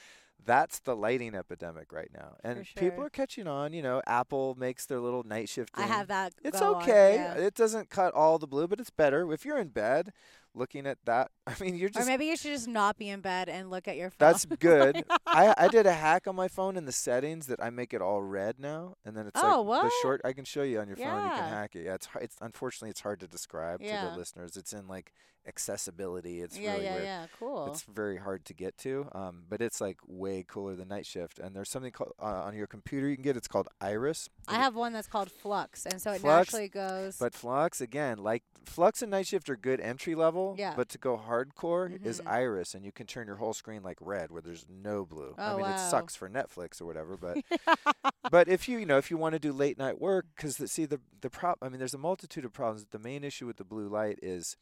[0.45, 3.73] That's the lighting epidemic right now, and people are catching on.
[3.73, 5.71] You know, Apple makes their little night shift.
[5.75, 6.33] I have that.
[6.43, 7.15] It's go on, okay.
[7.15, 7.33] yeah.
[7.33, 10.13] It doesn't cut all the blue, but it's better if you're in bed
[10.57, 11.31] looking at that.
[11.47, 12.05] I mean, you're just.
[12.05, 14.17] Or maybe you should just not be in bed and look at your phone.
[14.19, 15.03] that's good.
[15.27, 18.01] I I did a hack on my phone in the settings that I make it
[18.01, 20.21] all red now, and then it's Oh, like the short.
[20.25, 21.23] I can show you on your phone.
[21.23, 21.85] You can hack it.
[21.85, 24.57] Yeah, it's it's unfortunately it's hard to describe to the listeners.
[24.57, 25.13] It's in like
[25.61, 26.41] accessibility.
[26.41, 27.03] It's yeah, really yeah, weird.
[27.05, 27.25] yeah.
[27.39, 27.67] Cool.
[27.71, 31.39] It's very hard to get to, um, but it's like way cooler than night shift.
[31.39, 33.37] And there's something called uh, on your computer you can get.
[33.37, 34.29] It's called Iris.
[34.47, 37.17] I have one that's called Flux, and so it Flux, naturally goes.
[37.17, 40.46] But Flux again, like Flux and Night Shift are good entry level.
[40.57, 40.73] Yeah.
[40.75, 42.27] But to go hardcore is Mhm.
[42.27, 45.33] Iris, and you can turn your whole screen like red, where there's no blue.
[45.37, 47.37] I Oh, mean, it sucks for Netflix or whatever, but
[48.31, 50.85] but if you you know if you want to do late night work, because see
[50.85, 52.85] the the prop, I mean, there's a multitude of problems.
[52.91, 54.55] The main issue with the blue light is.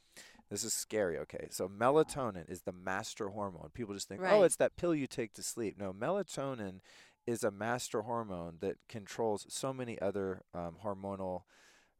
[0.47, 1.47] This is scary, okay?
[1.49, 3.71] So melatonin is the master hormone.
[3.73, 5.75] People just think, oh, it's that pill you take to sleep.
[5.75, 6.81] No, melatonin
[7.25, 11.41] is a master hormone that controls so many other um, hormonal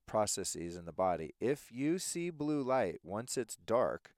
[0.06, 1.34] processes in the body.
[1.40, 4.12] If you see blue light once it's dark,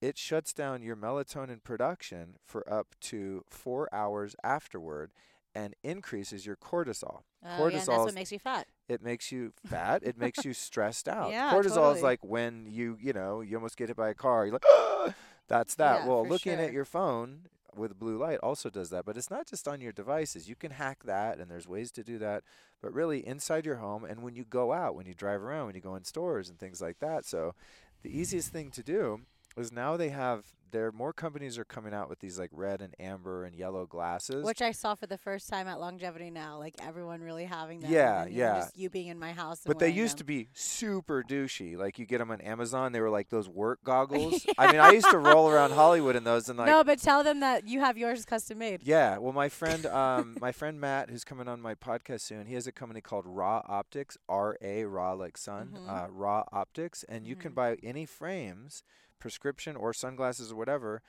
[0.00, 5.12] it shuts down your melatonin production for up to four hours afterward
[5.54, 7.22] and increases your cortisol.
[7.44, 8.66] Oh, yeah, that's what makes you fat.
[8.88, 10.02] It makes you fat.
[10.02, 11.30] it makes you stressed out.
[11.30, 11.96] Yeah, cortisol totally.
[11.96, 14.44] is like when you, you know, you almost get hit by a car.
[14.44, 15.14] You're like, "Ah!"
[15.48, 16.00] that's that.
[16.00, 16.64] Yeah, well, looking sure.
[16.64, 17.46] at your phone
[17.76, 20.48] with blue light also does that, but it's not just on your devices.
[20.48, 22.44] You can hack that, and there's ways to do that.
[22.80, 25.74] But really, inside your home, and when you go out, when you drive around, when
[25.74, 27.24] you go in stores and things like that.
[27.24, 27.54] So,
[28.02, 29.20] the easiest thing to do
[29.56, 32.96] is now they have there more companies are coming out with these like red and
[32.98, 34.44] amber and yellow glasses.
[34.44, 37.92] Which I saw for the first time at Longevity now, like everyone really having them.
[37.92, 38.56] Yeah, yeah.
[38.56, 39.60] Just you being in my house.
[39.64, 40.18] And But they used them.
[40.18, 41.76] to be super douchey.
[41.76, 44.44] Like you get them on Amazon, they were like those work goggles.
[44.58, 47.22] I mean, I used to roll around Hollywood in those, and like, no, but tell
[47.22, 48.82] them that you have yours custom made.
[48.82, 49.18] yeah.
[49.18, 52.66] Well, my friend, um, my friend Matt, who's coming on my podcast soon, he has
[52.66, 55.88] a company called Ra Optics, R A Ra like sun, Mhm.
[55.88, 57.54] uh, Ra Optics, and you can Mhm.
[57.54, 58.82] buy any frames,
[59.24, 61.00] prescription or sunglasses or whatever.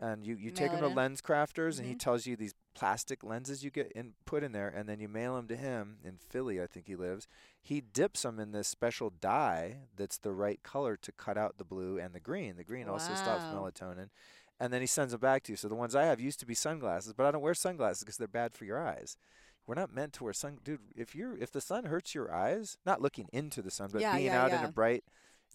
[0.00, 0.94] And you, you take them to in.
[0.94, 1.98] LensCrafters, and he Mhm.
[1.98, 5.34] tells you these plastic lenses you get in put in there, and then you mail
[5.36, 7.26] them to him in Philly, I think he lives.
[7.60, 11.64] He dips them in this special dye that's the right color to cut out the
[11.64, 12.56] blue and the green.
[12.56, 14.10] The green also stops melatonin,
[14.60, 15.56] and then he sends them back to you.
[15.56, 18.16] So the ones I have used to be sunglasses, but I don't wear sunglasses because
[18.18, 19.16] they're bad for your eyes.
[19.66, 20.80] We're not meant to wear sun, dude.
[20.96, 24.12] If you're if the sun hurts your eyes, not looking into the sun, but Yeah,
[24.16, 25.04] being yeah, out in a bright,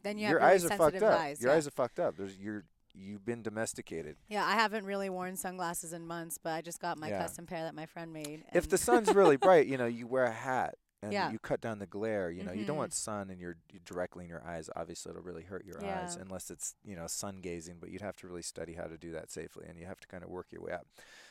[0.03, 1.19] Then you your have really eyes are fucked up.
[1.19, 1.41] eyes.
[1.41, 1.57] your yeah.
[1.57, 2.15] eyes are fucked up.
[2.17, 2.63] There's you're
[2.95, 4.17] you've been domesticated.
[4.27, 7.19] yeah, I haven't really worn sunglasses in months, but I just got my Yeah.
[7.21, 8.43] custom pair that my friend made.
[8.53, 11.31] if the sun's really bright, you know, you wear a hat and Yeah.
[11.31, 12.29] you cut down the glare.
[12.31, 12.79] You know, you don't Mhm.
[12.79, 13.55] want sun and you're,
[13.85, 14.69] directly in your eyes.
[14.75, 17.77] Obviously, it'll really hurt your eyes unless it's you know sun gazing.
[17.79, 20.07] But you'd have to really study how to do that safely, and you have to
[20.07, 20.87] kind of work your way up.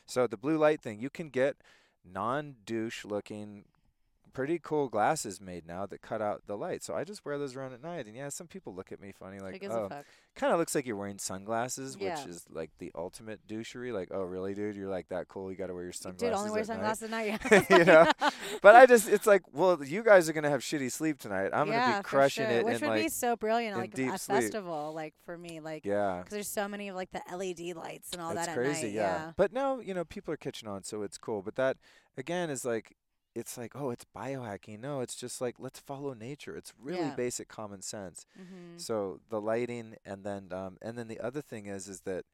[0.07, 1.57] So the blue light thing, you can get
[2.05, 3.65] non-douche looking.
[4.33, 6.83] Pretty cool glasses made now that cut out the light.
[6.83, 8.07] So I just wear those around at night.
[8.07, 9.89] And yeah, some people look at me funny, like, oh,
[10.35, 12.19] kind of looks like you're wearing sunglasses, Yeah.
[12.19, 13.93] which is like the ultimate douchery.
[13.93, 14.77] Like, oh, really, dude?
[14.77, 15.51] You're like that cool?
[15.51, 16.29] You got to wear your sunglasses.
[16.29, 17.71] Dude, only wear at night?" sunglasses at night.
[17.79, 18.07] You know?
[18.63, 21.51] But I just, it's like, well, you guys are gonna have shitty sleep tonight.
[21.53, 22.57] I'm yeah, gonna be crushing sure.
[22.59, 24.41] it which would be so brilliant, like deep a sleep.
[24.41, 28.13] festival, like for me, like yeah, because there's so many of like the LED lights
[28.13, 28.71] and all it's that crazy.
[28.71, 28.93] at night.
[28.95, 29.33] yeah.
[29.37, 31.43] But now, you know, people are catching on, so it's cool.
[31.43, 31.77] But that
[32.17, 32.97] again is like,
[33.39, 34.81] it's like, oh, it's biohacking.
[34.81, 36.57] No, it's just like let's follow nature.
[36.57, 37.15] It's really Yeah.
[37.17, 38.27] basic common sense.
[38.41, 38.77] Mm-hmm.
[38.79, 42.25] So the lighting, and then um, and then the other thing is is that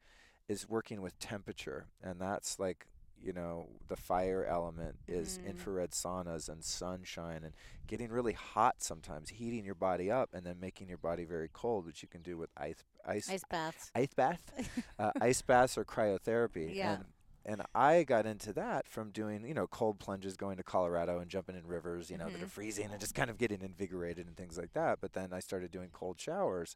[0.47, 2.87] is working with temperature, and that's like
[3.21, 5.49] you know the fire element is Mhm.
[5.51, 7.53] infrared saunas and sunshine and
[7.87, 11.85] getting really hot sometimes, heating your body up and then making your body very cold,
[11.85, 13.91] which you can do with ice ice Ice baths.
[13.95, 14.41] ice bath,
[14.99, 16.75] uh, ice baths or cryotherapy.
[16.75, 16.95] Yeah.
[16.95, 17.05] And,
[17.45, 21.29] and I got into that from doing, you know, cold plunges, going to Colorado and
[21.29, 22.49] jumping in rivers, you know, that are Mhm.
[22.49, 24.99] freezing and just kind of getting invigorated and things like that.
[24.99, 26.75] But then I started doing cold showers,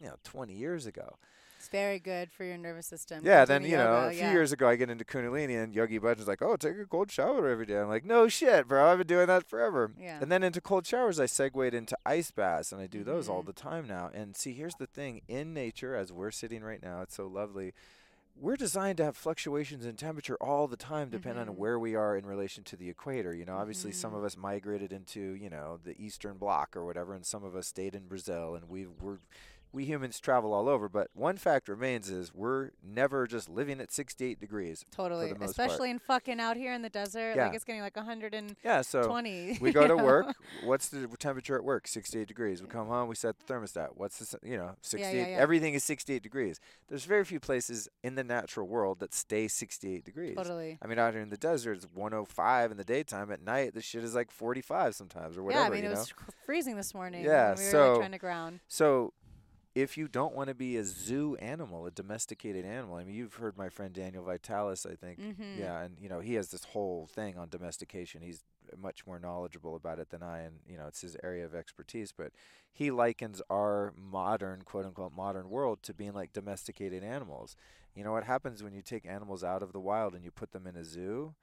[0.00, 1.16] you know, 20 years ago.
[1.58, 3.22] It's very good for your nervous system.
[3.22, 4.32] Yeah, then you know, yoga, a few yeah.
[4.32, 7.48] years ago, I get into Kundalini, and Yogi Bhajan's like, "Oh, take a cold shower
[7.48, 8.90] every day." I'm like, "No shit, bro.
[8.90, 10.20] I've been doing that forever." Yeah.
[10.22, 13.42] And then into cold showers, I segued into ice baths, and I do those all
[13.42, 13.46] Mhm.
[13.46, 14.10] the time now.
[14.14, 17.74] And see, here's the thing: in nature, as we're sitting right now, it's so lovely.
[18.36, 21.48] We're designed to have fluctuations in temperature all the time, depending Mhm.
[21.50, 23.34] on where we are in relation to the equator.
[23.34, 24.18] You know, obviously, some Mhm.
[24.18, 27.66] of us migrated into you know the Eastern Bloc or whatever, and some of us
[27.66, 29.18] stayed in Brazil, and we we're
[29.72, 33.92] we humans travel all over, but one fact remains is we're never just living at
[33.92, 34.84] 68 degrees.
[34.90, 35.28] Totally.
[35.28, 35.50] most part.
[35.50, 37.34] Especially in fucking out here in the desert.
[37.36, 37.46] Yeah.
[37.46, 38.56] Like it's getting like 120.
[38.64, 39.12] Yeah, so
[39.60, 40.04] we go to know?
[40.04, 40.34] work.
[40.64, 41.86] What's the temperature at work?
[41.86, 42.62] 68 degrees.
[42.62, 43.08] We come home.
[43.08, 43.90] We set the thermostat.
[43.94, 45.16] What's the, you know, 68.
[45.16, 45.36] yeah, yeah.
[45.36, 46.58] Everything is 68 degrees.
[46.88, 50.36] There's very few places in the natural world that stay 68 degrees.
[50.36, 50.78] Totally.
[50.82, 53.30] I mean, out here in the desert, it's 105 in the daytime.
[53.30, 55.62] At night, the shit is like 45 sometimes or whatever.
[55.62, 56.00] yeah, I mean, you it know?
[56.00, 56.12] was
[56.44, 57.24] freezing this morning.
[57.24, 58.60] Yeah, we were so- like, trying to ground.
[58.68, 59.12] So,
[59.74, 63.34] if you don't want to be a zoo animal, a domesticated animal, I mean, you've
[63.34, 65.20] heard my friend Daniel Vitalis, I think.
[65.20, 65.60] Mm-hmm.
[65.60, 68.22] Yeah, and you know, he has this whole thing on domestication.
[68.22, 68.42] He's
[68.80, 72.12] much more knowledgeable about it than I, and you know, it's his area of expertise.
[72.16, 72.32] But
[72.72, 77.56] he likens our modern, quote unquote, modern world to being like domesticated animals.
[77.94, 80.52] You know what happens when you take animals out of the wild and you put
[80.52, 81.34] them in a zoo?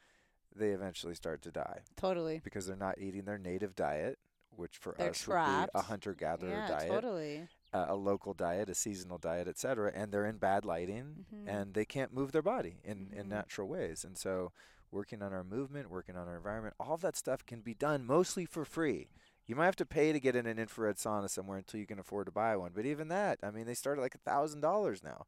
[0.56, 2.42] They eventually start to die Totally.
[2.44, 4.18] because they're not eating their native diet,
[4.58, 7.48] which for They're us would be a hunter-gatherer Yeah, diet totally.
[7.74, 11.48] uh, a local diet, a seasonal diet, etc., and they're in bad lighting Mhm.
[11.48, 13.30] and they can't move their body in, in Mhm.
[13.30, 14.04] natural ways.
[14.04, 14.52] And so,
[14.92, 18.06] working on our movement, working on our environment, all of that stuff can be done
[18.06, 19.10] mostly for free.
[19.46, 22.00] You might have to pay to get in an infrared sauna somewhere until you can
[22.00, 22.72] afford to buy one.
[22.74, 25.26] But even that, I mean, they start at like a thousand dollars now.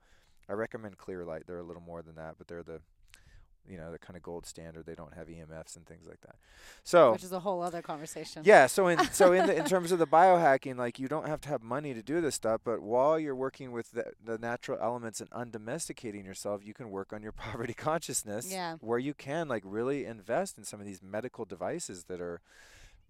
[0.47, 1.43] I recommend Clear Light.
[1.45, 2.81] They're a little more than that, but they're the,
[3.67, 4.85] you know, the kind of gold standard.
[4.85, 6.35] They don't have EMFs and things like that.
[6.83, 8.43] So Which is a whole other conversation.
[8.45, 11.41] yeah, so in so in the, in terms of the biohacking, like you don't have
[11.41, 14.79] to have money to do this stuff, but while you're working with the, the natural
[14.81, 18.51] elements and undomesticating yourself, you can work on your poverty consciousness.
[18.51, 18.77] Yeah.
[18.81, 22.41] Where you can like really invest in some of these medical devices that are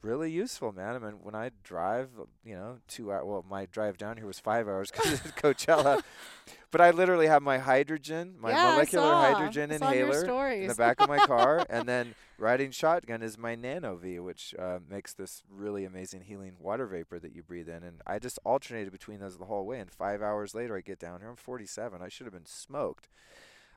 [0.01, 0.95] really useful, man.
[0.95, 2.09] I mean, when I drive,
[2.45, 6.01] you know, two hour well, my drive down here was five hours because it's Coachella,
[6.71, 9.21] but I literally have my hydrogen, my Yeah, molecular saw.
[9.34, 13.21] hydrogen I saw your inhaler in the back of my car, and then riding shotgun
[13.21, 17.67] is my NanoVi, which uh, makes this really amazing healing water vapor that you breathe
[17.69, 17.84] in.
[17.84, 19.80] And I just alternated between those the whole way.
[19.80, 21.30] And five hours later, I get down here.
[21.30, 22.01] I'm 47.
[22.01, 23.09] I should have been smoked.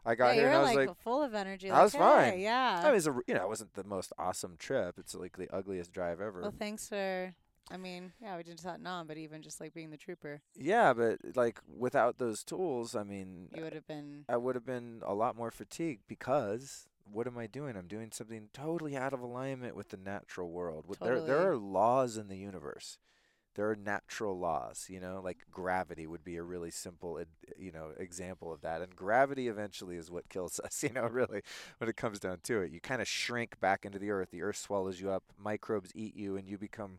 [0.05, 1.71] I got yeah, here and I was like, like, full of energy.
[1.71, 2.41] I like, was fine.
[2.41, 2.81] Yeah.
[2.81, 4.99] I mean, it was a, you know, it wasn't the most awesome trip.
[4.99, 6.41] It's like the ugliest drive ever.
[6.41, 7.35] well, thanks for.
[7.71, 11.19] I mean, yeah, we did Tottenham, but even just like being the trooper, yeah, but
[11.37, 14.25] like without those tools, I mean, you would have been.
[14.29, 17.77] I would have been a lot more fatigued because what am I doing?
[17.77, 20.87] I'm doing something totally out of alignment with the natural world.
[20.87, 22.99] With There, there are laws in the universe.
[23.55, 27.21] There are natural laws, you know, like gravity would be a really simple,
[27.59, 28.81] you know, example of that.
[28.81, 31.43] And gravity eventually is what kills us, you know, really,
[31.79, 32.73] when it comes down to it.
[32.73, 34.31] You kind of shrink back into the earth.
[34.31, 35.25] The earth swallows you up.
[35.39, 36.99] Microbes eat you, and you become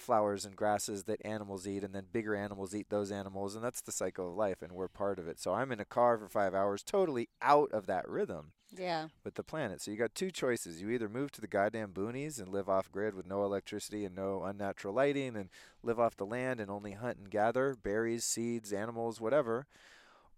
[0.00, 3.80] flowers and grasses that animals eat, and then bigger animals eat those animals, and that's
[3.80, 5.38] the cycle of life, and we're part of it.
[5.38, 9.08] So I'm in a car for five hours, totally out of that rhythm Yeah.
[9.24, 9.80] with the planet.
[9.80, 10.80] So you got two choices.
[10.80, 14.14] You either move to the goddamn boonies and live off grid with no electricity and
[14.14, 15.48] no unnatural lighting and
[15.82, 19.66] live off the land and only hunt and gather berries, seeds, animals, whatever.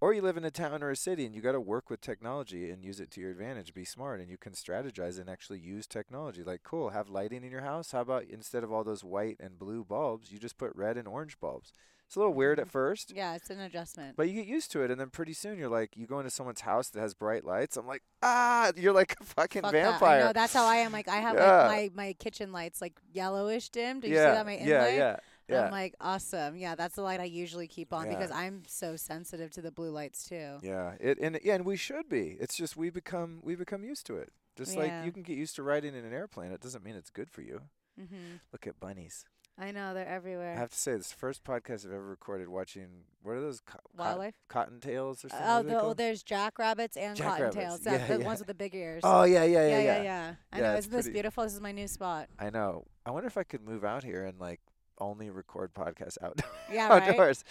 [0.03, 2.01] Or you live in a town or a city and you got to work with
[2.01, 3.73] technology and use it to your advantage.
[3.73, 6.43] Be smart and you can strategize and actually use technology.
[6.43, 7.93] Like, cool, have lighting in your house.
[7.93, 11.07] How about instead of all those white and blue bulbs, you just put red and
[11.07, 11.73] orange bulbs?
[12.09, 13.13] It's a little weird at first.
[13.15, 14.17] Yeah, it's an adjustment.
[14.17, 16.31] But you get used to it, and then pretty soon you're like, you go into
[16.31, 17.77] someone's house that has bright lights.
[17.77, 20.01] I'm like, ah, you're like a fucking Fuck that.
[20.01, 20.21] vampire.
[20.21, 20.91] I know that's how I am.
[20.93, 21.69] Like I have Yeah.
[21.69, 24.01] like my my kitchen lights like yellowish dim.
[24.01, 24.95] Did you yeah, see that my yeah, light?
[24.97, 25.17] yeah,
[25.49, 26.57] yeah, I'm like awesome.
[26.57, 28.15] Yeah, that's the light I usually keep on Yeah.
[28.17, 30.59] because I'm so sensitive to the blue lights too.
[30.63, 30.93] yeah.
[31.01, 32.37] It and yeah, and we should be.
[32.41, 34.31] It's just we become we become used to it.
[34.57, 37.11] Just like you can get used to riding in an airplane, it doesn't mean it's
[37.11, 37.63] good for you.
[38.01, 38.37] Mm-hmm.
[38.53, 39.25] Look at bunnies.
[39.59, 40.55] I know they're everywhere.
[40.55, 43.05] I have to say, this is the first podcast I've ever recorded watching.
[43.23, 43.61] What are those?
[43.61, 44.35] Co- cot- Wildlife.
[44.51, 45.39] cottontails or something?
[45.43, 47.57] Oh, what are they the, oh, there's jackrabbits and Jackrabbits.
[47.57, 47.85] cottontails.
[47.85, 48.27] Yeah, Yeah, the yeah.
[48.27, 49.03] ones with the big ears.
[49.05, 50.35] Oh yeah, yeah, yeah, yeah, yeah.
[50.53, 50.71] I Yeah, know.
[50.77, 51.45] it's Isn't this beautiful?
[51.45, 52.29] This is my new spot.
[52.39, 52.85] I know.
[53.05, 54.61] I wonder if I could move out here and like
[54.99, 56.51] only record podcasts outdoors.
[56.73, 57.03] Yeah, right.
[57.11, 57.45] outdoors.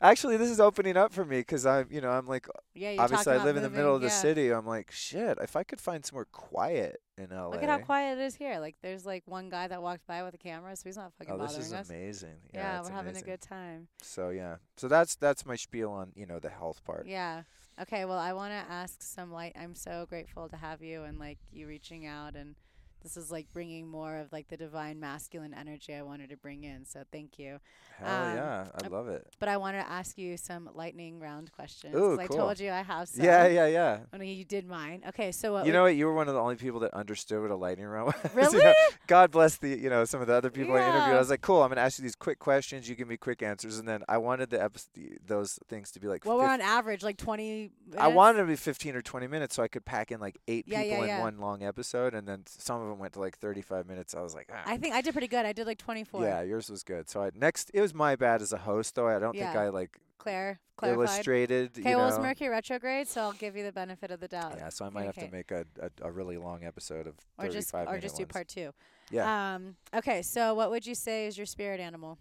[0.00, 3.02] Actually, this is opening up for me because I'm, you know, I'm like, Yeah, you're
[3.02, 4.50] obviously I live in the middle of moving, the city.
[4.50, 5.38] I'm like, shit.
[5.40, 7.48] If I could find somewhere quiet in LA.
[7.48, 8.58] Look at how quiet it is here.
[8.60, 11.34] Like, there's like one guy that walked by with a camera, so he's not fucking
[11.34, 11.90] Oh, this bothering is us.
[11.90, 12.36] amazing.
[12.54, 13.88] Yeah, Yeah, we're having a good time.
[14.02, 17.06] So yeah, so that's that's my spiel on you know the health part.
[17.08, 17.42] Yeah.
[17.80, 18.04] Okay.
[18.04, 19.56] Well, I want to ask some light.
[19.60, 22.54] I'm so grateful to have you and like you reaching out and
[23.02, 26.64] this is like bringing more of like the divine masculine energy I wanted to bring
[26.64, 26.84] in.
[26.84, 27.58] So thank you.
[27.98, 29.26] Hell Um, yeah, I love it.
[29.38, 31.94] But I wanted to ask you some lightning round questions.
[31.94, 33.24] Ooh, 'cause I told you I have some.
[33.24, 33.98] Yeah, yeah, yeah.
[34.12, 35.02] I mean, you did mine.
[35.08, 35.96] Okay, so what You know what?
[35.96, 38.24] You were one of the only people that understood what a lightning round was.
[38.24, 38.64] You Really?
[38.64, 38.74] know,
[39.06, 41.16] God bless the you know some of the other people I interviewed.
[41.16, 41.62] I was like, cool.
[41.62, 42.88] I'm gonna ask you these quick questions.
[42.88, 46.08] You give me quick answers, and then I wanted the epi- those things to be
[46.08, 46.24] like.
[46.24, 47.96] What we're on average, like 20 minutes?
[47.98, 50.38] I wanted it to be 15 or 20 minutes so I could pack in like
[50.46, 53.20] eight Yeah, yeah, people in one long episode, and then some of them went to
[53.20, 54.14] like 35 minutes.
[54.14, 54.62] I was like, ah.
[54.66, 55.44] I think I did pretty good.
[55.46, 56.22] I did like 24.
[56.22, 57.08] yeah, yours was good.
[57.08, 59.08] So I next, it was my bad as a host though.
[59.08, 60.98] I don't think I like Claire, clarified.
[60.98, 61.78] illustrated.
[61.78, 62.18] Okay, well, it's.
[62.18, 64.54] Mercury retrograde, so I'll give you the benefit of the doubt.
[64.56, 67.46] Yeah, so I might have to make a, a, a really long episode of or
[67.46, 68.32] 35 just or just do ones.
[68.32, 68.72] part two.
[69.10, 69.54] Yeah.
[69.54, 69.76] Um.
[69.94, 70.22] Okay.
[70.22, 72.18] So, what would you say is your spirit animal?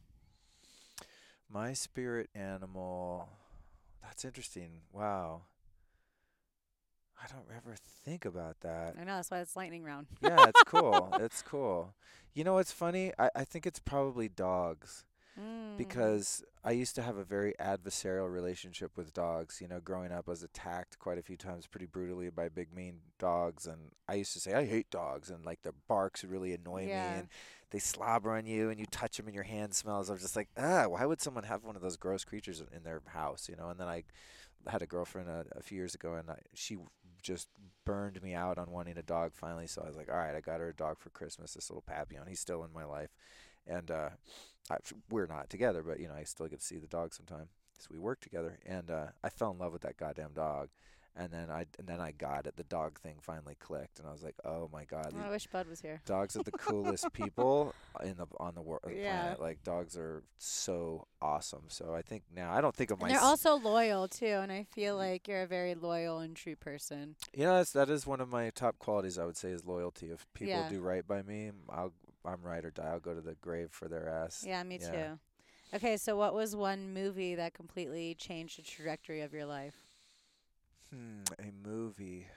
[1.49, 3.29] My spirit animal.
[4.03, 4.81] That's interesting.
[4.93, 5.41] Wow.
[7.21, 7.75] I don't ever
[8.05, 8.95] think about that.
[8.99, 10.07] I know that's why it's lightning round.
[10.21, 11.13] yeah, it's cool.
[11.19, 11.93] It's cool.
[12.33, 13.11] You know what's funny?
[13.17, 15.03] I, I think it's probably dogs
[15.39, 15.77] Mm.
[15.77, 19.59] because I used to have a very adversarial relationship with dogs.
[19.61, 22.73] You know, growing up, I was attacked quite a few times pretty brutally by big,
[22.73, 23.67] mean dogs.
[23.67, 25.29] And I used to say, I hate dogs.
[25.29, 27.11] And like their barks really annoy Yeah.
[27.11, 27.17] me.
[27.19, 27.27] And
[27.69, 30.09] they slobber on you and you touch them and your hand smells.
[30.09, 32.81] I was just like, ah, why would someone have one of those gross creatures in
[32.81, 33.47] their house?
[33.47, 34.05] You know, and then I
[34.65, 36.77] had a girlfriend a, a few years ago and I, she
[37.27, 37.49] just
[37.85, 39.67] burned me out on wanting a dog finally.
[39.67, 41.83] So I was like, all right, I got her a dog for Christmas, this little
[41.85, 42.27] Papillon.
[42.27, 43.09] He's still in my life.
[43.67, 44.09] And uh,
[44.71, 44.77] I,
[45.09, 47.49] we're not together, but, you know, I still get to see the dog sometime.
[47.79, 48.57] So we work together.
[48.65, 50.69] And uh, I fell in love with that goddamn dog.
[51.19, 52.55] And then I and then I got it.
[52.57, 55.47] The dog thing finally clicked, and I was like, "Oh my god, Oh, I wish
[55.47, 56.01] Bud was here.
[56.05, 57.73] dogs are the coolest people
[58.03, 59.21] in the on the world Yeah.
[59.21, 59.41] planet.
[59.41, 61.63] Like dogs are so awesome.
[61.69, 63.19] So I think now I don't think of myself.
[63.19, 64.99] they're also loyal too, and I feel mm.
[64.99, 67.15] like you're a very loyal and true person.
[67.33, 69.17] you know, that's, that is one of my top qualities.
[69.17, 70.11] I would say is loyalty.
[70.11, 70.69] If people Yeah.
[70.69, 71.93] do right by me, I'll
[72.25, 72.89] I'm right or die.
[72.91, 74.43] I'll go to the grave for their ass.
[74.45, 74.91] Yeah, me Yeah.
[74.91, 75.19] too.
[75.73, 79.75] Okay, so what was one movie that completely changed the trajectory of your life?
[80.93, 82.27] Hmm, a movie.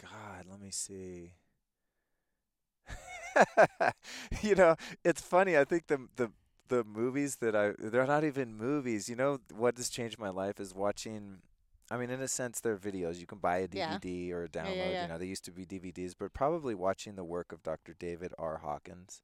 [0.00, 1.34] God, let me see.
[4.42, 5.56] you know, it's funny.
[5.56, 6.30] I think the the
[6.68, 9.08] the movies that I they're not even movies.
[9.08, 11.38] You know what has changed my life is watching
[11.90, 13.18] I mean, in a sense, they're videos.
[13.18, 13.98] You can buy a Yeah.
[13.98, 14.78] DVD or a download.
[14.78, 15.02] yeah, yeah.
[15.02, 17.94] You know, they used to be DVDs, but probably watching the work of Dr.
[17.98, 18.58] David R.
[18.58, 19.22] Hawkins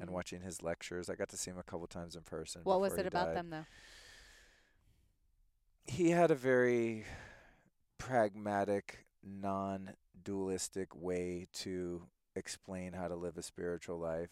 [0.00, 0.12] and Mm.
[0.12, 1.08] watching his lectures.
[1.08, 2.60] I got to see him a couple times in person.
[2.64, 3.36] What was before it he about died.
[3.36, 3.66] them though?
[5.86, 7.04] he had a very
[7.98, 9.92] pragmatic, non
[10.22, 12.02] dualistic way to
[12.36, 14.30] explain how to live a spiritual life.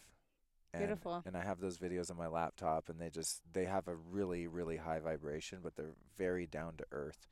[0.75, 1.23] And, Beautiful.
[1.27, 4.47] And I have those videos on my laptop and they just they have a really,
[4.47, 7.27] really high vibration, but they're very down to earth.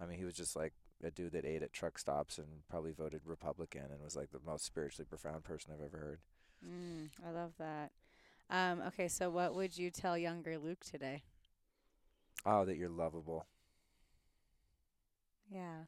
[0.00, 2.92] I mean, he was just like a dude that ate at truck stops and probably
[2.92, 6.20] voted Republican and was like the most spiritually profound person I've ever heard.
[6.64, 7.92] Mm, I love that.
[8.50, 11.22] Um, okay, so what would you tell younger Luke today?
[12.46, 13.46] Oh, that you're lovable.
[15.52, 15.84] Yeah,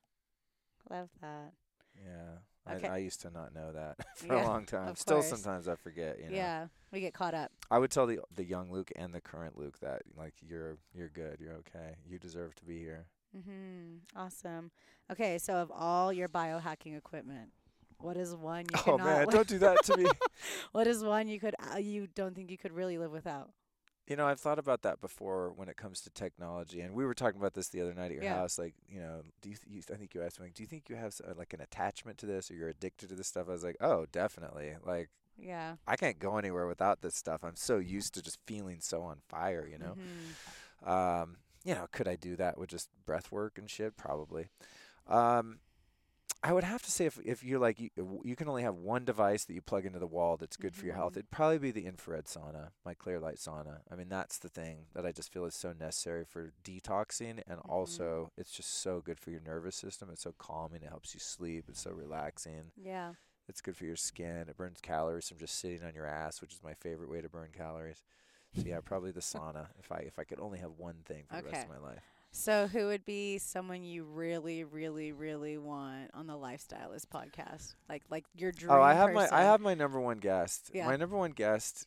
[0.91, 1.53] love that.
[1.97, 2.73] Yeah.
[2.77, 2.89] Okay.
[2.89, 4.97] I, I used to not know that for Yeah, a long time.
[4.97, 5.29] Still course.
[5.29, 6.37] sometimes I forget, you know.
[6.37, 7.53] Yeah, we get caught up.
[7.71, 11.09] I would tell the the young Luke and the current Luke that like you're you're
[11.11, 13.07] good, you're okay, you deserve to be here.
[13.37, 14.19] Mm-hmm.
[14.19, 14.71] Awesome.
[15.11, 17.51] Okay, so of all your biohacking equipment,
[17.99, 20.07] what is one you Oh man, don't do that to me.
[20.73, 23.51] what is one you could uh, you don't think you could really live without?
[24.07, 27.15] You know, I've thought about that before when it comes to technology, and we were
[27.15, 28.37] talking about this the other night at your Yeah.
[28.37, 28.59] house.
[28.59, 30.67] Like, you know, do you, th- you I think you asked me, like, do you
[30.67, 33.49] think you have uh, like an attachment to this, or you're addicted to this stuff?
[33.49, 34.75] I was like, oh, definitely.
[34.85, 35.09] Like,
[35.39, 35.77] Yeah.
[35.87, 37.43] I can't go anywhere without this stuff.
[37.43, 39.97] I'm so used to just feeling so on fire, you know.
[39.97, 40.89] Mhm.
[40.89, 43.97] Um, you know, could I do that with just breath work and shit?
[43.97, 44.49] Probably.
[45.07, 45.61] Um,
[46.47, 47.89] I would have to say if if you're like you,
[48.23, 50.85] you can only have one device that you plug into the wall that's good for
[50.85, 51.17] your health, Mhm.
[51.17, 53.81] it'd probably be the infrared sauna, my clear light sauna.
[53.91, 57.61] I mean, that's the thing that I just feel is so necessary for detoxing, and
[57.61, 57.69] Mhm.
[57.71, 60.11] also it's just so good for your nervous system.
[60.11, 60.83] It's so calming.
[60.83, 61.65] It helps you sleep.
[61.69, 62.73] It's so relaxing.
[62.77, 63.15] Yeah.
[63.49, 64.49] It's good for your skin.
[64.51, 67.29] It burns calories from just sitting on your ass, which is my favorite way to
[67.31, 68.03] burn calories.
[68.55, 69.71] So yeah, probably the sauna.
[69.79, 72.05] If I if I could only have one thing for the rest of my life.
[72.37, 77.75] So who would be someone you really, really, really want on the Lifestylist podcast?
[77.89, 79.29] Like like your dream Oh, I have person.
[79.31, 80.71] my I have my number one guest.
[80.75, 80.87] Yeah.
[80.87, 81.87] My number one guest.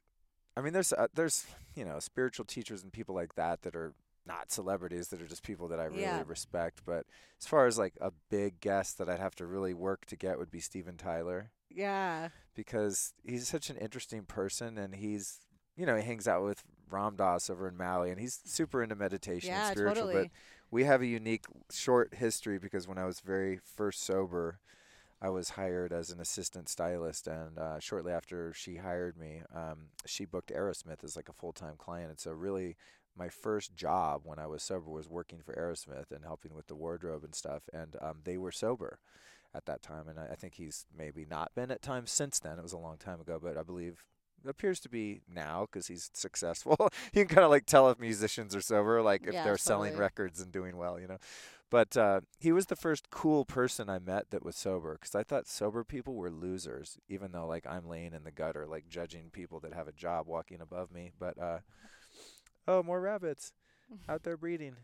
[0.55, 1.45] I mean, there's uh, there's
[1.75, 3.93] you know spiritual teachers and people like that that are
[4.25, 6.23] not celebrities that are just people that I really Yeah.
[6.25, 6.81] respect.
[6.85, 7.05] But
[7.41, 10.39] as far as like a big guest that I'd have to really work to get
[10.39, 12.29] would be Steven Tyler Yeah.
[12.55, 15.39] because he's such an interesting person and he's
[15.75, 18.95] you know he hangs out with Ram Dass over in Maui and he's super into
[18.95, 20.07] meditation Yeah, and spiritual.
[20.07, 20.23] totally.
[20.23, 20.31] But
[20.71, 24.59] we have a unique short history because when I was very first sober,
[25.21, 29.87] I was hired as an assistant stylist, and uh, shortly after she hired me, um,
[30.05, 32.11] she booked Aerosmith as like a full time client.
[32.11, 32.77] And so, really,
[33.17, 36.75] my first job when I was sober was working for Aerosmith and helping with the
[36.75, 37.63] wardrobe and stuff.
[37.73, 38.99] And um, they were sober
[39.55, 42.59] at that time, and I, I think he's maybe not been at times since then.
[42.59, 44.05] It was a long time ago, but I believe
[44.49, 46.75] appears to be now because he's successful.
[47.13, 49.95] you can kind of like tell if musicians are sober, like if Yeah, they're selling
[49.95, 51.17] records and doing well, you know.
[51.69, 55.23] But uh, he was the first cool person I met that was sober because I
[55.23, 59.29] thought sober people were losers, even though like I'm laying in the gutter, like judging
[59.31, 61.11] people that have a job walking above me.
[61.19, 61.59] But uh,
[62.67, 63.53] oh, more rabbits
[64.09, 64.75] out there breeding.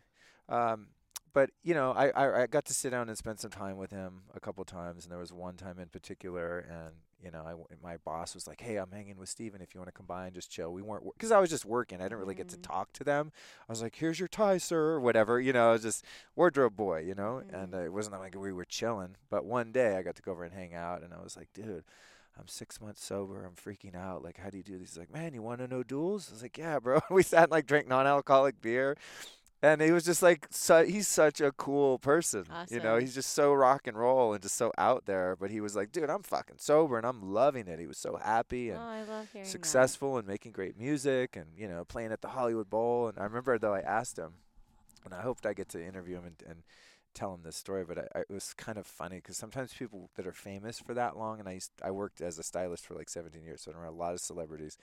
[0.50, 0.88] Um,
[1.34, 3.92] but you know, I, I I got to sit down and spend some time with
[3.92, 7.54] him a couple times, and there was one time in particular, and you know, I
[7.84, 9.62] my boss was like, "Hey, I'm hanging with Steven.
[9.62, 11.66] If you want to come by and just chill." We weren't because I was just
[11.66, 12.00] working.
[12.02, 12.62] I didn't really get to Mhm.
[12.62, 13.32] talk to them.
[13.68, 15.40] I was like, "Here's your tie, sir," or whatever.
[15.40, 16.06] You know, I was just
[16.36, 17.02] wardrobe boy.
[17.02, 19.16] You know, and uh, it wasn't like we were chilling.
[19.30, 21.50] But one day, I got to go over and hang out, and I was like,
[21.54, 21.86] "Dude."
[22.40, 23.46] I'm six months sober.
[23.46, 24.24] I'm freaking out.
[24.24, 24.90] Like, how do you do this?
[24.90, 26.30] He's like, man, you want to know duels?
[26.30, 27.00] I was like, yeah, bro.
[27.12, 28.98] we sat and like drank non-alcoholic beer,
[29.64, 32.46] and he was just like, su- he's such a cool person.
[32.70, 35.36] You know, he's just so rock and roll and just so out there.
[35.40, 37.80] But he was like, dude, I'm fucking sober and I'm loving it.
[37.80, 39.48] He was so happy Oh, and love hearing that.
[39.50, 43.08] successful and making great music and you know playing at the Hollywood Bowl.
[43.08, 44.34] And I remember though I asked him,
[45.06, 46.64] and I hoped I get to interview him and, and
[47.14, 47.86] tell him this story.
[47.88, 50.94] But I, I, it was kind of funny because sometimes people that are famous for
[50.94, 53.72] that long, and I used, I worked as a stylist for like 17 years, so
[53.72, 54.78] I know a lot of celebrities.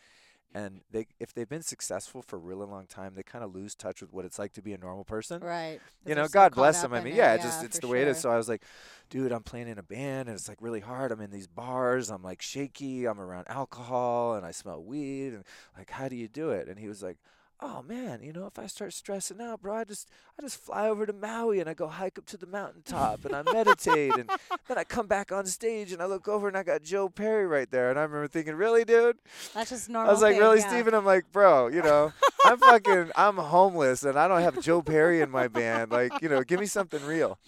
[0.52, 3.77] And they, if they've been successful for a really long time, they kind of lose
[3.77, 5.78] touch with what it's like to be a normal person Right.
[6.05, 6.93] you know, God bless them.
[6.93, 7.16] I mean, it.
[7.16, 8.18] yeah, it's just it's the way it is.
[8.18, 8.62] So I was like,
[9.10, 11.12] dude, I'm playing in a band and it's like really hard.
[11.12, 12.10] I'm in these bars.
[12.10, 13.06] I'm like shaky.
[13.06, 15.35] I'm around alcohol and I smell weed.
[15.35, 15.44] And
[15.78, 16.66] like, how do you do it?
[16.68, 17.18] And he was like,
[17.62, 20.08] oh man, you know, if I start stressing out, bro, I just
[20.38, 23.34] I just fly over to Maui and I go hike up to the mountaintop and
[23.34, 24.30] I meditate and
[24.68, 27.46] then I come back on stage and I look over and I got Joe Perry
[27.46, 27.90] right there.
[27.90, 29.18] And I remember thinking, really, dude?
[29.54, 30.08] That's just normal.
[30.08, 30.68] I was like, thing, really, yeah.
[30.68, 30.94] Steven?
[30.94, 32.12] I'm like, bro, you know,
[32.46, 35.90] I'm fucking, I'm homeless and I don't have Joe Perry in my band.
[35.90, 37.38] Like, you know, give me something real.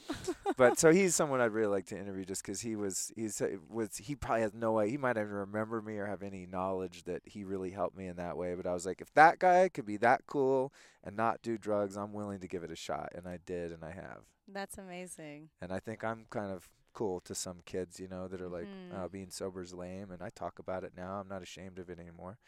[0.58, 3.40] But so he's someone I'd really like to interview just because he was, he's,
[3.70, 7.04] was, he probably has no way, he might even remember me or have any knowledge
[7.04, 8.54] that he really helped me in that way.
[8.54, 10.72] But I was like, if that guy could be that cool
[11.02, 13.10] and not do drugs, I'm willing to give it a shot.
[13.14, 14.20] And I did, and I have.
[14.46, 15.48] That's amazing.
[15.60, 18.68] And I think I'm kind of cool to some kids, you know, that are like,
[18.68, 18.94] Mhm.
[19.04, 21.14] uh, being sober's lame, and I talk about it now.
[21.20, 22.38] I'm not ashamed of it anymore.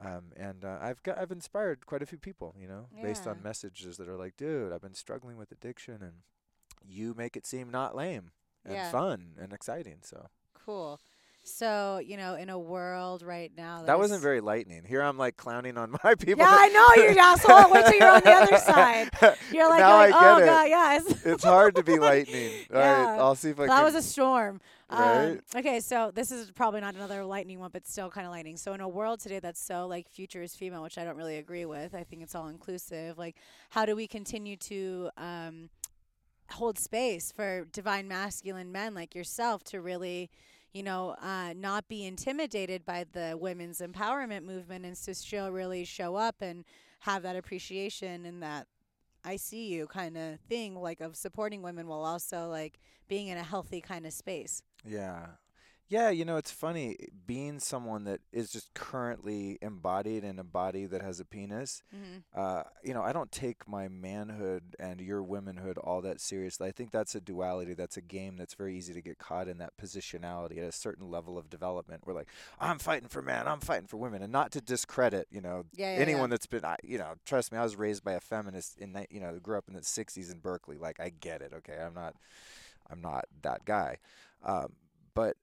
[0.00, 3.42] Um, and uh, I've got I've inspired quite a few people, you know, based on
[3.42, 6.22] messages that are like, dude, I've been struggling with addiction, and
[6.84, 8.30] you make it seem not lame
[8.64, 8.90] and Yeah.
[8.90, 9.98] fun and exciting.
[10.02, 11.00] So Cool.
[11.48, 14.82] So, you know, in a world right now that wasn't very lightning.
[14.86, 16.44] Here I'm like clowning on my people.
[16.44, 17.72] Yeah, I know you asshole.
[17.72, 19.10] Wait till you're on the other side.
[19.52, 20.46] You're like, now like I oh it.
[20.46, 21.24] god, yes.
[21.26, 22.52] It's hard to be lightning.
[22.72, 23.16] All right, Yeah.
[23.20, 23.68] I'll see if I can.
[23.68, 24.60] that was a storm.
[24.90, 25.40] Um, Right?
[25.56, 28.56] okay, so this is probably not another lightning one, but still kind of lightning.
[28.56, 31.36] So in a world today that's so like future is female, which I don't really
[31.36, 31.94] agree with.
[31.94, 33.18] I think it's all inclusive.
[33.18, 33.36] Like,
[33.70, 35.68] how do we continue to um,
[36.50, 40.30] hold space for divine masculine men like yourself to really,
[40.72, 45.84] you know, uh, not be intimidated by the women's empowerment movement and to show really
[45.84, 46.64] show up and
[47.00, 48.66] have that appreciation and that
[49.24, 52.78] I see you kind of thing, like of supporting women while also like
[53.08, 54.62] being in a healthy kind of space.
[54.84, 55.26] Yeah.
[55.88, 56.96] Yeah, you know, it's funny
[57.26, 61.82] being someone that is just currently embodied in a body that has a penis.
[61.94, 62.18] Mm-hmm.
[62.38, 66.68] Uh, you know, I don't take my manhood and your womanhood all that seriously.
[66.68, 67.72] I think that's a duality.
[67.72, 71.10] That's a game that's very easy to get caught in that positionality at a certain
[71.10, 72.02] level of development.
[72.04, 72.28] We're like,
[72.60, 75.94] I'm fighting for men, I'm fighting for women, and not to discredit, you know, Yeah,
[75.94, 76.34] yeah, anyone yeah.
[76.34, 79.38] that's been, you know, trust me, I was raised by a feminist in, you know,
[79.38, 80.76] grew up in the '60s in Berkeley.
[80.76, 81.52] Like, I get it.
[81.54, 82.14] Okay, I'm not,
[82.90, 83.98] I'm not that guy.
[84.44, 84.74] Um,
[85.14, 85.36] but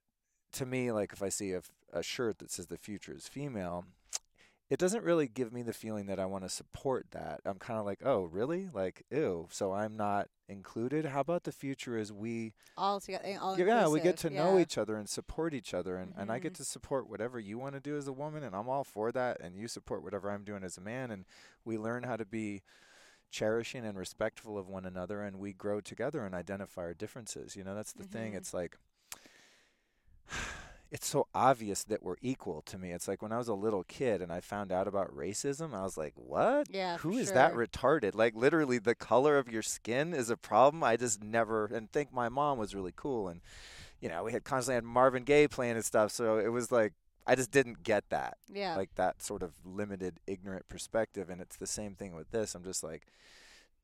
[0.52, 1.62] to me, like if I see a,
[1.92, 3.84] a shirt that says the future is female,
[4.68, 7.40] it doesn't really give me the feeling that I want to support that.
[7.44, 8.68] I'm kind of like, oh, really?
[8.72, 9.46] Like, ew.
[9.52, 11.06] So I'm not included.
[11.06, 14.58] How about the future is we, All together, all yeah, we get to inclusive, know
[14.58, 16.56] each other and support each other, and, and I get Mhm.
[16.56, 19.40] to support whatever you want to do as a woman, and I'm all for that,
[19.40, 21.26] and you support whatever I'm doing as a man, and
[21.64, 22.62] we learn how to be
[23.30, 27.54] cherishing and respectful of one another, and we grow together and identify our differences.
[27.54, 28.32] You know, that's the thing.
[28.32, 28.36] Mhm.
[28.36, 28.76] It's like
[30.90, 32.92] it's so obvious that we're equal to me.
[32.92, 35.82] It's like when I was a little kid and I found out about racism, I
[35.82, 36.68] was like, "What?
[36.70, 38.14] Yeah, Who is that retarded?
[38.14, 42.12] Like literally the color of your skin is a problem." I just never and think
[42.12, 43.40] my mom was really cool and
[44.00, 46.92] you know, we had constantly had Marvin Gaye playing and stuff, so it was like
[47.26, 48.36] I just didn't get that.
[48.52, 48.76] Yeah.
[48.76, 52.54] Like that sort of limited ignorant perspective and it's the same thing with this.
[52.54, 53.06] I'm just like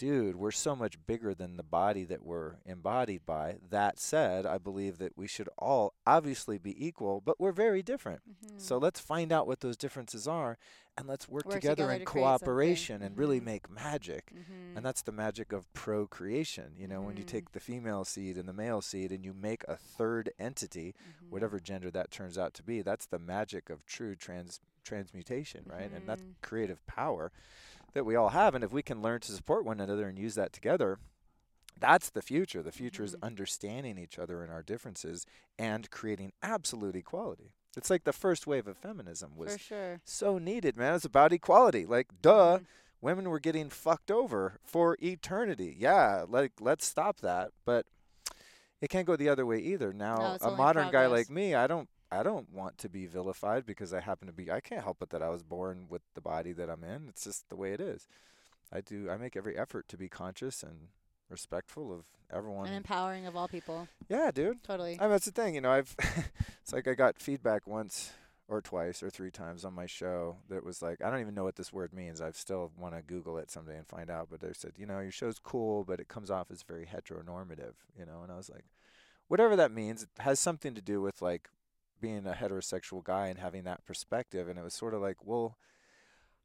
[0.03, 3.55] dude, we're so much bigger than the body that we're embodied by.
[3.71, 8.21] That said, I believe that we should all obviously be equal, but we're very different.
[8.57, 10.59] So let's find out what those differences are
[10.99, 13.45] and let's work, Work together, together in to cooperation and really Mhm.
[13.45, 14.33] make magic.
[14.35, 14.77] Mm-hmm.
[14.77, 16.73] And that's the magic of procreation.
[16.77, 17.29] You know, when you Mhm.
[17.29, 21.31] take the female seed and the male seed and you make a third entity, Mm-hmm.
[21.31, 25.93] whatever gender that turns out to be, that's the magic of true trans transmutation, right?
[25.93, 26.35] And that's Mhm.
[26.43, 27.31] creative power
[27.93, 28.55] that we all have.
[28.55, 30.99] And if we can learn to support one another and use that together,
[31.79, 32.63] that's the future.
[32.63, 33.23] The future is Mhm.
[33.23, 35.27] understanding each other and our differences
[35.59, 37.53] and creating absolute equality.
[37.77, 40.01] It's like the first wave of feminism was sure.
[40.05, 40.95] so needed, man.
[40.95, 41.87] It's about equality.
[41.87, 42.67] Like, duh, Mhm.
[43.01, 45.75] women were getting fucked over for eternity.
[45.79, 47.53] Yeah, like let's stop that.
[47.65, 47.87] But
[48.81, 49.93] it can't go the other way either.
[49.93, 53.65] Now, it's a modern guy like me, I don't I don't want to be vilified
[53.65, 56.21] because I happen to be I can't help it that I was born with the
[56.21, 57.07] body that I'm in.
[57.09, 58.07] It's just the way it is.
[58.73, 60.89] I do I make every effort to be conscious and
[61.31, 62.67] respectful of everyone.
[62.67, 63.89] And empowering of all people.
[64.09, 64.63] yeah, dude.
[64.63, 64.99] Totally.
[65.01, 65.71] I mean, that's the thing, you know.
[65.71, 65.97] I've
[66.63, 68.13] it's like I got feedback once
[68.49, 71.45] or twice or three times on my show that was like, I don't even know
[71.45, 72.21] what this word means.
[72.21, 74.29] I still want to Google it someday and find out.
[74.31, 77.75] But they said, you know, your show's cool, but it comes off as very heteronormative,
[77.99, 78.21] you know.
[78.23, 78.67] And I was like,
[79.29, 81.49] whatever that means, it has something to do with like
[82.03, 84.49] being a heterosexual guy and having that perspective.
[84.51, 85.59] And it was sort of like, well,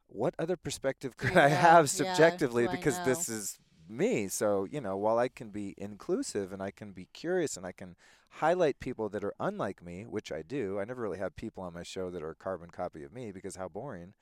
[0.07, 2.67] what other perspective could I have subjectively?
[2.67, 3.59] I because this is
[3.89, 4.27] me.
[4.29, 7.73] So, you know, while I can be inclusive and I can be curious and I
[7.73, 7.95] can
[8.29, 11.73] highlight people that are unlike me, which I do, I never really have people on
[11.73, 14.13] my show that are a carbon copy of me because how boring.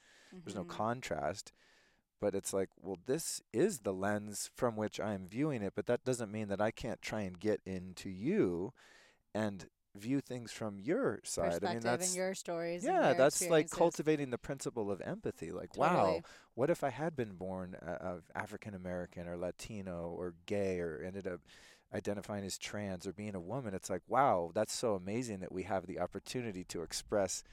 [0.45, 0.65] There's no Mhm.
[0.65, 1.53] contrast.
[2.21, 6.05] But it's like, well, this is the lens from which I'm viewing it, but that
[6.05, 8.73] doesn't mean that I can't try and get into you
[9.33, 11.63] and view things from your side.
[11.63, 12.83] I mean, that's your stories.
[12.83, 15.51] yeah, your that's like cultivating the principle of empathy.
[15.51, 16.21] Like, wow,
[16.53, 21.01] what if I had been born uh, of African American or Latino or gay or
[21.05, 21.41] ended up
[21.93, 23.73] identifying as trans or being a woman?
[23.73, 27.43] It's like, wow, that's so amazing that we have the opportunity to express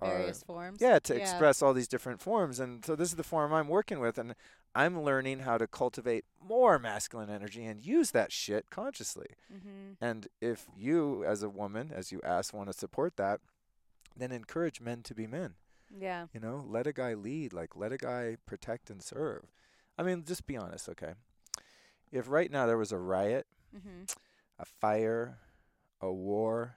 [0.00, 0.80] our various forms.
[0.80, 2.60] yeah, to express all these different forms.
[2.60, 4.34] And so this is the form I'm working with and
[4.74, 9.28] I'm learning how to cultivate more masculine energy and use that shit consciously.
[9.52, 10.04] Mm-hmm.
[10.04, 13.40] And if you, as a woman, as you asked, want to support that,
[14.16, 15.54] then encourage men to be men.
[15.96, 16.26] Yeah.
[16.34, 19.44] You know, let a guy lead, like let a guy protect and serve.
[19.96, 21.12] I mean, just be honest, okay?
[22.10, 23.46] If right now there was a riot,
[23.76, 24.04] Mm-hmm.
[24.58, 25.38] a fire,
[26.00, 26.76] a war,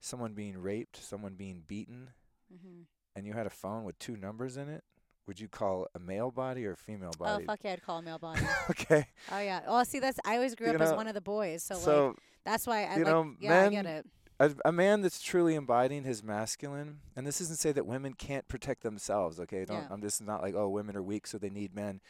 [0.00, 2.10] someone being raped, someone being beaten,
[2.52, 2.82] Mm-hmm.
[3.14, 4.82] and you had a phone with two numbers in it,
[5.28, 7.44] would you call a male body or a female body?
[7.44, 8.40] Oh fuck yeah, I'd call a male body.
[8.70, 9.06] okay.
[9.30, 9.60] oh yeah.
[9.68, 12.06] Well, see, that's I always grew You up as one of the boys, so, So,
[12.08, 13.12] like that's why I you like.
[13.14, 14.06] know, yeah, I get it.
[14.40, 18.14] a, a man that's truly embodying his masculine, and this isn't to say that women
[18.14, 19.64] can't protect themselves, okay?
[19.64, 19.88] Don't Yeah.
[19.90, 22.00] I'm just not like, oh, women are weak so they need men.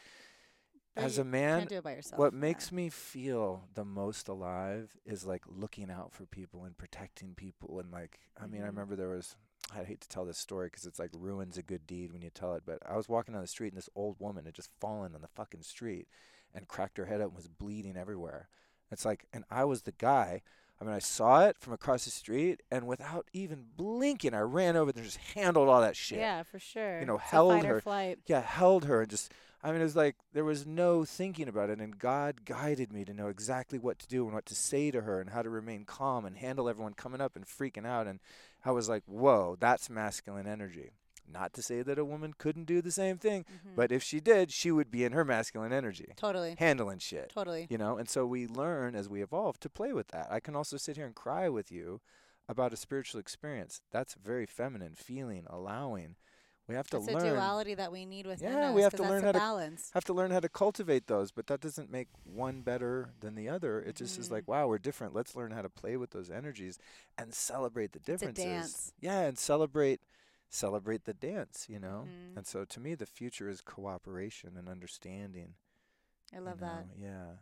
[0.95, 2.19] But As a man, can't do it by yourself.
[2.19, 2.39] what yeah.
[2.41, 7.79] makes me feel the most alive is like looking out for people and protecting people
[7.81, 8.69] and like I mean I Mhm.
[8.71, 9.37] remember there was
[9.75, 12.31] I hate to tell this story because it's like ruins a good deed when you
[12.31, 14.71] tell it but I was walking down the street and this old woman had just
[14.81, 16.09] fallen on the fucking street
[16.55, 18.49] and cracked her head up and was bleeding everywhere.
[18.91, 20.43] It's like and I was the guy
[20.81, 24.77] I mean I saw it from across the street and without even blinking I ran
[24.77, 26.19] over there and just handled all that shit.
[26.19, 27.01] Yeah, for sure.
[27.01, 28.21] You know, It's held her- Flight.
[28.27, 31.69] Yeah, held her and just I mean, it was like there was no thinking about
[31.69, 34.93] it, and God guided me to know exactly what to do and what to say
[34.93, 38.07] to her and how to remain calm and handle everyone coming up and freaking out.
[38.07, 38.21] And
[38.65, 40.93] I was like, whoa, that's masculine energy.
[41.31, 43.77] Not to say that a woman couldn't do the same thing, Mhm.
[43.77, 47.31] but if she did, she would be in her masculine energy, totally, handling shit.
[47.31, 47.67] totally.
[47.69, 50.29] You know, and so we learn as we evolve to play with that.
[50.33, 52.01] I can also sit here and cry with you
[52.49, 53.83] about a spiritual experience.
[53.91, 56.17] That's very feminine, feeling, allowing.
[56.69, 58.75] We have to It's a learn duality that we need within Yeah, us.
[58.75, 59.91] we have to learn how to- balance.
[59.95, 63.49] have to learn how to cultivate those, but that doesn't make one better than the
[63.49, 63.81] other.
[63.81, 64.33] It just is Mhm.
[64.33, 65.15] like, wow, we're different.
[65.15, 66.79] Let's learn how to play with those energies
[67.17, 68.45] and celebrate the a differences.
[68.45, 68.93] dance.
[69.01, 70.01] Yeah, and celebrate
[70.51, 72.07] celebrate the dance, you know?
[72.09, 72.39] Mhm.
[72.39, 75.57] And so to me the future is cooperation and understanding.
[76.33, 76.87] I you love that.
[76.97, 77.37] Yeah.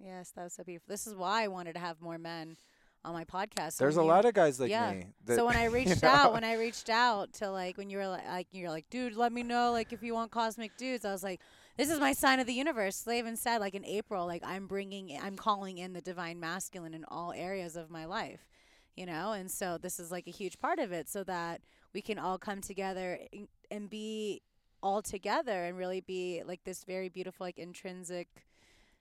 [0.00, 0.88] Yes, that was so beautiful.
[0.92, 2.56] This is why I wanted to have more men
[3.04, 3.78] on my podcast.
[3.78, 4.92] There's a lot of guys like yeah.
[4.92, 5.06] me.
[5.24, 6.08] That, so when I you reached know?
[6.08, 9.16] out, when I reached out to like when you were like, like you're like, dude,
[9.16, 11.04] let me know like if you want cosmic dudes.
[11.04, 11.40] I was like,
[11.76, 13.00] this is my sign of the universe.
[13.00, 16.94] They even said like in April, like I'm bringing, I'm calling in the divine masculine
[16.94, 18.48] in all areas of my life,
[18.96, 19.32] you know.
[19.32, 21.62] And so this is like a huge part of it, so that
[21.94, 24.42] we can all come together and- and be
[24.82, 28.28] all together and really be like this very beautiful, like intrinsic,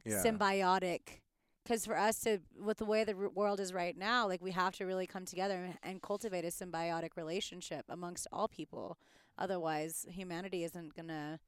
[0.05, 0.23] yeah.
[0.23, 1.21] symbiotic
[1.69, 4.51] because for us to with the way the r- world is right now like we
[4.51, 8.97] have to really come together and, and cultivate a symbiotic relationship amongst all people
[9.37, 11.39] otherwise humanity isn't gonna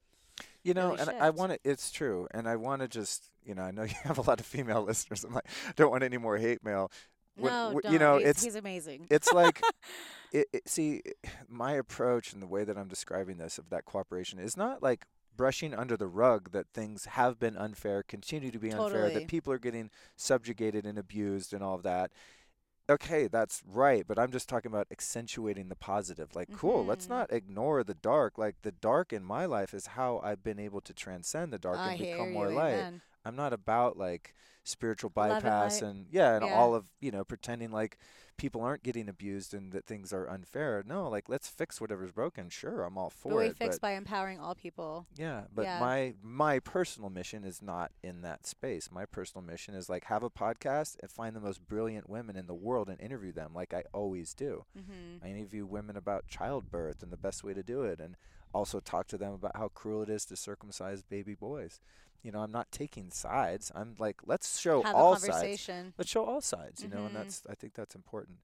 [0.64, 1.60] You know, really and I want to.
[1.64, 4.40] It's true, and I want to just, you know, I know you have a lot
[4.40, 5.24] of female listeners.
[5.24, 6.92] I'm like, I don't want any more hate mail.
[7.36, 7.94] When- no, w- don't.
[7.94, 9.08] you know, he's, it's he's amazing.
[9.10, 9.62] it's like,
[10.32, 11.02] it, it, see,
[11.50, 15.06] my approach and the way that I'm describing this of that cooperation is not like
[15.36, 19.52] brushing under the rug that things have been unfair, continue to be unfair, that people
[19.54, 22.12] are getting subjugated and abused and all of that.
[22.90, 26.36] Okay, that's right, but I'm just talking about accentuating the positive.
[26.36, 27.10] Like, cool, let's Mhm.
[27.10, 28.38] not ignore the dark.
[28.38, 31.78] Like, the dark in my life is how I've been able to transcend the dark
[31.80, 32.34] I and become you.
[32.34, 32.74] more light.
[32.80, 33.02] Amen.
[33.24, 34.34] I'm not about like
[34.64, 36.54] spiritual Love and bypass and yeah, and Yeah.
[36.54, 37.98] all of you know pretending like
[38.42, 40.84] people aren't getting abused and that things are unfair.
[40.86, 42.50] No, like let's fix whatever's broken.
[42.50, 43.32] Sure, I'm all for it.
[43.32, 43.58] But we it.
[43.58, 45.06] fix by empowering all people.
[45.16, 45.80] yeah, but Yeah.
[45.80, 48.90] my my personal mission is not in that space.
[48.92, 52.48] My personal mission is like have a podcast and find the most brilliant women in
[52.48, 54.66] the world and interview them like I always do.
[54.76, 55.24] Mm-hmm.
[55.24, 58.16] I interview women about childbirth and the best way to do it, and
[58.56, 61.80] also talk to them about how cruel it is to circumcise baby boys.
[62.24, 63.72] You know, I'm not taking sides.
[63.74, 65.70] I'm like, let's show Have all sides.
[65.98, 66.84] Let's show all sides.
[66.84, 67.14] You know, and Mhm.
[67.14, 68.40] that's I think that's important.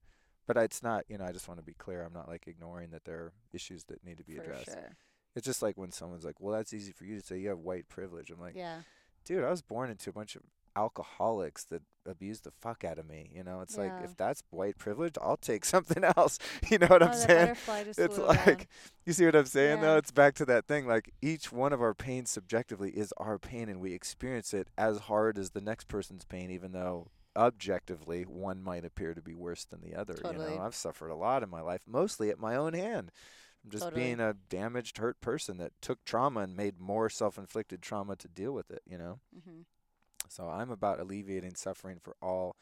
[0.46, 1.04] But it's not.
[1.08, 2.02] You know, I just want to be clear.
[2.02, 4.64] I'm not like ignoring that there are issues that need to be For addressed.
[4.72, 4.96] sure.
[5.36, 7.38] It's just like when someone's like, "Well, that's easy for you to say.
[7.38, 8.82] You have white privilege." I'm like, yeah.
[9.24, 10.42] dude, I was born into a bunch of
[10.78, 13.30] alcoholics that abused the fuck out of me.
[13.34, 16.38] You know, it's like if that's white privilege, I'll take something else.
[16.70, 17.56] You know what oh, I'm saying?
[17.96, 18.66] It's like around.
[19.06, 19.96] you see what I'm saying though?
[19.96, 23.68] It's back to that thing like each one of our pains subjectively is our pain
[23.68, 28.62] and we experience it as hard as the next person's pain even though objectively one
[28.62, 30.56] might appear to be worse than the other, you Totally.
[30.56, 30.62] know.
[30.62, 33.10] I've suffered a lot in my life, mostly at my own hand.
[33.62, 34.02] From just Totally.
[34.02, 38.52] being a damaged, hurt person that took trauma and made more self-inflicted trauma to deal
[38.52, 39.20] with it, you know.
[39.46, 39.62] hmm
[40.28, 42.56] So I'm about alleviating suffering for all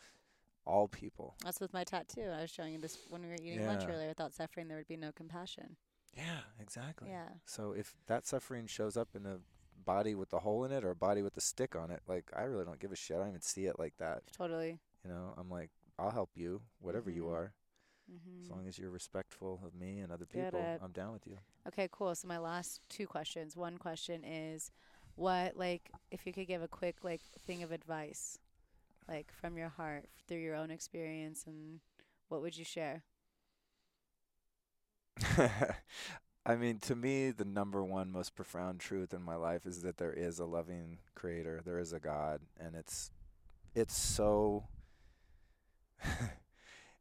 [0.67, 1.35] all people.
[1.45, 2.31] That's with my tattoo.
[2.37, 4.09] I was showing you this when we were eating lunch earlier.
[4.09, 5.77] Without suffering, there would be no compassion.
[6.17, 7.09] Yeah, exactly.
[7.11, 7.29] Yeah.
[7.45, 9.39] So if that suffering shows up in a
[9.85, 12.31] body with a hole in it or a body with a stick on it, like
[12.35, 13.17] I really don't give a shit.
[13.17, 14.23] I don't even see it like that.
[14.33, 14.79] Totally.
[15.05, 17.33] You know, I'm like, I'll help you, whatever you Mhm.
[17.35, 17.53] are,
[18.09, 20.61] hmm as long as you're respectful of me and other people.
[20.83, 21.39] I'm down with you.
[21.69, 22.15] Okay, cool.
[22.15, 23.57] So my last two questions.
[23.57, 24.71] One question is,
[25.17, 28.39] what like if you could give a quick like thing of advice,
[29.09, 31.81] like from your heart through your own experience, and
[32.29, 33.03] what would you share?
[36.47, 39.97] I mean, to me, the number one most profound truth in my life is that
[39.97, 41.61] there is a loving creator.
[41.65, 43.11] There is a God, and it's
[43.75, 44.65] it's so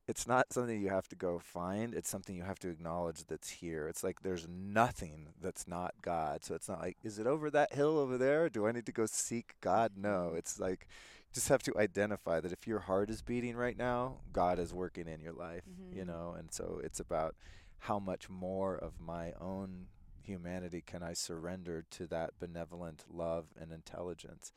[0.07, 1.93] it's not something you have to go find.
[1.95, 3.87] It's something you have to acknowledge that's here.
[3.87, 6.45] It's like there's nothing that's not God.
[6.45, 8.47] So it's not like, is it over that hill over there?
[8.49, 9.93] Do I need to go seek God?
[9.97, 10.33] No.
[10.35, 10.87] It's like
[11.29, 14.73] you just have to identify that if your heart is beating right now, God is
[14.73, 16.07] working in your life, you Mhm.
[16.07, 16.35] know?
[16.37, 17.35] And so it's about
[17.79, 19.87] how much more of my own
[20.21, 24.51] humanity can I surrender to that benevolent love and intelligence,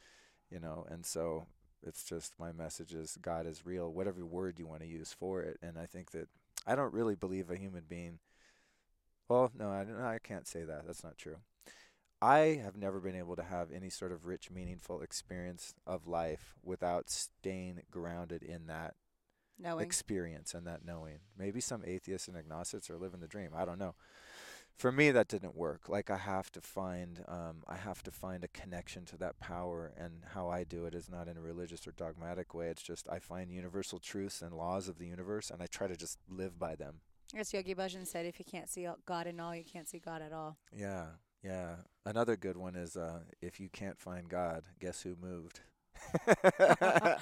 [0.50, 0.86] you know?
[0.88, 1.46] And so
[1.86, 5.42] it's just my message is God is real, whatever word you want to use for
[5.42, 5.58] it.
[5.62, 6.28] And I think that
[6.66, 8.18] I don't really believe a human being.
[9.28, 10.86] Well, no, I, don't- I can't say that.
[10.86, 11.36] That's not true.
[12.20, 16.54] I have never been able to have any sort of rich, meaningful experience of life
[16.64, 18.94] without staying grounded in that
[19.56, 19.84] Knowing.
[19.86, 21.18] experience and that knowing.
[21.38, 23.50] Maybe some atheists and agnostics are living the dream.
[23.54, 23.94] I don't know.
[24.78, 25.88] For me, that didn't work.
[25.88, 29.92] Like I have to find, um, I have to find a connection to that power,
[29.98, 32.68] and how I do it is not in a religious or dogmatic way.
[32.68, 35.96] It's just I find universal truths and laws of the universe, and I try to
[35.96, 37.00] just live by them.
[37.36, 40.22] As Yogi Bhajan said, if you can't see God in all, you can't see God
[40.22, 40.56] at all.
[40.72, 41.06] Yeah,
[41.42, 41.74] yeah.
[42.06, 45.60] Another good one is uh, if you can't find God, guess who moved?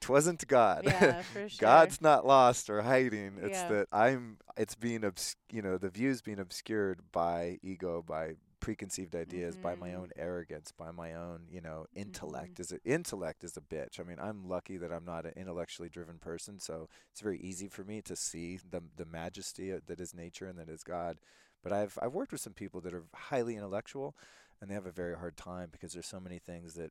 [0.00, 0.82] Twasn't God.
[0.82, 1.56] Yeah, for sure.
[1.56, 3.38] God's not lost or hiding.
[3.40, 3.64] It's Yeah.
[3.64, 4.38] that I'm.
[4.56, 5.36] It's being obs.
[5.50, 9.94] You know, the view's being obscured by ego, by preconceived ideas, by my Mhm.
[9.94, 11.94] own arrogance, by my own, you know, Mm-hmm.
[11.94, 12.60] intellect.
[12.60, 14.00] Is it intellect is a bitch.
[14.00, 17.68] I mean, I'm lucky that I'm not an intellectually driven person, so it's very easy
[17.68, 21.18] for me to see the the majesty that is nature and that is God.
[21.62, 24.16] But I've I've worked with some people that are highly intellectual,
[24.64, 26.90] and they have a very hard time because there's so many things that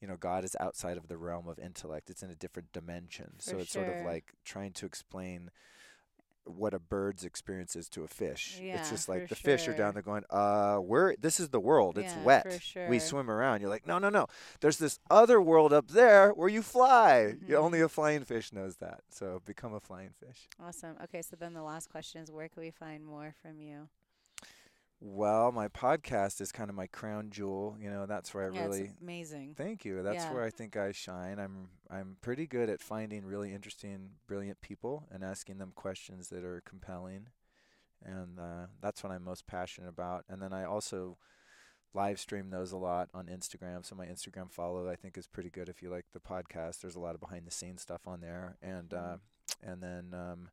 [0.00, 2.08] you know, God is outside of the realm of intellect.
[2.08, 3.32] It's in a different dimension.
[3.40, 5.50] so For it's sort of like trying to explain
[6.44, 8.60] what a bird's experience is to a fish.
[8.62, 11.60] Yeah, it's just like the fish are down there going, uh, we're this is the
[11.60, 11.98] world.
[11.98, 12.60] It's Yeah, wet.
[12.62, 12.88] sure.
[12.88, 13.60] We swim around.
[13.60, 14.28] You're like, no, no, no.
[14.60, 17.34] There's this other world up there where you fly.
[17.46, 17.64] You, Mhm.
[17.64, 19.02] only a flying fish knows that.
[19.10, 20.48] So become a flying fish.
[20.60, 20.96] Awesome.
[21.04, 23.88] Okay, so then the last question is, where can we find more from you?
[25.00, 27.76] Well, my podcast is kind of my crown jewel.
[27.80, 29.54] You know, that's where I yeah, really it's amazing.
[29.56, 30.02] Thank you.
[30.02, 30.32] That's Yeah.
[30.32, 31.38] where I think I shine.
[31.38, 36.44] I'm I'm pretty good at finding really interesting, brilliant people and asking them questions that
[36.44, 37.28] are compelling
[38.04, 40.24] and uh, that's what I'm most passionate about.
[40.28, 41.18] And then I also
[41.94, 43.84] live stream those a lot on Instagram.
[43.84, 46.80] So my Instagram follow I think is pretty good if you like the podcast.
[46.80, 49.16] There's a lot of behind the scenes stuff on there, and uh,
[49.62, 50.50] and then um,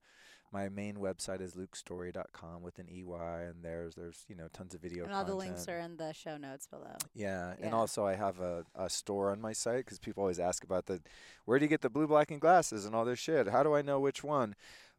[0.60, 4.82] my main website is lukestorey.com with an EY, and there's there's you know tons of
[4.82, 5.03] video.
[5.03, 6.95] And all the links are in the show notes below.
[7.14, 10.64] Yeah, and also I have a, a store on my site because people always ask
[10.64, 11.02] about the,
[11.45, 13.49] where do you get the blue, black, and glasses and all this shit?
[13.49, 14.56] How do I know which one?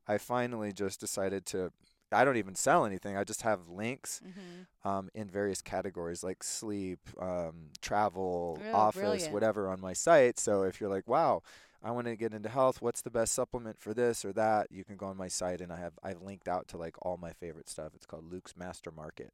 [0.07, 1.73] I finally just decided to.
[2.13, 3.17] I don't even sell anything.
[3.17, 4.89] I just have links Mm-hmm.
[4.89, 9.33] um, in various categories like sleep, um, travel, Oh, office, brilliant.
[9.33, 10.39] whatever on my site.
[10.39, 11.43] So if you're like, wow,
[11.87, 14.73] I want to get into health, what's the best supplement for this or that?
[14.73, 17.17] You can go on my site and I have I've linked out to like all
[17.17, 17.93] my favorite stuff.
[17.95, 19.33] It's called Luke's Master Market.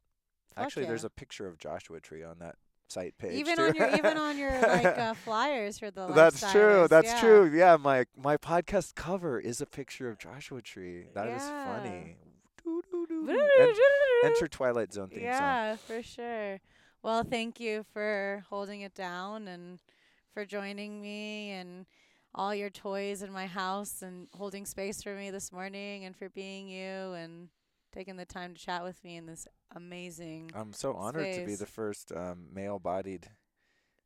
[0.54, 2.56] Fuck Actually, there's a picture of Joshua Tree on that
[2.88, 3.32] site page.
[3.32, 3.62] Even too.
[3.62, 6.86] on your even on your like uh, flyers for the That's true.
[6.90, 7.20] That's yeah.
[7.20, 7.50] true.
[7.54, 11.06] Yeah, my my podcast cover is a picture of Joshua Tree.
[11.14, 11.74] That is Yeah.
[11.80, 12.16] funny.
[12.62, 13.48] Doo-doo-doo.
[14.24, 15.24] Enter Twilight Zone theme song.
[15.24, 16.60] yeah, for sure.
[17.02, 19.80] Well, thank you for holding it down and
[20.34, 21.86] for joining me and
[22.34, 26.28] all your toys in my house and holding space for me this morning and for
[26.28, 27.48] being you and
[27.92, 30.50] taking the time to chat with me in this amazing.
[30.54, 33.28] I'm so honored to be the first um, male-bodied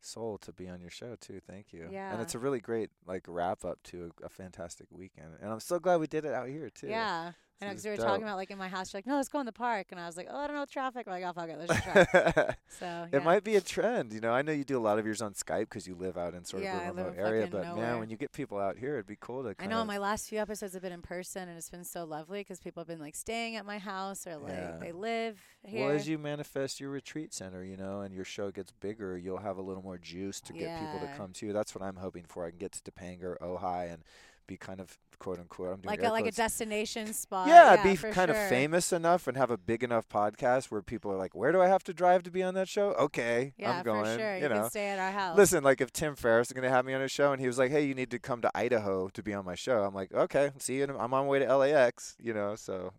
[0.00, 1.40] soul to be on your show too.
[1.46, 1.88] Thank you.
[1.90, 2.12] Yeah.
[2.12, 5.34] And it's a really great like wrap up to a, a fantastic weekend.
[5.40, 6.88] And I'm so glad we did it out here too.
[6.88, 7.32] Yeah.
[7.60, 9.06] I know, This 'cause we were is talking about like in my house, you're like,
[9.06, 9.86] no, let's go in the park.
[9.90, 11.06] And I was like, oh, I don't know traffic.
[11.06, 11.58] I'm like, oh, fuck it.
[11.58, 12.54] Let's just try.
[12.68, 13.06] so, yeah.
[13.12, 14.32] It might be a trend, you know.
[14.32, 16.44] I know you do a lot of yours on Skype 'cause you live out in
[16.44, 17.46] sort Yeah, of a remote area.
[17.46, 19.54] But man, when you get people out here, it'd be cool to.
[19.58, 22.44] I know my last few episodes have been in person, and it's been so lovely
[22.44, 24.78] 'cause people have been like staying at my house or like Yeah.
[24.78, 25.80] they live here.
[25.80, 29.38] Well, as you manifest your retreat center, you know, and your show gets bigger, you'll
[29.38, 31.52] have a little more juice to get people to come to you.
[31.54, 32.44] That's what I'm hoping for.
[32.44, 34.04] I can get to Topanga, Ojai, and
[34.46, 35.68] be kind of quote unquote.
[35.68, 37.48] I'm doing like a like a destination spot.
[37.48, 38.42] yeah, be kind sure.
[38.42, 41.60] of famous enough and have a big enough podcast where people are like, "Where do
[41.62, 44.04] I have to drive to be on that show?" Okay, Yeah, I'm going.
[44.04, 44.36] for sure.
[44.36, 45.36] You You, know, can stay at our house.
[45.36, 47.46] listen, like if Tim Ferriss is going to have me on his show and he
[47.46, 49.94] was like, "Hey, you need to come to Idaho to be on my show," I'm
[49.94, 50.84] like, "Okay, see you.
[50.84, 52.92] in- I'm on my way to LAX." You know, so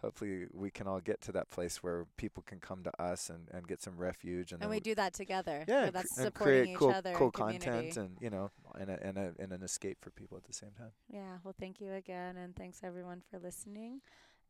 [0.00, 3.48] hopefully we can all get to that place where people can come to us and,
[3.52, 5.64] and get some refuge and, and we do that together.
[5.68, 7.12] yeah, So that's and supporting create each cool other.
[7.14, 7.64] cool community.
[7.66, 10.52] content and you know and a, and a and an escape for people at the
[10.52, 10.92] same time.
[11.12, 11.38] Yeah.
[11.44, 14.00] Well, thank you again, and thanks everyone for listening,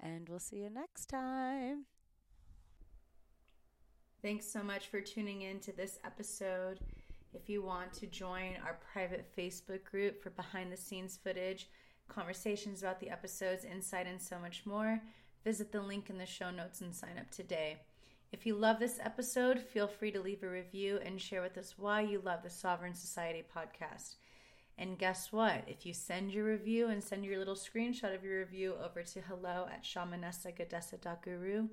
[0.00, 1.84] and we'll see you next time.
[4.22, 6.80] Thanks so much for tuning in to this episode.
[7.32, 11.68] If you want to join our private Facebook group for behind the scenes footage,
[12.08, 15.00] conversations about the episodes, insight, and so much more,
[15.48, 17.78] visit the link in the show notes and sign up today.
[18.32, 21.76] If you love this episode, feel free to leave a review and share with us
[21.78, 24.16] why you love the Sovereign Society podcast.
[24.76, 25.64] And guess what?
[25.66, 29.22] If you send your review and send your little screenshot of your review over to
[29.22, 31.68] hello at shamanessagadesa.guru,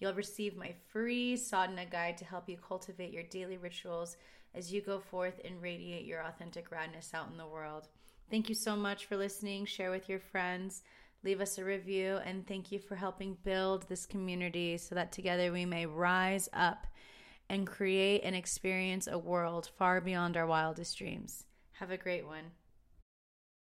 [0.00, 4.16] you'll receive my free sadhana guide to help you cultivate your daily rituals
[4.52, 7.86] as you go forth and radiate your authentic radness out in the world.
[8.32, 9.64] Thank you so much for listening.
[9.64, 10.82] Share with your friends.
[11.24, 12.18] Leave us a review.
[12.24, 16.86] And thank you for helping build this community so that together we may rise up
[17.48, 21.44] and create and experience a world far beyond our wildest dreams.
[21.72, 22.52] Have a great one.